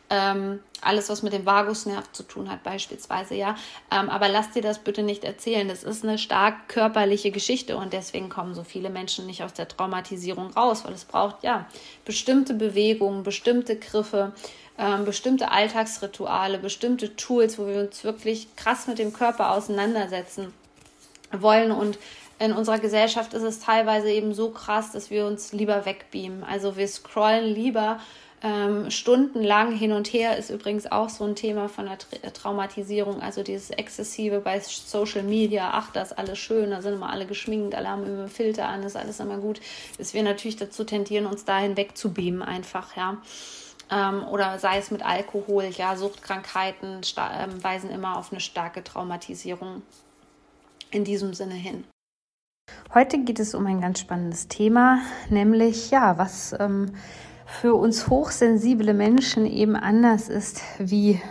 ähm, 0.09 0.59
alles, 0.81 1.09
was 1.09 1.23
mit 1.23 1.33
dem 1.33 1.45
Vagusnerv 1.45 2.11
zu 2.11 2.23
tun 2.23 2.49
hat, 2.49 2.63
beispielsweise, 2.63 3.35
ja. 3.35 3.55
Ähm, 3.91 4.09
aber 4.09 4.29
lass 4.29 4.51
dir 4.51 4.61
das 4.61 4.79
bitte 4.79 5.03
nicht 5.03 5.23
erzählen. 5.23 5.67
Das 5.67 5.83
ist 5.83 6.03
eine 6.03 6.17
stark 6.17 6.67
körperliche 6.67 7.31
Geschichte 7.31 7.77
und 7.77 7.93
deswegen 7.93 8.29
kommen 8.29 8.53
so 8.53 8.63
viele 8.63 8.89
Menschen 8.89 9.25
nicht 9.25 9.43
aus 9.43 9.53
der 9.53 9.67
Traumatisierung 9.67 10.51
raus, 10.51 10.85
weil 10.85 10.93
es 10.93 11.05
braucht 11.05 11.43
ja 11.43 11.67
bestimmte 12.05 12.53
Bewegungen, 12.53 13.23
bestimmte 13.23 13.77
Griffe, 13.77 14.33
ähm, 14.77 15.05
bestimmte 15.05 15.51
Alltagsrituale, 15.51 16.59
bestimmte 16.59 17.15
Tools, 17.15 17.57
wo 17.57 17.67
wir 17.67 17.79
uns 17.79 18.03
wirklich 18.03 18.55
krass 18.55 18.87
mit 18.87 18.99
dem 18.99 19.13
Körper 19.13 19.51
auseinandersetzen 19.51 20.53
wollen 21.31 21.71
und 21.71 21.97
in 22.37 22.51
unserer 22.51 22.79
Gesellschaft 22.79 23.33
ist 23.33 23.43
es 23.43 23.59
teilweise 23.59 24.11
eben 24.11 24.33
so 24.33 24.49
krass, 24.49 24.91
dass 24.91 25.09
wir 25.09 25.25
uns 25.25 25.53
lieber 25.53 25.85
wegbeamen. 25.85 26.43
Also 26.43 26.75
wir 26.75 26.87
scrollen 26.87 27.45
lieber 27.45 28.01
ähm, 28.43 28.91
stundenlang 28.91 29.71
hin 29.71 29.91
und 29.91 30.07
her 30.07 30.37
ist 30.37 30.49
übrigens 30.49 30.91
auch 30.91 31.09
so 31.09 31.23
ein 31.23 31.35
Thema 31.35 31.69
von 31.69 31.85
der 31.85 31.97
Tra 31.97 32.29
Traumatisierung, 32.29 33.21
also 33.21 33.43
dieses 33.43 33.69
Exzessive 33.71 34.39
bei 34.39 34.59
Social 34.59 35.23
Media, 35.23 35.71
ach, 35.73 35.91
das 35.91 36.11
ist 36.11 36.17
alles 36.17 36.37
schön, 36.37 36.71
da 36.71 36.81
sind 36.81 36.93
immer 36.93 37.09
alle 37.09 37.25
geschminkt, 37.25 37.75
alle 37.75 37.89
haben 37.89 38.05
immer 38.05 38.27
Filter 38.27 38.67
an, 38.67 38.83
ist 38.83 38.97
alles 38.97 39.19
immer 39.19 39.37
gut, 39.37 39.61
dass 39.97 40.13
wir 40.13 40.21
natürlich 40.21 40.57
dazu 40.57 40.83
tendieren, 40.83 41.25
uns 41.25 41.45
dahin 41.45 41.77
wegzubeamen 41.77 42.41
einfach, 42.41 42.95
ja. 42.95 43.17
Ähm, 43.91 44.27
oder 44.27 44.59
sei 44.59 44.79
es 44.79 44.91
mit 44.91 45.05
Alkohol, 45.05 45.69
ja, 45.77 45.95
Suchtkrankheiten 45.95 47.01
ähm, 47.17 47.63
weisen 47.63 47.89
immer 47.89 48.17
auf 48.17 48.31
eine 48.31 48.41
starke 48.41 48.83
Traumatisierung 48.83 49.81
in 50.91 51.03
diesem 51.03 51.33
Sinne 51.33 51.53
hin. 51.53 51.83
Heute 52.93 53.19
geht 53.19 53.39
es 53.39 53.53
um 53.53 53.65
ein 53.67 53.81
ganz 53.81 53.99
spannendes 53.99 54.47
Thema, 54.47 54.99
nämlich 55.29 55.91
ja, 55.91 56.17
was 56.17 56.55
ähm, 56.59 56.95
für 57.45 57.75
uns 57.75 58.09
hochsensible 58.09 58.93
Menschen 58.93 59.45
eben 59.45 59.75
anders 59.75 60.29
ist 60.29 60.61
wie 60.79 61.21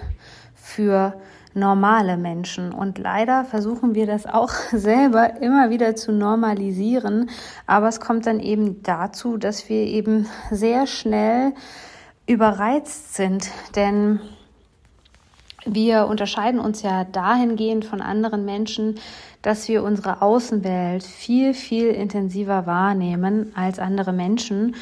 für 0.55 1.15
normale 1.55 2.17
Menschen. 2.17 2.73
Und 2.73 2.99
leider 2.99 3.45
versuchen 3.45 3.95
wir 3.95 4.07
das 4.07 4.27
auch 4.27 4.51
selber 4.73 5.41
immer 5.41 5.71
wieder 5.71 5.95
zu 5.97 6.13
normalisieren. 6.13 7.31
Aber 7.67 7.89
es 7.89 8.01
kommt 8.01 8.27
dann 8.27 8.41
eben 8.41 8.83
dazu, 8.83 9.37
dass 9.37 9.69
wir 9.69 9.83
eben 9.83 10.27
sehr 10.51 10.87
schnell 10.87 11.53
überreizt 12.27 13.15
sind. 13.15 13.51
Denn 13.77 14.21
wir 15.67 16.07
unterscheiden 16.09 16.61
uns 16.61 16.83
ja 16.83 17.05
dahingehend 17.05 17.85
von 17.85 18.03
anderen 18.03 18.45
Menschen, 18.45 18.97
dass 19.41 19.69
wir 19.69 19.83
unsere 19.83 20.23
Außenwelt 20.23 21.03
viel, 21.03 21.55
viel 21.55 21.89
intensiver 21.89 22.67
wahrnehmen 22.67 23.53
als 23.55 23.79
andere 23.79 24.13
Menschen 24.13 24.75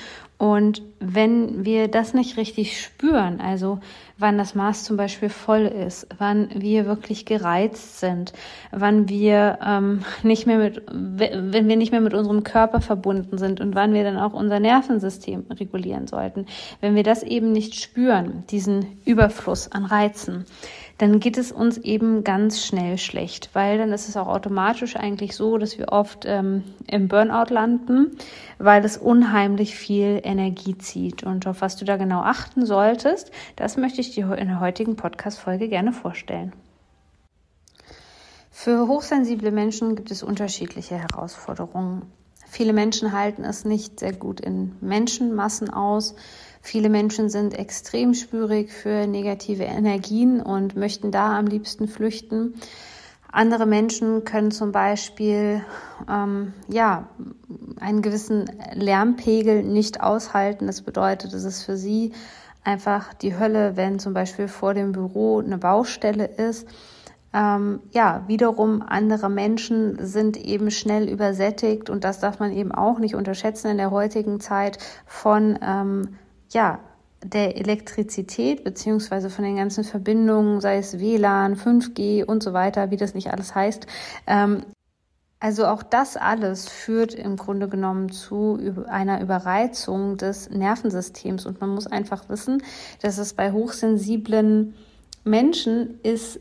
und 0.42 0.82
wenn 0.98 1.64
wir 1.64 1.86
das 1.86 2.14
nicht 2.14 2.36
richtig 2.36 2.82
spüren, 2.82 3.40
also 3.40 3.78
wann 4.18 4.38
das 4.38 4.56
Maß 4.56 4.82
zum 4.82 4.96
Beispiel 4.96 5.28
voll 5.28 5.66
ist, 5.66 6.08
wann 6.18 6.48
wir 6.52 6.84
wirklich 6.84 7.26
gereizt 7.26 8.00
sind, 8.00 8.32
wann 8.72 9.08
wir 9.08 9.60
ähm, 9.64 10.04
nicht 10.24 10.48
mehr 10.48 10.58
mit, 10.58 10.82
wenn 10.90 11.68
wir 11.68 11.76
nicht 11.76 11.92
mehr 11.92 12.00
mit 12.00 12.12
unserem 12.12 12.42
Körper 12.42 12.80
verbunden 12.80 13.38
sind 13.38 13.60
und 13.60 13.76
wann 13.76 13.94
wir 13.94 14.02
dann 14.02 14.16
auch 14.16 14.32
unser 14.32 14.58
Nervensystem 14.58 15.44
regulieren 15.48 16.08
sollten, 16.08 16.46
wenn 16.80 16.96
wir 16.96 17.04
das 17.04 17.22
eben 17.22 17.52
nicht 17.52 17.80
spüren, 17.80 18.42
diesen 18.50 19.00
Überfluss 19.04 19.70
an 19.70 19.84
Reizen, 19.84 20.44
dann 21.02 21.18
geht 21.18 21.36
es 21.36 21.50
uns 21.50 21.78
eben 21.78 22.22
ganz 22.22 22.64
schnell 22.64 22.96
schlecht, 22.96 23.50
weil 23.54 23.76
dann 23.76 23.92
ist 23.92 24.08
es 24.08 24.16
auch 24.16 24.28
automatisch 24.28 24.94
eigentlich 24.94 25.34
so, 25.34 25.58
dass 25.58 25.76
wir 25.76 25.88
oft 25.88 26.26
ähm, 26.28 26.62
im 26.86 27.08
Burnout 27.08 27.52
landen, 27.52 28.16
weil 28.58 28.84
es 28.84 28.98
unheimlich 28.98 29.74
viel 29.74 30.20
Energie 30.22 30.78
zieht. 30.78 31.24
Und 31.24 31.48
auf 31.48 31.60
was 31.60 31.74
du 31.74 31.84
da 31.84 31.96
genau 31.96 32.20
achten 32.20 32.66
solltest, 32.66 33.32
das 33.56 33.76
möchte 33.76 34.00
ich 34.00 34.14
dir 34.14 34.30
in 34.38 34.46
der 34.46 34.60
heutigen 34.60 34.94
Podcast-Folge 34.94 35.66
gerne 35.66 35.92
vorstellen. 35.92 36.52
Für 38.52 38.86
hochsensible 38.86 39.50
Menschen 39.50 39.96
gibt 39.96 40.12
es 40.12 40.22
unterschiedliche 40.22 40.96
Herausforderungen. 40.96 42.02
Viele 42.52 42.74
Menschen 42.74 43.12
halten 43.12 43.44
es 43.44 43.64
nicht 43.64 44.00
sehr 44.00 44.12
gut 44.12 44.38
in 44.38 44.76
Menschenmassen 44.82 45.70
aus. 45.70 46.14
Viele 46.60 46.90
Menschen 46.90 47.30
sind 47.30 47.58
extrem 47.58 48.12
spürig 48.12 48.70
für 48.70 49.06
negative 49.06 49.62
Energien 49.62 50.42
und 50.42 50.76
möchten 50.76 51.10
da 51.10 51.38
am 51.38 51.46
liebsten 51.46 51.88
flüchten. 51.88 52.52
Andere 53.32 53.64
Menschen 53.64 54.24
können 54.24 54.50
zum 54.50 54.70
Beispiel 54.70 55.64
ähm, 56.06 56.52
ja, 56.68 57.08
einen 57.80 58.02
gewissen 58.02 58.50
Lärmpegel 58.74 59.62
nicht 59.62 60.02
aushalten. 60.02 60.66
Das 60.66 60.82
bedeutet, 60.82 61.32
es 61.32 61.44
ist 61.44 61.62
für 61.62 61.78
sie 61.78 62.12
einfach 62.64 63.14
die 63.14 63.38
Hölle, 63.38 63.78
wenn 63.78 63.98
zum 63.98 64.12
Beispiel 64.12 64.46
vor 64.46 64.74
dem 64.74 64.92
Büro 64.92 65.40
eine 65.40 65.56
Baustelle 65.56 66.26
ist 66.26 66.68
ähm, 67.34 67.80
ja, 67.92 68.24
wiederum 68.26 68.82
andere 68.82 69.30
Menschen 69.30 70.04
sind 70.04 70.36
eben 70.36 70.70
schnell 70.70 71.08
übersättigt 71.08 71.88
und 71.88 72.04
das 72.04 72.20
darf 72.20 72.40
man 72.40 72.52
eben 72.52 72.72
auch 72.72 72.98
nicht 72.98 73.14
unterschätzen 73.14 73.70
in 73.70 73.78
der 73.78 73.90
heutigen 73.90 74.40
Zeit 74.40 74.78
von, 75.06 75.58
ähm, 75.62 76.18
ja, 76.50 76.80
der 77.24 77.56
Elektrizität 77.56 78.64
beziehungsweise 78.64 79.30
von 79.30 79.44
den 79.44 79.56
ganzen 79.56 79.84
Verbindungen, 79.84 80.60
sei 80.60 80.78
es 80.78 80.98
WLAN, 80.98 81.56
5G 81.56 82.24
und 82.24 82.42
so 82.42 82.52
weiter, 82.52 82.90
wie 82.90 82.96
das 82.96 83.14
nicht 83.14 83.30
alles 83.30 83.54
heißt. 83.54 83.86
Ähm, 84.26 84.64
also 85.38 85.66
auch 85.66 85.82
das 85.82 86.16
alles 86.16 86.68
führt 86.68 87.14
im 87.14 87.36
Grunde 87.36 87.68
genommen 87.68 88.10
zu 88.10 88.60
einer 88.88 89.20
Überreizung 89.20 90.16
des 90.16 90.50
Nervensystems 90.50 91.46
und 91.46 91.60
man 91.60 91.70
muss 91.70 91.88
einfach 91.88 92.28
wissen, 92.28 92.62
dass 93.00 93.18
es 93.18 93.34
bei 93.34 93.50
hochsensiblen 93.50 94.74
Menschen 95.24 95.98
ist 96.02 96.38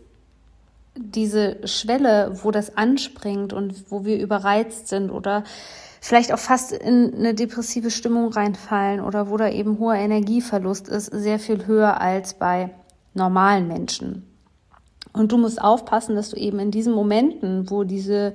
diese 0.95 1.65
Schwelle, 1.67 2.39
wo 2.43 2.51
das 2.51 2.77
anspringt 2.77 3.53
und 3.53 3.91
wo 3.91 4.03
wir 4.05 4.19
überreizt 4.19 4.87
sind 4.87 5.09
oder 5.09 5.43
vielleicht 6.01 6.33
auch 6.33 6.39
fast 6.39 6.71
in 6.73 7.13
eine 7.13 7.33
depressive 7.33 7.91
Stimmung 7.91 8.33
reinfallen 8.33 8.99
oder 8.99 9.29
wo 9.29 9.37
da 9.37 9.49
eben 9.49 9.79
hoher 9.79 9.95
Energieverlust 9.95 10.89
ist, 10.89 11.05
sehr 11.07 11.39
viel 11.39 11.65
höher 11.67 12.01
als 12.01 12.33
bei 12.33 12.71
normalen 13.13 13.67
Menschen. 13.67 14.27
Und 15.13 15.31
du 15.31 15.37
musst 15.37 15.61
aufpassen, 15.61 16.15
dass 16.15 16.29
du 16.29 16.37
eben 16.37 16.59
in 16.59 16.71
diesen 16.71 16.93
Momenten, 16.93 17.69
wo 17.69 17.83
diese 17.83 18.33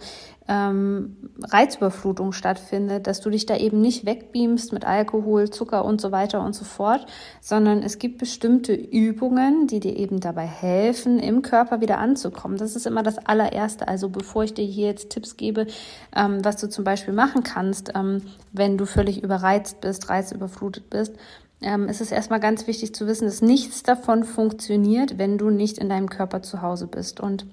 ähm, 0.48 1.16
Reizüberflutung 1.42 2.32
stattfindet, 2.32 3.06
dass 3.06 3.20
du 3.20 3.30
dich 3.30 3.46
da 3.46 3.56
eben 3.56 3.80
nicht 3.80 4.06
wegbeamst 4.06 4.72
mit 4.72 4.84
Alkohol, 4.84 5.50
Zucker 5.50 5.84
und 5.84 6.00
so 6.00 6.12
weiter 6.12 6.42
und 6.44 6.54
so 6.54 6.64
fort, 6.64 7.06
sondern 7.40 7.82
es 7.82 7.98
gibt 7.98 8.18
bestimmte 8.18 8.72
Übungen, 8.72 9.66
die 9.66 9.80
dir 9.80 9.96
eben 9.96 10.20
dabei 10.20 10.46
helfen, 10.46 11.18
im 11.18 11.42
Körper 11.42 11.80
wieder 11.80 11.98
anzukommen. 11.98 12.58
Das 12.58 12.76
ist 12.76 12.86
immer 12.86 13.02
das 13.02 13.18
allererste. 13.18 13.88
Also 13.88 14.08
bevor 14.08 14.44
ich 14.44 14.54
dir 14.54 14.64
hier 14.64 14.86
jetzt 14.86 15.10
Tipps 15.10 15.36
gebe, 15.36 15.66
ähm, 16.14 16.44
was 16.44 16.56
du 16.56 16.68
zum 16.68 16.84
Beispiel 16.84 17.14
machen 17.14 17.42
kannst, 17.42 17.92
ähm, 17.94 18.22
wenn 18.52 18.78
du 18.78 18.86
völlig 18.86 19.22
überreizt 19.22 19.80
bist, 19.80 20.08
reizüberflutet 20.08 20.90
bist, 20.90 21.14
ähm, 21.60 21.88
ist 21.88 22.00
es 22.00 22.12
erstmal 22.12 22.40
ganz 22.40 22.66
wichtig 22.66 22.94
zu 22.94 23.06
wissen, 23.06 23.24
dass 23.24 23.42
nichts 23.42 23.82
davon 23.82 24.24
funktioniert, 24.24 25.18
wenn 25.18 25.38
du 25.38 25.50
nicht 25.50 25.78
in 25.78 25.88
deinem 25.88 26.10
Körper 26.10 26.42
zu 26.42 26.62
Hause 26.62 26.86
bist. 26.86 27.20
Und 27.20 27.46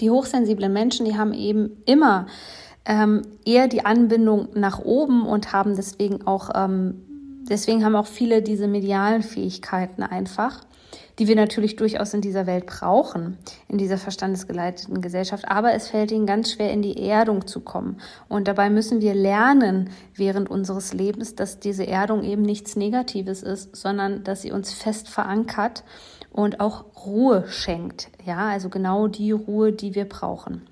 die 0.00 0.10
hochsensiblen 0.10 0.72
Menschen, 0.72 1.06
die 1.06 1.16
haben 1.16 1.32
eben 1.32 1.82
immer 1.86 2.26
ähm, 2.84 3.22
eher 3.44 3.68
die 3.68 3.84
Anbindung 3.84 4.48
nach 4.54 4.78
oben 4.78 5.26
und 5.26 5.52
haben 5.52 5.74
deswegen 5.76 6.26
auch, 6.26 6.50
ähm, 6.54 7.02
deswegen 7.48 7.84
haben 7.84 7.96
auch 7.96 8.06
viele 8.06 8.42
diese 8.42 8.68
medialen 8.68 9.22
Fähigkeiten 9.22 10.02
einfach 10.02 10.60
die 11.18 11.28
wir 11.28 11.36
natürlich 11.36 11.76
durchaus 11.76 12.12
in 12.14 12.20
dieser 12.20 12.46
Welt 12.46 12.66
brauchen, 12.66 13.38
in 13.68 13.78
dieser 13.78 13.98
verstandesgeleiteten 13.98 15.00
Gesellschaft. 15.00 15.48
Aber 15.48 15.72
es 15.74 15.88
fällt 15.88 16.10
ihnen 16.10 16.26
ganz 16.26 16.52
schwer, 16.52 16.72
in 16.72 16.82
die 16.82 17.00
Erdung 17.00 17.46
zu 17.46 17.60
kommen. 17.60 18.00
Und 18.28 18.48
dabei 18.48 18.70
müssen 18.70 19.00
wir 19.00 19.14
lernen 19.14 19.90
während 20.14 20.50
unseres 20.50 20.92
Lebens, 20.92 21.34
dass 21.34 21.60
diese 21.60 21.86
Erdung 21.86 22.24
eben 22.24 22.42
nichts 22.42 22.76
Negatives 22.76 23.42
ist, 23.42 23.76
sondern 23.76 24.24
dass 24.24 24.42
sie 24.42 24.52
uns 24.52 24.72
fest 24.72 25.08
verankert 25.08 25.84
und 26.34 26.58
auch 26.58 26.84
Ruhe 27.06 27.44
schenkt. 27.46 28.10
Ja, 28.24 28.48
also 28.48 28.68
genau 28.68 29.06
die 29.06 29.30
Ruhe, 29.30 29.72
die 29.72 29.94
wir 29.94 30.04
brauchen. 30.04 30.66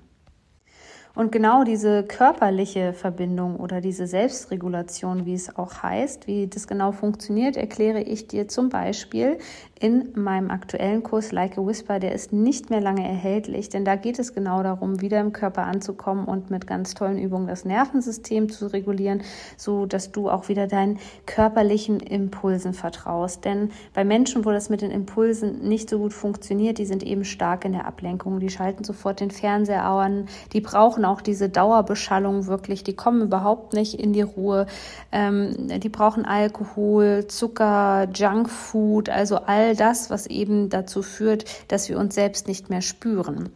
Und 1.15 1.31
genau 1.31 1.63
diese 1.63 2.03
körperliche 2.03 2.91
Verbindung 2.91 3.57
oder 3.57 3.81
diese 3.81 4.07
Selbstregulation, 4.07 5.25
wie 5.25 5.35
es 5.35 5.55
auch 5.55 5.83
heißt, 5.83 6.25
wie 6.27 6.47
das 6.47 6.67
genau 6.67 6.91
funktioniert, 6.91 7.55
erkläre 7.55 8.01
ich 8.01 8.27
dir 8.27 8.47
zum 8.47 8.69
Beispiel 8.69 9.37
in 9.83 10.13
meinem 10.15 10.49
aktuellen 10.49 11.03
Kurs 11.03 11.33
Like 11.33 11.57
a 11.57 11.65
Whisper. 11.65 11.99
Der 11.99 12.13
ist 12.13 12.31
nicht 12.31 12.69
mehr 12.69 12.79
lange 12.79 13.05
erhältlich, 13.05 13.67
denn 13.67 13.83
da 13.83 13.97
geht 13.97 14.17
es 14.17 14.33
genau 14.33 14.63
darum, 14.63 15.01
wieder 15.01 15.19
im 15.19 15.33
Körper 15.33 15.63
anzukommen 15.63 16.23
und 16.23 16.49
mit 16.49 16.65
ganz 16.67 16.93
tollen 16.93 17.17
Übungen 17.17 17.47
das 17.47 17.65
Nervensystem 17.65 18.49
zu 18.49 18.67
regulieren, 18.67 19.23
so 19.57 19.85
dass 19.85 20.13
du 20.13 20.29
auch 20.29 20.47
wieder 20.47 20.67
deinen 20.67 20.99
körperlichen 21.25 21.99
Impulsen 21.99 22.73
vertraust. 22.73 23.43
Denn 23.43 23.71
bei 23.93 24.05
Menschen, 24.05 24.45
wo 24.45 24.51
das 24.51 24.69
mit 24.69 24.81
den 24.81 24.89
Impulsen 24.89 25.67
nicht 25.67 25.89
so 25.89 25.99
gut 25.99 26.13
funktioniert, 26.13 26.77
die 26.77 26.85
sind 26.85 27.03
eben 27.03 27.25
stark 27.25 27.65
in 27.65 27.73
der 27.73 27.85
Ablenkung. 27.85 28.39
Die 28.39 28.49
schalten 28.49 28.85
sofort 28.85 29.19
den 29.19 29.31
Fernseher 29.31 29.83
an, 29.83 30.27
die 30.53 30.61
brauchen 30.61 31.03
auch 31.03 31.19
diese 31.19 31.49
Dauerbeschallung 31.49 32.47
wirklich. 32.47 32.85
Die 32.85 32.95
kommen 32.95 33.21
überhaupt 33.21 33.73
nicht 33.73 33.99
in 33.99 34.13
die 34.13 34.21
Ruhe. 34.21 34.65
Ähm, 35.11 35.79
die 35.81 35.89
brauchen 35.89 36.23
Alkohol, 36.23 37.25
Zucker, 37.27 38.07
Junkfood, 38.13 39.09
also 39.09 39.39
all 39.39 39.72
das, 39.75 40.09
was 40.09 40.27
eben 40.27 40.69
dazu 40.69 41.01
führt, 41.01 41.45
dass 41.69 41.89
wir 41.89 41.97
uns 41.97 42.15
selbst 42.15 42.47
nicht 42.47 42.69
mehr 42.69 42.81
spüren. 42.81 43.49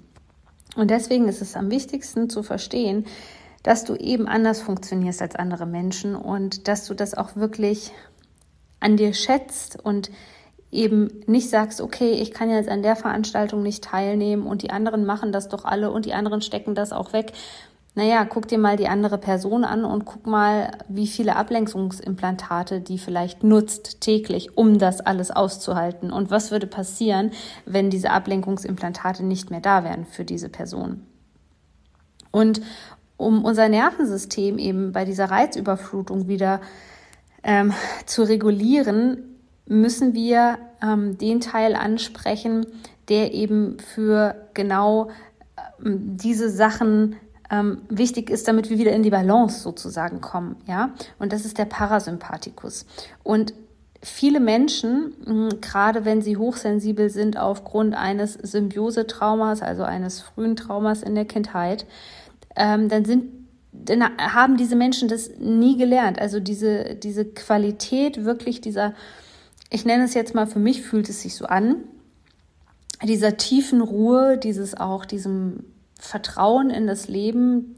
Und 0.75 0.91
deswegen 0.91 1.27
ist 1.27 1.41
es 1.41 1.55
am 1.55 1.71
wichtigsten 1.71 2.29
zu 2.29 2.43
verstehen, 2.43 3.05
dass 3.63 3.83
du 3.83 3.95
eben 3.95 4.27
anders 4.27 4.61
funktionierst 4.61 5.21
als 5.21 5.35
andere 5.35 5.65
Menschen 5.65 6.15
und 6.15 6.67
dass 6.67 6.85
du 6.85 6.93
das 6.93 7.15
auch 7.15 7.35
wirklich 7.35 7.91
an 8.79 8.95
dir 8.95 9.13
schätzt 9.13 9.83
und 9.83 10.11
eben 10.71 11.23
nicht 11.25 11.49
sagst, 11.49 11.81
okay, 11.81 12.11
ich 12.11 12.31
kann 12.31 12.49
jetzt 12.49 12.69
an 12.69 12.83
der 12.83 12.95
Veranstaltung 12.95 13.63
nicht 13.63 13.83
teilnehmen 13.83 14.45
und 14.45 14.61
die 14.61 14.69
anderen 14.69 15.05
machen 15.05 15.31
das 15.31 15.47
doch 15.47 15.65
alle 15.65 15.91
und 15.91 16.05
die 16.05 16.13
anderen 16.13 16.41
stecken 16.41 16.75
das 16.75 16.91
auch 16.91 17.13
weg. 17.13 17.33
Naja, 17.97 18.25
guck 18.25 18.47
dir 18.47 18.59
mal 18.59 18.77
die 18.77 18.89
andere 18.89 19.17
Person 19.17 19.63
an 19.63 19.83
und 19.83 20.05
guck 20.05 20.27
mal, 20.27 20.77
wie 20.87 21.07
viele 21.07 21.35
Ablenkungsimplantate 21.35 22.79
die 22.79 22.99
vielleicht 22.99 23.43
nutzt 23.43 24.01
täglich, 24.01 24.55
um 24.55 24.77
das 24.77 25.01
alles 25.01 25.31
auszuhalten. 25.31 26.11
Und 26.11 26.29
was 26.29 26.51
würde 26.51 26.67
passieren, 26.67 27.31
wenn 27.65 27.89
diese 27.89 28.11
Ablenkungsimplantate 28.11 29.25
nicht 29.25 29.49
mehr 29.49 29.61
da 29.61 29.83
wären 29.83 30.05
für 30.05 30.25
diese 30.25 30.47
Person? 30.47 31.07
Und 32.29 32.61
um 33.17 33.43
unser 33.43 33.67
Nervensystem 33.67 34.59
eben 34.59 34.91
bei 34.91 35.03
dieser 35.03 35.31
Reizüberflutung 35.31 36.27
wieder 36.27 36.61
ähm, 37.41 37.73
zu 38.05 38.21
regulieren, 38.21 39.39
müssen 39.65 40.13
wir 40.13 40.59
ähm, 40.83 41.17
den 41.17 41.39
Teil 41.39 41.75
ansprechen, 41.75 42.67
der 43.09 43.33
eben 43.33 43.79
für 43.79 44.35
genau 44.53 45.09
ähm, 45.83 46.15
diese 46.15 46.51
Sachen 46.51 47.15
ähm, 47.49 47.81
wichtig 47.89 48.29
ist, 48.29 48.47
damit 48.47 48.69
wir 48.69 48.77
wieder 48.77 48.91
in 48.91 49.03
die 49.03 49.09
Balance 49.09 49.61
sozusagen 49.61 50.21
kommen, 50.21 50.57
ja. 50.65 50.91
Und 51.19 51.33
das 51.33 51.45
ist 51.45 51.57
der 51.57 51.65
Parasympathikus. 51.65 52.85
Und 53.23 53.53
viele 54.01 54.39
Menschen, 54.39 55.13
mh, 55.25 55.49
gerade 55.61 56.05
wenn 56.05 56.21
sie 56.21 56.37
hochsensibel 56.37 57.09
sind 57.09 57.37
aufgrund 57.37 57.95
eines 57.95 58.33
Symbiosetraumas, 58.33 59.61
also 59.61 59.83
eines 59.83 60.21
frühen 60.21 60.55
Traumas 60.55 61.03
in 61.03 61.15
der 61.15 61.25
Kindheit, 61.25 61.85
ähm, 62.55 62.89
dann 62.89 63.05
sind 63.05 63.33
dann 63.73 64.01
haben 64.17 64.57
diese 64.57 64.75
Menschen 64.75 65.07
das 65.07 65.29
nie 65.37 65.77
gelernt. 65.77 66.19
Also 66.19 66.39
diese, 66.39 66.95
diese 66.95 67.25
Qualität 67.25 68.25
wirklich 68.25 68.59
dieser 68.59 68.95
ich 69.69 69.85
nenne 69.85 70.05
es 70.05 70.13
jetzt 70.13 70.33
mal, 70.33 70.47
für 70.47 70.59
mich 70.59 70.81
fühlt 70.81 71.09
es 71.09 71.21
sich 71.21 71.35
so 71.35 71.45
an, 71.45 71.77
dieser 73.03 73.37
tiefen 73.37 73.81
Ruhe, 73.81 74.37
dieses 74.37 74.75
auch, 74.75 75.05
diesem 75.05 75.65
Vertrauen 75.99 76.69
in 76.69 76.87
das 76.87 77.07
Leben, 77.07 77.75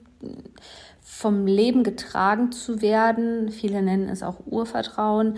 vom 1.02 1.48
Leben 1.48 1.84
getragen 1.84 2.52
zu 2.52 2.82
werden, 2.82 3.52
viele 3.52 3.82
nennen 3.82 4.10
es 4.10 4.24
auch 4.24 4.38
Urvertrauen, 4.46 5.38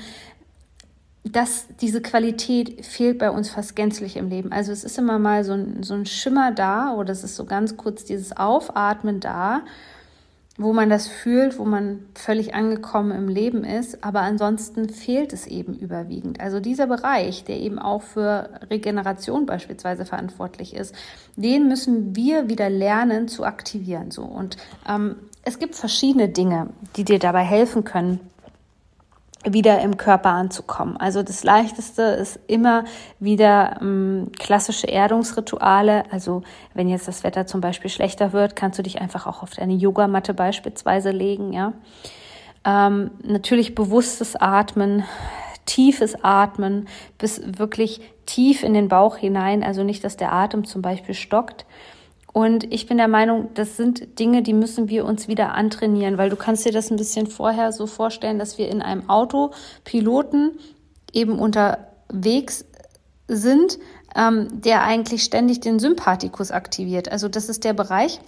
dass 1.24 1.68
diese 1.80 2.02
Qualität 2.02 2.86
fehlt 2.86 3.20
bei 3.20 3.30
uns 3.30 3.50
fast 3.50 3.76
gänzlich 3.76 4.18
im 4.18 4.30
Leben. 4.30 4.52
Also 4.52 4.72
es 4.72 4.84
ist 4.84 4.98
immer 4.98 5.20
mal 5.20 5.44
so 5.44 5.54
ein, 5.54 5.84
so 5.84 5.94
ein 5.94 6.06
Schimmer 6.06 6.52
da 6.52 6.94
oder 6.94 7.12
es 7.12 7.24
ist 7.24 7.36
so 7.36 7.46
ganz 7.46 7.78
kurz 7.78 8.06
dieses 8.06 8.36
Aufatmen 8.36 9.20
da 9.20 9.62
wo 10.58 10.74
man 10.74 10.90
das 10.90 11.08
fühlt, 11.08 11.58
wo 11.58 11.66
man 11.66 12.00
völlig 12.14 12.54
angekommen 12.54 13.12
im 13.12 13.28
Leben 13.28 13.64
ist, 13.64 14.04
aber 14.04 14.22
ansonsten 14.22 14.90
fehlt 14.90 15.34
es 15.34 15.48
eben 15.48 15.74
überwiegend. 15.74 16.40
Also 16.40 16.60
dieser 16.60 16.88
Bereich, 16.88 17.46
der 17.46 17.58
eben 17.60 17.80
auch 17.80 18.02
für 18.02 18.50
Regeneration 18.70 19.46
beispielsweise 19.46 20.06
verantwortlich 20.06 20.76
ist, 20.76 20.94
den 21.36 21.68
müssen 21.68 22.16
wir 22.16 22.50
wieder 22.50 22.70
lernen 22.70 23.28
zu 23.28 23.46
aktivieren. 23.46 24.12
So 24.12 24.24
und 24.24 24.58
ähm, 24.88 25.16
es 25.44 25.58
gibt 25.58 25.76
verschiedene 25.76 26.30
Dinge, 26.30 26.68
die 26.96 27.04
dir 27.04 27.18
dabei 27.18 27.44
helfen 27.44 27.84
können, 27.84 28.20
wieder 29.44 29.82
im 29.82 29.98
Körper 29.98 30.30
anzukommen. 30.30 30.98
Also 30.98 31.24
das 31.24 31.44
Leichteste 31.44 32.04
ist 32.04 32.40
immer 32.48 32.86
wieder 33.20 33.80
ähm, 33.82 34.32
klassische 34.38 34.88
Erdungsrituale. 34.88 36.04
Also 36.12 36.44
wenn 36.74 36.88
jetzt 36.88 37.08
das 37.08 37.24
Wetter 37.24 37.48
zum 37.48 37.60
Beispiel 37.60 37.90
schlechter 37.90 38.34
wird, 38.34 38.56
kannst 38.56 38.78
du 38.78 38.84
dich 38.84 39.02
einfach 39.02 39.26
auch 39.26 39.42
auf 39.42 39.52
deine 39.52 39.74
Yogamatte 39.74 40.34
beispielsweise 40.34 41.12
legen. 41.12 41.54
Ja, 41.54 41.74
ähm, 42.66 43.12
natürlich 43.24 43.74
bewusstes 43.74 44.36
Atmen, 44.36 45.04
tiefes 45.66 46.24
Atmen 46.24 46.88
bis 47.18 47.42
wirklich 47.58 48.02
tief 48.28 48.64
in 48.64 48.74
den 48.74 48.90
Bauch 48.90 49.18
hinein. 49.18 49.64
Also 49.64 49.84
nicht, 49.84 50.04
dass 50.04 50.18
der 50.18 50.34
Atem 50.34 50.66
zum 50.66 50.84
Beispiel 50.84 51.16
stockt. 51.16 51.66
Und 52.34 52.72
ich 52.72 52.88
bin 52.88 52.98
der 52.98 53.10
Meinung, 53.10 53.50
das 53.54 53.76
sind 53.76 54.20
Dinge, 54.20 54.42
die 54.42 54.54
müssen 54.54 54.88
wir 54.88 55.06
uns 55.06 55.28
wieder 55.28 55.54
antrainieren, 55.54 56.18
weil 56.18 56.30
du 56.30 56.36
kannst 56.38 56.66
dir 56.66 56.72
das 56.72 56.90
ein 56.90 56.98
bisschen 56.98 57.28
vorher 57.28 57.74
so 57.74 57.88
vorstellen, 57.88 58.40
dass 58.40 58.58
wir 58.58 58.70
in 58.70 58.82
einem 58.82 59.10
Auto 59.10 59.52
Piloten 59.84 60.52
eben 61.12 61.40
unterwegs 61.40 62.66
sind, 63.28 63.80
ähm, 64.16 64.62
der 64.62 64.84
eigentlich 64.84 65.24
ständig 65.24 65.60
den 65.60 65.80
Sympathikus 65.80 66.52
aktiviert. 66.52 67.12
Also 67.12 67.28
das 67.28 67.50
ist 67.50 67.64
der 67.64 67.74
Bereich, 67.74 68.20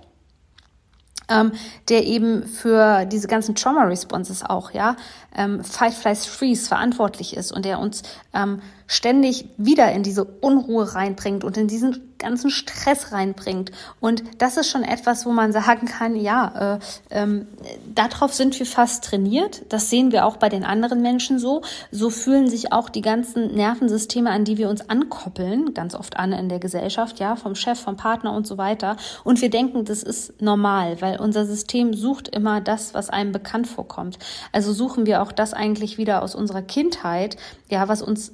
ähm, 1.29 1.53
der 1.89 2.05
eben 2.05 2.45
für 2.45 3.05
diese 3.05 3.27
ganzen 3.27 3.55
Trauma-Responses 3.55 4.43
auch, 4.43 4.71
ja, 4.71 4.95
ähm, 5.35 5.63
Fight, 5.63 5.93
Flight, 5.93 6.17
Freeze 6.17 6.67
verantwortlich 6.67 7.35
ist 7.35 7.51
und 7.51 7.65
der 7.65 7.79
uns 7.79 8.03
ähm, 8.33 8.61
ständig 8.87 9.49
wieder 9.57 9.91
in 9.91 10.03
diese 10.03 10.23
Unruhe 10.23 10.93
reinbringt 10.93 11.43
und 11.43 11.57
in 11.57 11.67
diesen 11.67 12.13
ganzen 12.23 12.49
Stress 12.49 13.11
reinbringt. 13.11 13.71
Und 13.99 14.23
das 14.37 14.55
ist 14.57 14.69
schon 14.69 14.83
etwas, 14.83 15.25
wo 15.25 15.31
man 15.31 15.51
sagen 15.51 15.87
kann, 15.87 16.15
ja, 16.15 16.77
äh, 16.77 16.79
ähm, 17.11 17.47
darauf 17.93 18.33
sind 18.33 18.57
wir 18.57 18.65
fast 18.65 19.03
trainiert. 19.03 19.63
Das 19.69 19.89
sehen 19.89 20.11
wir 20.11 20.25
auch 20.25 20.37
bei 20.37 20.47
den 20.47 20.63
anderen 20.63 21.01
Menschen 21.01 21.37
so. 21.37 21.61
So 21.91 22.09
fühlen 22.09 22.49
sich 22.49 22.71
auch 22.71 22.87
die 22.89 23.01
ganzen 23.01 23.53
Nervensysteme, 23.53 24.29
an 24.29 24.45
die 24.45 24.57
wir 24.57 24.69
uns 24.69 24.89
ankoppeln, 24.89 25.73
ganz 25.73 25.95
oft 25.95 26.17
an 26.17 26.31
in 26.31 26.47
der 26.47 26.59
Gesellschaft, 26.59 27.19
ja, 27.19 27.35
vom 27.35 27.55
Chef, 27.55 27.79
vom 27.79 27.97
Partner 27.97 28.33
und 28.33 28.47
so 28.47 28.57
weiter. 28.57 28.95
Und 29.25 29.41
wir 29.41 29.49
denken, 29.49 29.83
das 29.83 30.01
ist 30.01 30.41
normal, 30.41 31.01
weil 31.01 31.19
unser 31.19 31.45
System 31.45 31.93
sucht 31.93 32.29
immer 32.29 32.61
das, 32.61 32.93
was 32.93 33.09
einem 33.09 33.33
bekannt 33.33 33.67
vorkommt. 33.67 34.17
Also 34.53 34.71
suchen 34.71 35.05
wir 35.05 35.21
auch 35.23 35.31
das 35.31 35.53
eigentlich 35.53 35.97
wieder 35.97 36.21
aus 36.21 36.35
unserer 36.35 36.61
Kindheit, 36.61 37.37
ja, 37.69 37.87
was 37.87 38.01
uns 38.01 38.33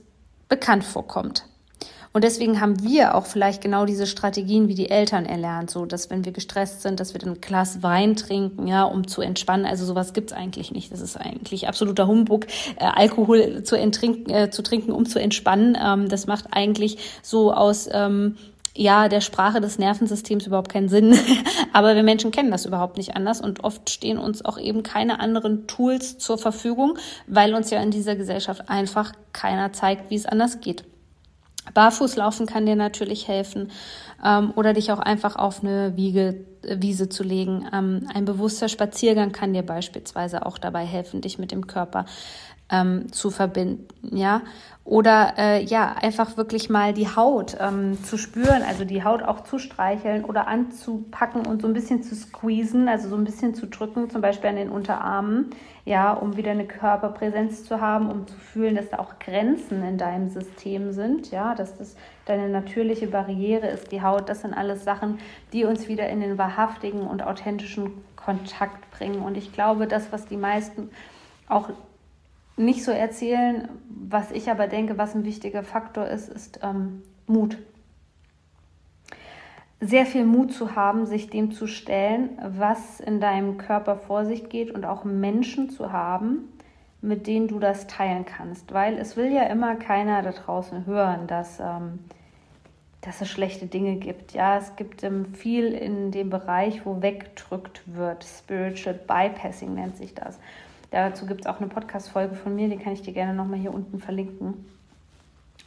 bekannt 0.50 0.84
vorkommt. 0.84 1.46
Und 2.12 2.24
deswegen 2.24 2.60
haben 2.60 2.82
wir 2.82 3.14
auch 3.14 3.28
vielleicht 3.28 3.62
genau 3.62 3.86
diese 3.86 4.08
Strategien 4.08 4.68
wie 4.68 4.74
die 4.74 4.90
Eltern 4.90 5.26
erlernt, 5.26 5.70
so 5.70 5.86
dass 5.86 6.10
wenn 6.10 6.26
wir 6.26 6.32
gestresst 6.32 6.82
sind, 6.82 7.00
dass 7.00 7.14
wir 7.14 7.20
dann 7.20 7.34
ein 7.34 7.42
Glas 7.42 7.84
Wein 7.84 8.16
trinken, 8.16 8.66
ja, 8.66 8.84
um 8.84 9.08
zu 9.08 9.22
entspannen. 9.22 9.68
Also 9.68 9.86
sowas 9.86 10.14
gibt's 10.14 10.34
eigentlich 10.34 10.72
nicht. 10.72 10.92
Das 10.92 11.02
ist 11.02 11.18
eigentlich 11.18 11.68
absoluter 11.68 12.08
Humbug, 12.08 12.48
äh, 12.78 12.86
Alkohol 12.86 13.64
zu, 13.64 13.78
äh, 13.78 14.50
zu 14.50 14.64
trinken, 14.64 14.92
um 14.92 15.06
zu 15.06 15.20
entspannen. 15.20 15.78
Ähm, 15.80 16.10
das 16.10 16.26
macht 16.26 16.46
eigentlich 16.52 16.98
so 17.22 17.54
aus 17.54 17.88
ähm, 17.92 18.38
ja, 18.80 19.10
der 19.10 19.20
Sprache 19.20 19.60
des 19.60 19.78
Nervensystems 19.78 20.48
überhaupt 20.48 20.72
keinen 20.72 20.88
Sinn. 20.88 21.14
Aber 21.74 21.96
wir 21.96 22.04
Menschen 22.04 22.32
kennen 22.32 22.50
das 22.50 22.66
überhaupt 22.66 22.96
nicht 22.96 23.14
anders 23.14 23.42
und 23.42 23.66
oft 23.66 23.90
stehen 23.90 24.18
uns 24.18 24.46
auch 24.46 24.58
eben 24.58 24.84
keine 24.84 25.20
anderen 25.20 25.68
Tools 25.68 26.18
zur 26.18 26.38
Verfügung, 26.38 26.98
weil 27.28 27.54
uns 27.54 27.72
ja 27.72 27.82
in 27.82 27.92
dieser 27.92 28.16
Gesellschaft 28.16 28.70
einfach 28.70 29.12
keiner 29.34 29.74
zeigt, 29.74 30.10
wie 30.10 30.16
es 30.16 30.26
anders 30.26 30.62
geht. 30.62 30.86
Barfußlaufen 31.74 32.46
kann 32.46 32.66
dir 32.66 32.78
natürlich 32.78 33.28
helfen 33.28 33.70
ähm, 34.24 34.54
oder 34.56 34.74
dich 34.74 34.94
auch 34.94 35.00
einfach 35.00 35.36
auf 35.36 35.62
eine 35.62 35.98
Wiege, 35.98 36.46
äh, 36.64 36.78
Wiese 36.80 37.10
zu 37.10 37.24
legen. 37.24 37.68
Ähm, 37.74 38.08
ein 38.14 38.24
bewusster 38.24 38.70
Spaziergang 38.70 39.34
kann 39.34 39.54
dir 39.54 39.64
beispielsweise 39.64 40.46
auch 40.46 40.58
dabei 40.58 40.86
helfen, 40.86 41.20
dich 41.20 41.38
mit 41.38 41.52
dem 41.52 41.68
Körper 41.68 42.06
ähm, 42.72 43.12
zu 43.12 43.32
verbinden, 43.32 43.88
ja. 44.16 44.42
Oder 44.90 45.34
äh, 45.38 45.64
ja, 45.64 45.94
einfach 46.02 46.36
wirklich 46.36 46.68
mal 46.68 46.94
die 46.94 47.08
Haut 47.16 47.56
ähm, 47.60 48.04
zu 48.04 48.18
spüren, 48.18 48.64
also 48.68 48.86
die 48.86 49.04
Haut 49.04 49.22
auch 49.22 49.42
zu 49.42 49.60
streicheln 49.60 50.26
oder 50.26 50.48
anzupacken 50.48 51.46
und 51.46 51.62
so 51.62 51.68
ein 51.68 51.74
bisschen 51.74 52.02
zu 52.02 52.16
squeezen, 52.16 52.88
also 52.88 53.08
so 53.08 53.16
ein 53.16 53.24
bisschen 53.24 53.54
zu 53.54 53.68
drücken, 53.68 54.10
zum 54.10 54.22
Beispiel 54.22 54.50
an 54.50 54.56
den 54.56 54.70
Unterarmen, 54.70 55.52
ja, 55.86 56.12
um 56.12 56.38
wieder 56.38 56.52
eine 56.52 56.66
Körperpräsenz 56.66 57.66
zu 57.66 57.82
haben, 57.82 58.10
um 58.10 58.26
zu 58.26 58.34
fühlen, 58.34 58.76
dass 58.76 58.90
da 58.90 58.98
auch 58.98 59.20
Grenzen 59.20 59.84
in 59.84 60.00
deinem 60.00 60.30
System 60.30 60.92
sind, 60.92 61.30
ja, 61.30 61.54
dass 61.54 61.78
das 61.78 61.96
deine 62.26 62.50
natürliche 62.50 63.06
Barriere 63.06 63.68
ist, 63.68 63.92
die 63.92 64.02
Haut. 64.02 64.28
Das 64.28 64.42
sind 64.42 64.56
alles 64.56 64.86
Sachen, 64.86 65.20
die 65.54 65.66
uns 65.66 65.88
wieder 65.88 66.10
in 66.10 66.20
den 66.20 66.40
wahrhaftigen 66.40 67.02
und 67.02 67.22
authentischen 67.22 67.92
Kontakt 68.16 68.90
bringen. 68.90 69.22
Und 69.22 69.38
ich 69.38 69.54
glaube, 69.54 69.86
das, 69.86 70.12
was 70.12 70.26
die 70.26 70.38
meisten 70.38 70.90
auch 71.48 71.70
nicht 72.60 72.84
so 72.84 72.92
erzählen. 72.92 73.70
Was 73.90 74.32
ich 74.32 74.52
aber 74.52 74.68
denke, 74.68 74.98
was 74.98 75.16
ein 75.16 75.26
wichtiger 75.26 75.64
Faktor 75.64 76.08
ist, 76.08 76.30
ist 76.30 76.60
ähm, 76.62 77.02
Mut. 77.26 77.58
Sehr 79.82 80.06
viel 80.06 80.26
Mut 80.26 80.52
zu 80.52 80.76
haben, 80.76 81.06
sich 81.06 81.30
dem 81.30 81.52
zu 81.52 81.68
stellen, 81.68 82.38
was 82.44 83.00
in 83.00 83.22
deinem 83.22 83.58
Körper 83.58 83.96
vor 83.96 84.26
sich 84.26 84.50
geht 84.50 84.72
und 84.72 84.86
auch 84.86 85.06
Menschen 85.06 85.70
zu 85.70 85.94
haben, 85.94 86.50
mit 87.02 87.28
denen 87.28 87.48
du 87.48 87.60
das 87.60 87.88
teilen 87.88 88.26
kannst. 88.26 88.74
Weil 88.74 88.98
es 88.98 89.16
will 89.16 89.32
ja 89.32 89.44
immer 89.44 89.76
keiner 89.76 90.22
da 90.22 90.32
draußen 90.32 90.86
hören, 90.86 91.28
dass, 91.28 91.62
ähm, 91.62 92.00
dass 93.00 93.22
es 93.22 93.30
schlechte 93.30 93.68
Dinge 93.68 93.96
gibt. 93.96 94.34
Ja, 94.34 94.58
es 94.58 94.76
gibt 94.76 95.02
ähm, 95.04 95.34
viel 95.34 95.72
in 95.74 96.12
dem 96.12 96.30
Bereich, 96.30 96.86
wo 96.86 97.02
weggedrückt 97.02 97.84
wird. 97.86 98.26
Spiritual 98.26 98.96
Bypassing 98.96 99.76
nennt 99.76 99.96
sich 99.96 100.14
das. 100.14 100.38
Dazu 100.92 101.26
gibt 101.26 101.42
es 101.42 101.48
auch 101.48 101.60
eine 101.60 101.68
Podcast-Folge 101.68 102.36
von 102.36 102.56
mir, 102.56 102.68
die 102.68 102.78
kann 102.78 102.94
ich 102.94 103.02
dir 103.02 103.14
gerne 103.14 103.34
nochmal 103.34 103.60
hier 103.60 103.74
unten 103.74 104.00
verlinken. 104.00 104.66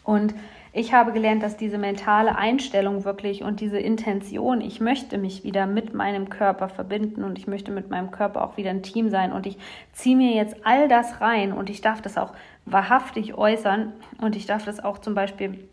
Und 0.05 0.35
ich 0.73 0.93
habe 0.93 1.13
gelernt, 1.13 1.43
dass 1.43 1.57
diese 1.57 1.79
mentale 1.79 2.35
Einstellung 2.35 3.05
wirklich 3.05 3.43
und 3.43 3.61
diese 3.61 3.79
Intention, 3.79 4.61
ich 4.61 4.81
möchte 4.81 5.19
mich 5.19 5.45
wieder 5.45 5.67
mit 5.67 5.95
meinem 5.95 6.29
Körper 6.29 6.69
verbinden 6.69 7.23
und 7.23 7.39
ich 7.39 7.47
möchte 7.47 7.71
mit 7.71 7.91
meinem 7.91 8.11
Körper 8.11 8.43
auch 8.43 8.57
wieder 8.57 8.71
ein 8.71 8.83
Team 8.83 9.11
sein 9.11 9.33
und 9.33 9.47
ich 9.47 9.59
ziehe 9.93 10.17
mir 10.17 10.35
jetzt 10.35 10.57
all 10.65 10.89
das 10.89 11.21
rein 11.21 11.53
und 11.53 11.71
ich 11.71 11.83
darf 11.83 12.01
das 12.01 12.19
auch 12.19 12.33
wahrhaftig 12.65 13.35
äußern 13.35 13.93
und 14.21 14.35
ich 14.35 14.47
darf 14.47 14.65
das 14.65 14.83
auch 14.83 14.99
zum 14.99 15.15
Beispiel 15.15 15.69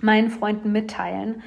meinen 0.00 0.30
Freunden 0.30 0.72
mitteilen, 0.72 1.42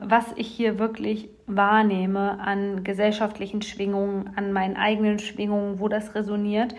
was 0.00 0.26
ich 0.36 0.48
hier 0.48 0.78
wirklich 0.78 1.28
wahrnehme 1.46 2.40
an 2.40 2.84
gesellschaftlichen 2.84 3.62
Schwingungen, 3.62 4.30
an 4.36 4.52
meinen 4.52 4.76
eigenen 4.76 5.18
Schwingungen, 5.18 5.80
wo 5.80 5.88
das 5.88 6.14
resoniert, 6.14 6.74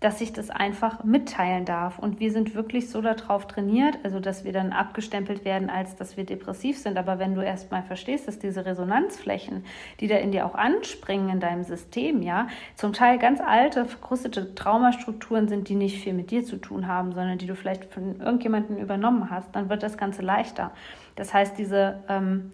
dass 0.00 0.20
ich 0.20 0.32
das 0.34 0.50
einfach 0.50 1.04
mitteilen 1.04 1.64
darf. 1.64 1.98
Und 1.98 2.20
wir 2.20 2.30
sind 2.30 2.54
wirklich 2.54 2.90
so 2.90 3.00
darauf 3.00 3.46
trainiert, 3.46 3.98
also 4.02 4.20
dass 4.20 4.44
wir 4.44 4.52
dann 4.52 4.72
abgestempelt 4.72 5.44
werden, 5.46 5.70
als 5.70 5.96
dass 5.96 6.18
wir 6.18 6.24
depressiv 6.24 6.78
sind. 6.78 6.98
Aber 6.98 7.18
wenn 7.18 7.34
du 7.34 7.40
erstmal 7.40 7.82
verstehst, 7.82 8.28
dass 8.28 8.38
diese 8.38 8.66
Resonanzflächen, 8.66 9.64
die 10.00 10.06
da 10.06 10.16
in 10.16 10.32
dir 10.32 10.44
auch 10.44 10.54
anspringen 10.54 11.30
in 11.30 11.40
deinem 11.40 11.64
System, 11.64 12.22
ja, 12.22 12.48
zum 12.74 12.92
Teil 12.92 13.18
ganz 13.18 13.40
alte, 13.40 13.86
verkrustete 13.86 14.54
Traumastrukturen 14.54 15.48
sind, 15.48 15.68
die 15.70 15.74
nicht 15.74 16.02
viel 16.02 16.12
mit 16.12 16.30
dir 16.30 16.44
zu 16.44 16.58
tun 16.58 16.86
haben, 16.86 17.12
sondern 17.12 17.38
die 17.38 17.46
du 17.46 17.56
vielleicht 17.56 17.86
von 17.86 18.20
irgendjemandem 18.20 18.76
übernommen 18.76 19.30
hast, 19.30 19.56
dann 19.56 19.70
wird 19.70 19.82
das 19.82 19.96
Ganze 19.96 20.20
leichter. 20.20 20.72
Das 21.16 21.34
heißt, 21.34 21.58
diese, 21.58 22.02
ähm, 22.08 22.52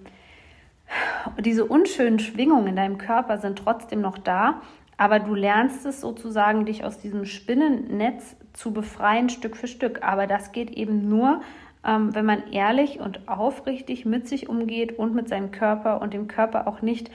diese 1.40 1.64
unschönen 1.64 2.18
Schwingungen 2.18 2.68
in 2.68 2.76
deinem 2.76 2.98
Körper 2.98 3.38
sind 3.38 3.58
trotzdem 3.58 4.00
noch 4.00 4.18
da, 4.18 4.62
aber 4.96 5.18
du 5.18 5.34
lernst 5.34 5.84
es 5.84 6.00
sozusagen, 6.00 6.64
dich 6.64 6.84
aus 6.84 6.98
diesem 6.98 7.26
Spinnennetz 7.26 8.36
zu 8.52 8.72
befreien, 8.72 9.28
Stück 9.28 9.56
für 9.56 9.66
Stück. 9.66 10.02
Aber 10.02 10.26
das 10.26 10.52
geht 10.52 10.70
eben 10.70 11.08
nur, 11.08 11.40
ähm, 11.84 12.14
wenn 12.14 12.24
man 12.24 12.52
ehrlich 12.52 13.00
und 13.00 13.28
aufrichtig 13.28 14.04
mit 14.04 14.28
sich 14.28 14.48
umgeht 14.48 14.98
und 14.98 15.14
mit 15.14 15.28
seinem 15.28 15.50
Körper 15.50 16.00
und 16.00 16.14
dem 16.14 16.28
Körper 16.28 16.68
auch 16.68 16.82
nicht 16.82 17.10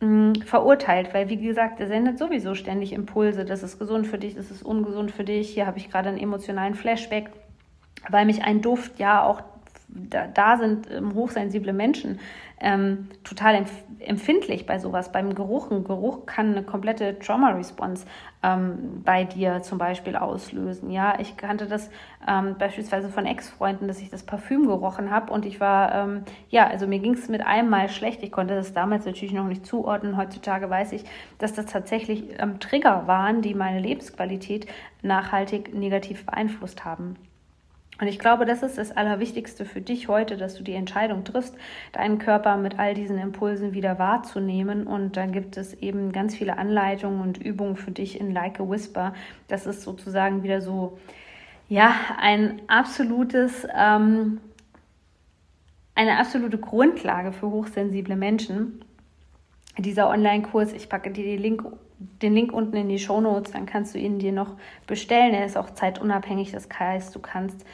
mm, 0.00 0.34
verurteilt, 0.46 1.12
weil 1.12 1.28
wie 1.28 1.36
gesagt, 1.36 1.80
er 1.80 1.88
sendet 1.88 2.18
sowieso 2.18 2.54
ständig 2.54 2.92
Impulse. 2.92 3.44
Das 3.44 3.62
ist 3.62 3.78
gesund 3.78 4.06
für 4.06 4.18
dich, 4.18 4.34
das 4.34 4.50
ist 4.50 4.62
ungesund 4.62 5.10
für 5.10 5.24
dich. 5.24 5.50
Hier 5.50 5.66
habe 5.66 5.78
ich 5.78 5.90
gerade 5.90 6.08
einen 6.08 6.18
emotionalen 6.18 6.74
Flashback, 6.74 7.30
weil 8.08 8.24
mich 8.24 8.42
ein 8.42 8.62
Duft 8.62 8.98
ja 8.98 9.22
auch 9.22 9.42
da, 9.88 10.26
da 10.26 10.56
sind 10.58 10.90
ähm, 10.90 11.14
hochsensible 11.14 11.72
Menschen 11.72 12.18
ähm, 12.60 13.08
total 13.24 13.54
empf 13.54 13.72
empfindlich 14.00 14.64
bei 14.64 14.78
sowas, 14.78 15.10
beim 15.10 15.34
Geruch. 15.34 15.72
Ein 15.72 15.82
Geruch 15.82 16.24
kann 16.24 16.52
eine 16.52 16.62
komplette 16.62 17.18
Trauma-Response 17.18 18.06
ähm, 18.44 19.02
bei 19.04 19.24
dir 19.24 19.60
zum 19.62 19.76
Beispiel 19.76 20.14
auslösen. 20.14 20.90
Ja, 20.92 21.18
ich 21.18 21.36
kannte 21.36 21.66
das 21.66 21.90
ähm, 22.28 22.54
beispielsweise 22.56 23.08
von 23.08 23.26
Ex-Freunden, 23.26 23.88
dass 23.88 24.00
ich 24.00 24.08
das 24.08 24.22
Parfüm 24.22 24.68
gerochen 24.68 25.10
habe 25.10 25.32
und 25.32 25.44
ich 25.44 25.58
war, 25.58 25.92
ähm, 25.92 26.22
ja, 26.48 26.68
also 26.68 26.86
mir 26.86 27.00
ging 27.00 27.14
es 27.14 27.28
mit 27.28 27.44
einem 27.44 27.70
Mal 27.70 27.88
schlecht. 27.88 28.22
Ich 28.22 28.30
konnte 28.30 28.54
das 28.54 28.72
damals 28.72 29.04
natürlich 29.04 29.34
noch 29.34 29.48
nicht 29.48 29.66
zuordnen. 29.66 30.16
Heutzutage 30.16 30.70
weiß 30.70 30.92
ich, 30.92 31.04
dass 31.38 31.54
das 31.54 31.66
tatsächlich 31.66 32.40
ähm, 32.40 32.60
Trigger 32.60 33.08
waren, 33.08 33.42
die 33.42 33.54
meine 33.54 33.80
Lebensqualität 33.80 34.68
nachhaltig 35.02 35.74
negativ 35.74 36.24
beeinflusst 36.24 36.84
haben. 36.84 37.16
Und 38.00 38.06
ich 38.06 38.18
glaube, 38.18 38.44
das 38.44 38.62
ist 38.62 38.78
das 38.78 38.96
Allerwichtigste 38.96 39.64
für 39.64 39.80
dich 39.80 40.06
heute, 40.06 40.36
dass 40.36 40.54
du 40.54 40.62
die 40.62 40.74
Entscheidung 40.74 41.24
triffst, 41.24 41.56
deinen 41.92 42.18
Körper 42.18 42.56
mit 42.56 42.78
all 42.78 42.94
diesen 42.94 43.18
Impulsen 43.18 43.74
wieder 43.74 43.98
wahrzunehmen. 43.98 44.86
Und 44.86 45.16
dann 45.16 45.32
gibt 45.32 45.56
es 45.56 45.74
eben 45.74 46.12
ganz 46.12 46.36
viele 46.36 46.58
Anleitungen 46.58 47.20
und 47.20 47.38
Übungen 47.38 47.76
für 47.76 47.90
dich 47.90 48.20
in 48.20 48.32
Like 48.32 48.60
a 48.60 48.68
Whisper. 48.68 49.14
Das 49.48 49.66
ist 49.66 49.82
sozusagen 49.82 50.44
wieder 50.44 50.60
so, 50.60 50.98
ja, 51.68 51.92
ein 52.20 52.62
absolutes, 52.68 53.66
ähm, 53.76 54.40
eine 55.96 56.18
absolute 56.18 56.58
Grundlage 56.58 57.32
für 57.32 57.50
hochsensible 57.50 58.14
Menschen. 58.14 58.84
Dieser 59.76 60.08
Online-Kurs, 60.08 60.72
ich 60.72 60.88
packe 60.88 61.10
dir 61.10 61.24
den 61.24 61.42
Link 61.42 61.64
den 61.98 62.34
Link 62.34 62.52
unten 62.52 62.76
in 62.76 62.88
die 62.88 62.98
Show 62.98 63.20
Notes, 63.20 63.52
dann 63.52 63.66
kannst 63.66 63.94
du 63.94 63.98
ihn 63.98 64.18
dir 64.18 64.32
noch 64.32 64.56
bestellen. 64.86 65.34
Er 65.34 65.46
ist 65.46 65.56
auch 65.56 65.70
zeitunabhängig, 65.70 66.52
das 66.52 66.68
heißt, 66.78 67.14
du 67.14 67.18
kannst 67.18 67.64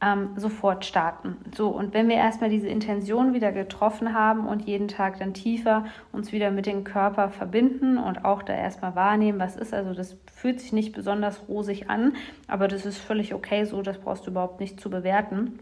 ähm, 0.00 0.30
sofort 0.36 0.84
starten. 0.84 1.36
So, 1.54 1.68
und 1.68 1.94
wenn 1.94 2.08
wir 2.08 2.16
erstmal 2.16 2.50
diese 2.50 2.68
Intention 2.68 3.32
wieder 3.32 3.50
getroffen 3.52 4.14
haben 4.14 4.46
und 4.46 4.66
jeden 4.66 4.88
Tag 4.88 5.18
dann 5.18 5.32
tiefer 5.34 5.86
uns 6.12 6.32
wieder 6.32 6.50
mit 6.50 6.66
dem 6.66 6.84
Körper 6.84 7.30
verbinden 7.30 7.98
und 7.98 8.24
auch 8.24 8.42
da 8.42 8.54
erstmal 8.54 8.94
wahrnehmen, 8.94 9.38
was 9.38 9.56
ist, 9.56 9.72
also 9.72 9.94
das 9.94 10.16
fühlt 10.32 10.60
sich 10.60 10.72
nicht 10.72 10.94
besonders 10.94 11.48
rosig 11.48 11.88
an, 11.88 12.14
aber 12.46 12.68
das 12.68 12.84
ist 12.84 12.98
völlig 12.98 13.34
okay 13.34 13.64
so, 13.64 13.82
das 13.82 13.98
brauchst 13.98 14.26
du 14.26 14.30
überhaupt 14.30 14.60
nicht 14.60 14.80
zu 14.80 14.90
bewerten 14.90 15.58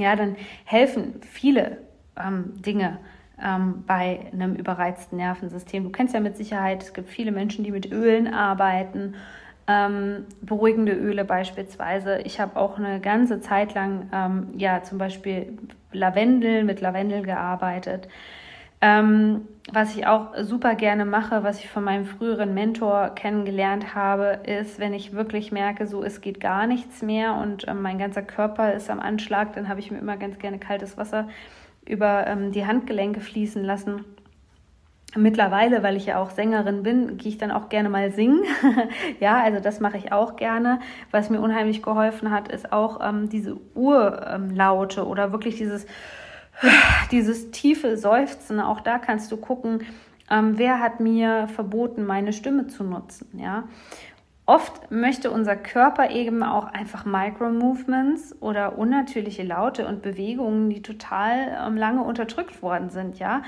ja, 0.00 0.16
dann 0.16 0.36
helfen 0.64 1.20
viele 1.22 1.78
ähm, 2.16 2.54
Dinge 2.62 2.98
ähm, 3.42 3.84
bei 3.86 4.20
einem 4.32 4.54
überreizten 4.54 5.18
Nervensystem. 5.18 5.84
Du 5.84 5.90
kennst 5.90 6.14
ja 6.14 6.20
mit 6.20 6.36
Sicherheit, 6.36 6.82
es 6.82 6.92
gibt 6.92 7.08
viele 7.08 7.32
Menschen, 7.32 7.64
die 7.64 7.70
mit 7.70 7.90
Ölen 7.90 8.32
arbeiten, 8.32 9.14
ähm, 9.66 10.26
beruhigende 10.42 10.92
Öle 10.92 11.24
beispielsweise. 11.24 12.20
Ich 12.24 12.40
habe 12.40 12.58
auch 12.58 12.78
eine 12.78 13.00
ganze 13.00 13.40
Zeit 13.40 13.74
lang 13.74 14.08
ähm, 14.12 14.48
ja 14.56 14.82
zum 14.82 14.98
Beispiel 14.98 15.58
Lavendel 15.92 16.64
mit 16.64 16.80
Lavendel 16.80 17.22
gearbeitet. 17.22 18.08
Ähm, 18.82 19.42
was 19.70 19.94
ich 19.94 20.06
auch 20.06 20.34
super 20.38 20.74
gerne 20.74 21.04
mache, 21.04 21.44
was 21.44 21.60
ich 21.60 21.68
von 21.68 21.84
meinem 21.84 22.06
früheren 22.06 22.54
Mentor 22.54 23.10
kennengelernt 23.14 23.94
habe, 23.94 24.40
ist, 24.44 24.78
wenn 24.80 24.94
ich 24.94 25.12
wirklich 25.12 25.52
merke, 25.52 25.86
so 25.86 26.02
es 26.02 26.22
geht 26.22 26.40
gar 26.40 26.66
nichts 26.66 27.02
mehr 27.02 27.34
und 27.34 27.68
ähm, 27.68 27.82
mein 27.82 27.98
ganzer 27.98 28.22
Körper 28.22 28.72
ist 28.72 28.90
am 28.90 28.98
Anschlag, 28.98 29.52
dann 29.54 29.68
habe 29.68 29.80
ich 29.80 29.90
mir 29.90 29.98
immer 29.98 30.16
ganz 30.16 30.38
gerne 30.38 30.58
kaltes 30.58 30.96
Wasser 30.96 31.28
über 31.86 32.26
ähm, 32.26 32.52
die 32.52 32.66
Handgelenke 32.66 33.20
fließen 33.20 33.64
lassen. 33.64 34.04
Mittlerweile, 35.16 35.82
weil 35.82 35.96
ich 35.96 36.06
ja 36.06 36.22
auch 36.22 36.30
Sängerin 36.30 36.84
bin, 36.84 37.16
gehe 37.16 37.32
ich 37.32 37.38
dann 37.38 37.50
auch 37.50 37.68
gerne 37.68 37.88
mal 37.88 38.12
singen. 38.12 38.44
ja, 39.20 39.42
also 39.42 39.58
das 39.58 39.80
mache 39.80 39.96
ich 39.96 40.12
auch 40.12 40.36
gerne. 40.36 40.78
Was 41.10 41.30
mir 41.30 41.40
unheimlich 41.40 41.82
geholfen 41.82 42.30
hat, 42.30 42.46
ist 42.48 42.72
auch 42.72 43.00
ähm, 43.02 43.28
diese 43.28 43.56
Urlaute 43.74 45.06
oder 45.06 45.32
wirklich 45.32 45.56
dieses 45.56 45.86
dieses 47.10 47.50
tiefe 47.50 47.96
Seufzen, 47.96 48.60
auch 48.60 48.80
da 48.80 48.98
kannst 48.98 49.32
du 49.32 49.36
gucken, 49.36 49.82
ähm, 50.30 50.58
wer 50.58 50.78
hat 50.78 51.00
mir 51.00 51.48
verboten, 51.48 52.04
meine 52.04 52.32
Stimme 52.32 52.68
zu 52.68 52.84
nutzen, 52.84 53.28
ja. 53.38 53.64
Oft 54.50 54.90
möchte 54.90 55.30
unser 55.30 55.54
Körper 55.54 56.10
eben 56.10 56.42
auch 56.42 56.64
einfach 56.64 57.04
Micro-Movements 57.04 58.34
oder 58.42 58.78
unnatürliche 58.78 59.44
Laute 59.44 59.86
und 59.86 60.02
Bewegungen, 60.02 60.70
die 60.70 60.82
total 60.82 61.56
ähm, 61.64 61.76
lange 61.76 62.02
unterdrückt 62.02 62.60
worden 62.60 62.90
sind, 62.90 63.20
ja. 63.20 63.44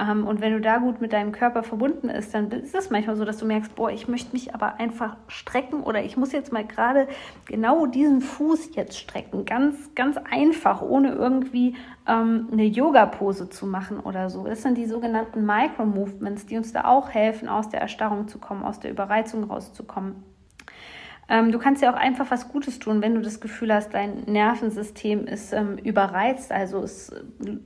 Ähm, 0.00 0.26
und 0.26 0.40
wenn 0.40 0.54
du 0.54 0.62
da 0.62 0.78
gut 0.78 1.02
mit 1.02 1.12
deinem 1.12 1.32
Körper 1.32 1.62
verbunden 1.62 2.08
ist, 2.08 2.32
dann 2.32 2.50
ist 2.52 2.74
es 2.74 2.88
manchmal 2.88 3.16
so, 3.16 3.26
dass 3.26 3.36
du 3.36 3.44
merkst, 3.44 3.74
boah, 3.74 3.90
ich 3.90 4.08
möchte 4.08 4.32
mich 4.32 4.54
aber 4.54 4.80
einfach 4.80 5.18
strecken 5.28 5.82
oder 5.82 6.02
ich 6.02 6.16
muss 6.16 6.32
jetzt 6.32 6.54
mal 6.54 6.64
gerade 6.64 7.06
genau 7.44 7.84
diesen 7.84 8.22
Fuß 8.22 8.76
jetzt 8.76 8.96
strecken. 8.98 9.44
Ganz, 9.44 9.94
ganz 9.94 10.16
einfach, 10.16 10.80
ohne 10.80 11.12
irgendwie 11.12 11.76
ähm, 12.08 12.48
eine 12.50 12.64
Yoga-Pose 12.64 13.50
zu 13.50 13.66
machen 13.66 14.00
oder 14.00 14.30
so. 14.30 14.46
Das 14.46 14.62
sind 14.62 14.78
die 14.78 14.86
sogenannten 14.86 15.44
Micro-Movements, 15.44 16.46
die 16.46 16.56
uns 16.56 16.72
da 16.72 16.86
auch 16.86 17.10
helfen, 17.10 17.46
aus 17.46 17.68
der 17.68 17.82
Erstarrung 17.82 18.26
zu 18.26 18.38
kommen, 18.38 18.62
aus 18.62 18.80
der 18.80 18.90
Überreizung 18.90 19.44
rauszukommen. 19.44 20.24
Ähm, 21.28 21.50
du 21.50 21.58
kannst 21.58 21.82
ja 21.82 21.92
auch 21.92 21.96
einfach 21.96 22.30
was 22.30 22.48
Gutes 22.48 22.78
tun, 22.78 23.02
wenn 23.02 23.14
du 23.14 23.20
das 23.20 23.40
Gefühl 23.40 23.74
hast, 23.74 23.94
dein 23.94 24.22
Nervensystem 24.26 25.26
ist 25.26 25.52
ähm, 25.52 25.76
überreizt. 25.78 26.52
Also 26.52 26.82
es 26.82 27.10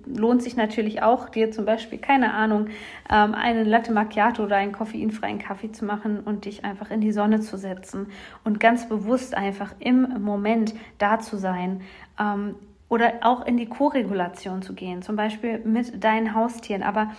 lohnt 0.07 0.43
sich 0.43 0.57
natürlich 0.57 1.03
auch, 1.03 1.29
dir 1.29 1.51
zum 1.51 1.67
Beispiel, 1.67 1.99
keine 1.99 2.33
Ahnung, 2.33 2.69
ähm, 3.11 3.35
einen 3.35 3.67
Latte 3.67 3.93
Macchiato 3.93 4.45
oder 4.45 4.57
einen 4.57 4.73
koffeinfreien 4.73 5.39
Kaffee 5.39 5.73
zu 5.73 5.85
machen 5.85 6.21
und 6.21 6.47
dich 6.47 6.65
einfach 6.65 6.91
in 6.91 7.01
die 7.01 7.13
Sonne 7.13 7.41
zu 7.41 7.59
setzen 7.59 8.07
und 8.45 8.61
ganz 8.61 8.89
bewusst 8.89 9.37
einfach 9.37 9.75
im 9.79 10.23
Moment 10.23 10.75
da 10.99 11.19
zu 11.19 11.37
sein. 11.37 11.83
Ähm, 12.19 12.55
oder 12.89 13.21
auch 13.21 13.47
in 13.47 13.57
die 13.57 13.67
Koregulation 13.67 14.63
zu 14.63 14.75
gehen, 14.75 15.01
zum 15.01 15.15
Beispiel 15.15 15.61
mit 15.61 16.03
deinen 16.03 16.35
Haustieren. 16.35 16.83
Aber 16.83 17.13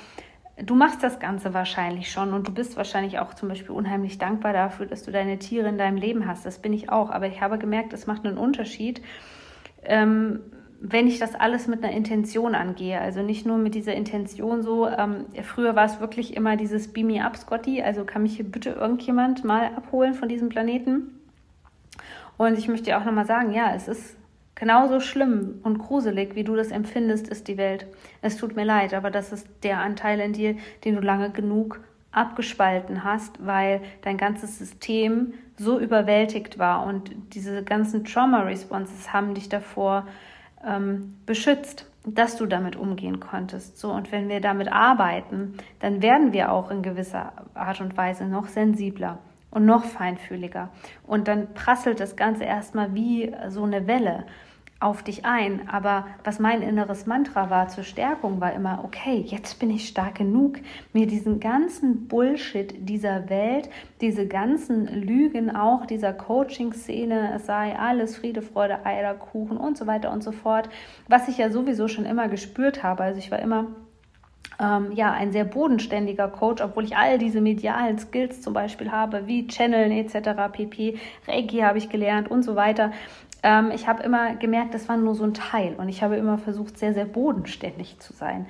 du 0.57 0.75
machst 0.75 1.03
das 1.03 1.19
Ganze 1.19 1.53
wahrscheinlich 1.53 2.11
schon 2.11 2.33
und 2.33 2.47
du 2.47 2.53
bist 2.53 2.77
wahrscheinlich 2.77 3.19
auch 3.19 3.33
zum 3.33 3.49
Beispiel 3.49 3.71
unheimlich 3.71 4.17
dankbar 4.17 4.53
dafür, 4.53 4.85
dass 4.85 5.03
du 5.03 5.11
deine 5.11 5.39
Tiere 5.39 5.67
in 5.69 5.77
deinem 5.77 5.97
Leben 5.97 6.27
hast. 6.27 6.45
Das 6.45 6.59
bin 6.59 6.73
ich 6.73 6.89
auch. 6.89 7.09
Aber 7.09 7.27
ich 7.27 7.41
habe 7.41 7.57
gemerkt, 7.57 7.93
es 7.93 8.07
macht 8.07 8.25
einen 8.25 8.37
Unterschied, 8.37 9.01
ähm, 9.83 10.41
wenn 10.79 11.07
ich 11.07 11.19
das 11.19 11.35
alles 11.35 11.67
mit 11.67 11.83
einer 11.83 11.93
Intention 11.93 12.55
angehe. 12.55 12.99
Also 12.99 13.21
nicht 13.21 13.45
nur 13.45 13.57
mit 13.57 13.75
dieser 13.75 13.93
Intention 13.93 14.63
so. 14.63 14.87
Ähm, 14.87 15.25
früher 15.43 15.75
war 15.75 15.85
es 15.85 15.99
wirklich 15.99 16.35
immer 16.35 16.57
dieses 16.57 16.91
Beam 16.91 17.07
me 17.07 17.23
up, 17.23 17.37
Scotty. 17.37 17.81
Also 17.81 18.03
kann 18.03 18.23
mich 18.23 18.35
hier 18.35 18.45
bitte 18.45 18.71
irgendjemand 18.71 19.43
mal 19.43 19.67
abholen 19.75 20.13
von 20.13 20.27
diesem 20.27 20.49
Planeten. 20.49 21.19
Und 22.37 22.57
ich 22.57 22.67
möchte 22.67 22.97
auch 22.97 23.05
nochmal 23.05 23.27
sagen, 23.27 23.53
ja, 23.53 23.73
es 23.75 23.87
ist 23.87 24.17
Genauso 24.61 24.99
schlimm 24.99 25.59
und 25.63 25.79
gruselig, 25.79 26.35
wie 26.35 26.43
du 26.43 26.55
das 26.55 26.69
empfindest, 26.69 27.27
ist 27.27 27.47
die 27.47 27.57
Welt. 27.57 27.87
Es 28.21 28.37
tut 28.37 28.55
mir 28.55 28.63
leid, 28.63 28.93
aber 28.93 29.09
das 29.09 29.31
ist 29.33 29.47
der 29.63 29.79
Anteil 29.79 30.19
in 30.19 30.33
dir, 30.33 30.55
den 30.85 30.93
du 30.93 31.01
lange 31.01 31.31
genug 31.31 31.79
abgespalten 32.11 33.03
hast, 33.03 33.43
weil 33.43 33.81
dein 34.03 34.17
ganzes 34.17 34.59
System 34.59 35.33
so 35.57 35.79
überwältigt 35.79 36.59
war 36.59 36.85
und 36.85 37.11
diese 37.33 37.63
ganzen 37.63 38.05
Trauma-Responses 38.05 39.11
haben 39.11 39.33
dich 39.33 39.49
davor 39.49 40.05
ähm, 40.63 41.15
beschützt, 41.25 41.89
dass 42.05 42.37
du 42.37 42.45
damit 42.45 42.75
umgehen 42.75 43.19
konntest. 43.19 43.79
So 43.79 43.91
und 43.91 44.11
wenn 44.11 44.29
wir 44.29 44.41
damit 44.41 44.71
arbeiten, 44.71 45.55
dann 45.79 46.03
werden 46.03 46.33
wir 46.33 46.51
auch 46.51 46.69
in 46.69 46.83
gewisser 46.83 47.33
Art 47.55 47.81
und 47.81 47.97
Weise 47.97 48.25
noch 48.25 48.47
sensibler 48.47 49.17
und 49.49 49.65
noch 49.65 49.85
feinfühliger 49.85 50.69
und 51.07 51.27
dann 51.27 51.55
prasselt 51.55 51.99
das 51.99 52.15
Ganze 52.15 52.43
erstmal 52.43 52.93
wie 52.93 53.33
so 53.49 53.63
eine 53.63 53.87
Welle 53.87 54.25
auf 54.81 55.03
dich 55.03 55.25
ein. 55.25 55.69
Aber 55.69 56.07
was 56.23 56.39
mein 56.39 56.61
inneres 56.61 57.05
Mantra 57.05 57.49
war 57.49 57.69
zur 57.69 57.83
Stärkung, 57.83 58.41
war 58.41 58.53
immer, 58.53 58.81
okay, 58.83 59.23
jetzt 59.25 59.59
bin 59.59 59.69
ich 59.69 59.87
stark 59.87 60.15
genug, 60.15 60.57
mir 60.91 61.07
diesen 61.07 61.39
ganzen 61.39 62.07
Bullshit 62.07 62.73
dieser 62.89 63.29
Welt, 63.29 63.69
diese 64.01 64.27
ganzen 64.27 64.87
Lügen 64.87 65.55
auch 65.55 65.85
dieser 65.85 66.13
Coaching-Szene, 66.13 67.33
es 67.35 67.45
sei 67.45 67.77
alles 67.77 68.17
Friede, 68.17 68.41
Freude, 68.41 68.85
Eierkuchen 68.85 69.57
und 69.57 69.77
so 69.77 69.87
weiter 69.87 70.11
und 70.11 70.23
so 70.23 70.31
fort, 70.31 70.69
was 71.07 71.27
ich 71.27 71.37
ja 71.37 71.51
sowieso 71.51 71.87
schon 71.87 72.05
immer 72.05 72.27
gespürt 72.27 72.83
habe. 72.83 73.03
Also 73.03 73.19
ich 73.19 73.31
war 73.31 73.39
immer 73.39 73.67
ähm, 74.61 74.91
ja, 74.93 75.11
ein 75.11 75.31
sehr 75.31 75.45
bodenständiger 75.45 76.27
Coach, 76.27 76.61
obwohl 76.61 76.83
ich 76.83 76.95
all 76.95 77.17
diese 77.17 77.41
medialen 77.41 77.97
Skills 77.97 78.41
zum 78.41 78.53
Beispiel 78.53 78.91
habe, 78.91 79.27
wie 79.27 79.47
Channeln 79.47 79.91
etc., 79.91 80.29
pp, 80.51 80.97
Reiki 81.27 81.59
habe 81.59 81.77
ich 81.77 81.89
gelernt 81.89 82.29
und 82.29 82.43
so 82.43 82.55
weiter. 82.55 82.91
Ähm, 83.43 83.71
ich 83.71 83.87
habe 83.87 84.03
immer 84.03 84.35
gemerkt, 84.35 84.73
das 84.73 84.87
war 84.89 84.97
nur 84.97 85.15
so 85.15 85.23
ein 85.23 85.33
Teil 85.33 85.75
und 85.75 85.89
ich 85.89 86.03
habe 86.03 86.15
immer 86.17 86.37
versucht, 86.37 86.77
sehr, 86.77 86.93
sehr 86.93 87.05
bodenständig 87.05 87.99
zu 87.99 88.13
sein. 88.13 88.45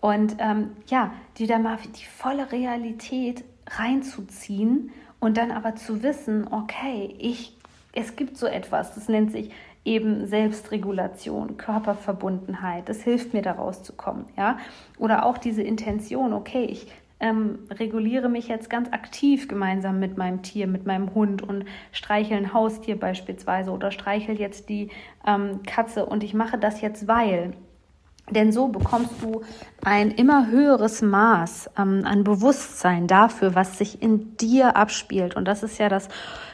Und 0.00 0.36
ähm, 0.38 0.70
ja, 0.86 1.12
die 1.36 1.46
da 1.46 1.58
mal 1.58 1.78
die 1.84 2.06
volle 2.06 2.50
Realität 2.52 3.44
reinzuziehen 3.68 4.92
und 5.18 5.36
dann 5.36 5.50
aber 5.50 5.76
zu 5.76 6.02
wissen, 6.02 6.46
okay, 6.50 7.14
ich, 7.18 7.56
es 7.92 8.16
gibt 8.16 8.38
so 8.38 8.46
etwas, 8.46 8.94
das 8.94 9.08
nennt 9.08 9.32
sich 9.32 9.50
eben 9.84 10.26
Selbstregulation, 10.26 11.56
Körperverbundenheit. 11.56 12.88
Das 12.88 13.02
hilft 13.02 13.32
mir, 13.32 13.42
da 13.42 13.52
rauszukommen. 13.52 14.26
Ja? 14.36 14.58
Oder 14.98 15.24
auch 15.24 15.38
diese 15.38 15.62
Intention, 15.62 16.32
okay, 16.32 16.64
ich 16.64 16.86
ähm, 17.20 17.60
reguliere 17.70 18.28
mich 18.28 18.48
jetzt 18.48 18.70
ganz 18.70 18.90
aktiv 18.92 19.46
gemeinsam 19.46 20.00
mit 20.00 20.16
meinem 20.16 20.42
Tier, 20.42 20.66
mit 20.66 20.86
meinem 20.86 21.14
Hund 21.14 21.42
und 21.42 21.64
streichel 21.92 22.36
ein 22.36 22.52
Haustier 22.52 22.98
beispielsweise 22.98 23.70
oder 23.70 23.90
streichel 23.90 24.38
jetzt 24.38 24.68
die 24.68 24.90
ähm, 25.26 25.62
Katze 25.64 26.06
und 26.06 26.24
ich 26.24 26.34
mache 26.34 26.58
das 26.58 26.80
jetzt, 26.80 27.06
weil. 27.06 27.52
Denn 28.30 28.52
so 28.52 28.68
bekommst 28.68 29.22
du 29.22 29.42
ein 29.82 30.12
immer 30.12 30.50
höheres 30.50 31.02
Maß 31.02 31.70
ähm, 31.78 32.02
an 32.04 32.24
Bewusstsein 32.24 33.06
dafür, 33.06 33.54
was 33.54 33.78
sich 33.78 34.02
in 34.02 34.36
dir 34.36 34.76
abspielt. 34.76 35.34
Und 35.34 35.46
das 35.46 35.62
ist 35.62 35.78
ja 35.78 35.88
das 35.88 36.08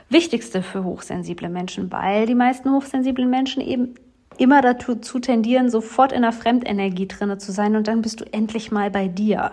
Wichtigste 0.08 0.62
für 0.62 0.84
hochsensible 0.84 1.48
Menschen, 1.48 1.92
weil 1.92 2.26
die 2.26 2.34
meisten 2.34 2.72
hochsensiblen 2.72 3.28
Menschen 3.28 3.60
eben 3.60 3.94
immer 4.38 4.62
dazu 4.62 4.94
tendieren, 5.18 5.70
sofort 5.70 6.12
in 6.12 6.22
der 6.22 6.32
Fremdenergie 6.32 7.08
drinne 7.08 7.38
zu 7.38 7.52
sein 7.52 7.76
und 7.76 7.88
dann 7.88 8.02
bist 8.02 8.20
du 8.20 8.24
endlich 8.32 8.70
mal 8.70 8.90
bei 8.90 9.08
dir. 9.08 9.52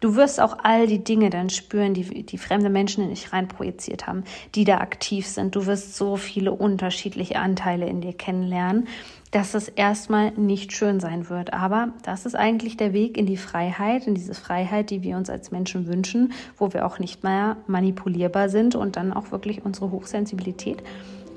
Du 0.00 0.14
wirst 0.14 0.40
auch 0.40 0.58
all 0.62 0.86
die 0.86 1.02
Dinge 1.02 1.28
dann 1.28 1.50
spüren, 1.50 1.92
die, 1.92 2.22
die 2.22 2.38
fremde 2.38 2.70
Menschen 2.70 3.02
in 3.02 3.10
dich 3.10 3.32
reinprojiziert 3.32 4.06
haben, 4.06 4.22
die 4.54 4.64
da 4.64 4.78
aktiv 4.78 5.26
sind. 5.26 5.56
Du 5.56 5.66
wirst 5.66 5.96
so 5.96 6.16
viele 6.16 6.52
unterschiedliche 6.52 7.36
Anteile 7.40 7.86
in 7.86 8.00
dir 8.00 8.12
kennenlernen, 8.12 8.86
dass 9.32 9.54
es 9.54 9.68
erstmal 9.68 10.30
nicht 10.32 10.72
schön 10.72 11.00
sein 11.00 11.28
wird. 11.28 11.52
Aber 11.52 11.88
das 12.04 12.26
ist 12.26 12.36
eigentlich 12.36 12.76
der 12.76 12.92
Weg 12.92 13.18
in 13.18 13.26
die 13.26 13.36
Freiheit, 13.36 14.06
in 14.06 14.14
diese 14.14 14.34
Freiheit, 14.34 14.90
die 14.90 15.02
wir 15.02 15.16
uns 15.16 15.30
als 15.30 15.50
Menschen 15.50 15.88
wünschen, 15.88 16.32
wo 16.56 16.72
wir 16.72 16.86
auch 16.86 17.00
nicht 17.00 17.24
mehr 17.24 17.56
manipulierbar 17.66 18.48
sind 18.48 18.76
und 18.76 18.96
dann 18.96 19.12
auch 19.12 19.32
wirklich 19.32 19.64
unsere 19.64 19.90
Hochsensibilität 19.90 20.82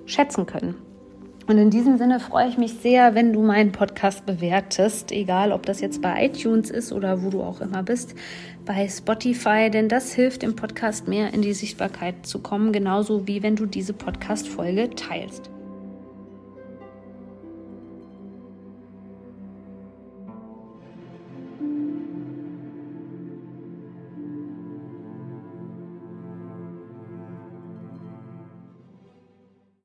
schätzen 0.05 0.45
können. 0.45 0.75
Und 1.47 1.57
in 1.57 1.69
diesem 1.69 1.97
Sinne 1.97 2.19
freue 2.19 2.47
ich 2.47 2.57
mich 2.57 2.75
sehr, 2.75 3.15
wenn 3.15 3.33
du 3.33 3.41
meinen 3.41 3.71
Podcast 3.71 4.25
bewertest, 4.25 5.11
egal 5.11 5.51
ob 5.51 5.65
das 5.65 5.81
jetzt 5.81 6.01
bei 6.01 6.25
iTunes 6.25 6.69
ist 6.69 6.93
oder 6.93 7.23
wo 7.23 7.29
du 7.29 7.41
auch 7.41 7.61
immer 7.61 7.83
bist, 7.83 8.15
bei 8.65 8.87
Spotify, 8.87 9.69
denn 9.69 9.89
das 9.89 10.13
hilft 10.13 10.41
dem 10.41 10.55
Podcast 10.55 11.07
mehr 11.07 11.33
in 11.33 11.41
die 11.41 11.53
Sichtbarkeit 11.53 12.25
zu 12.25 12.39
kommen, 12.39 12.71
genauso 12.71 13.27
wie 13.27 13.43
wenn 13.43 13.55
du 13.55 13.67
diese 13.67 13.93
Podcast-Folge 13.93 14.89
teilst. 14.95 15.50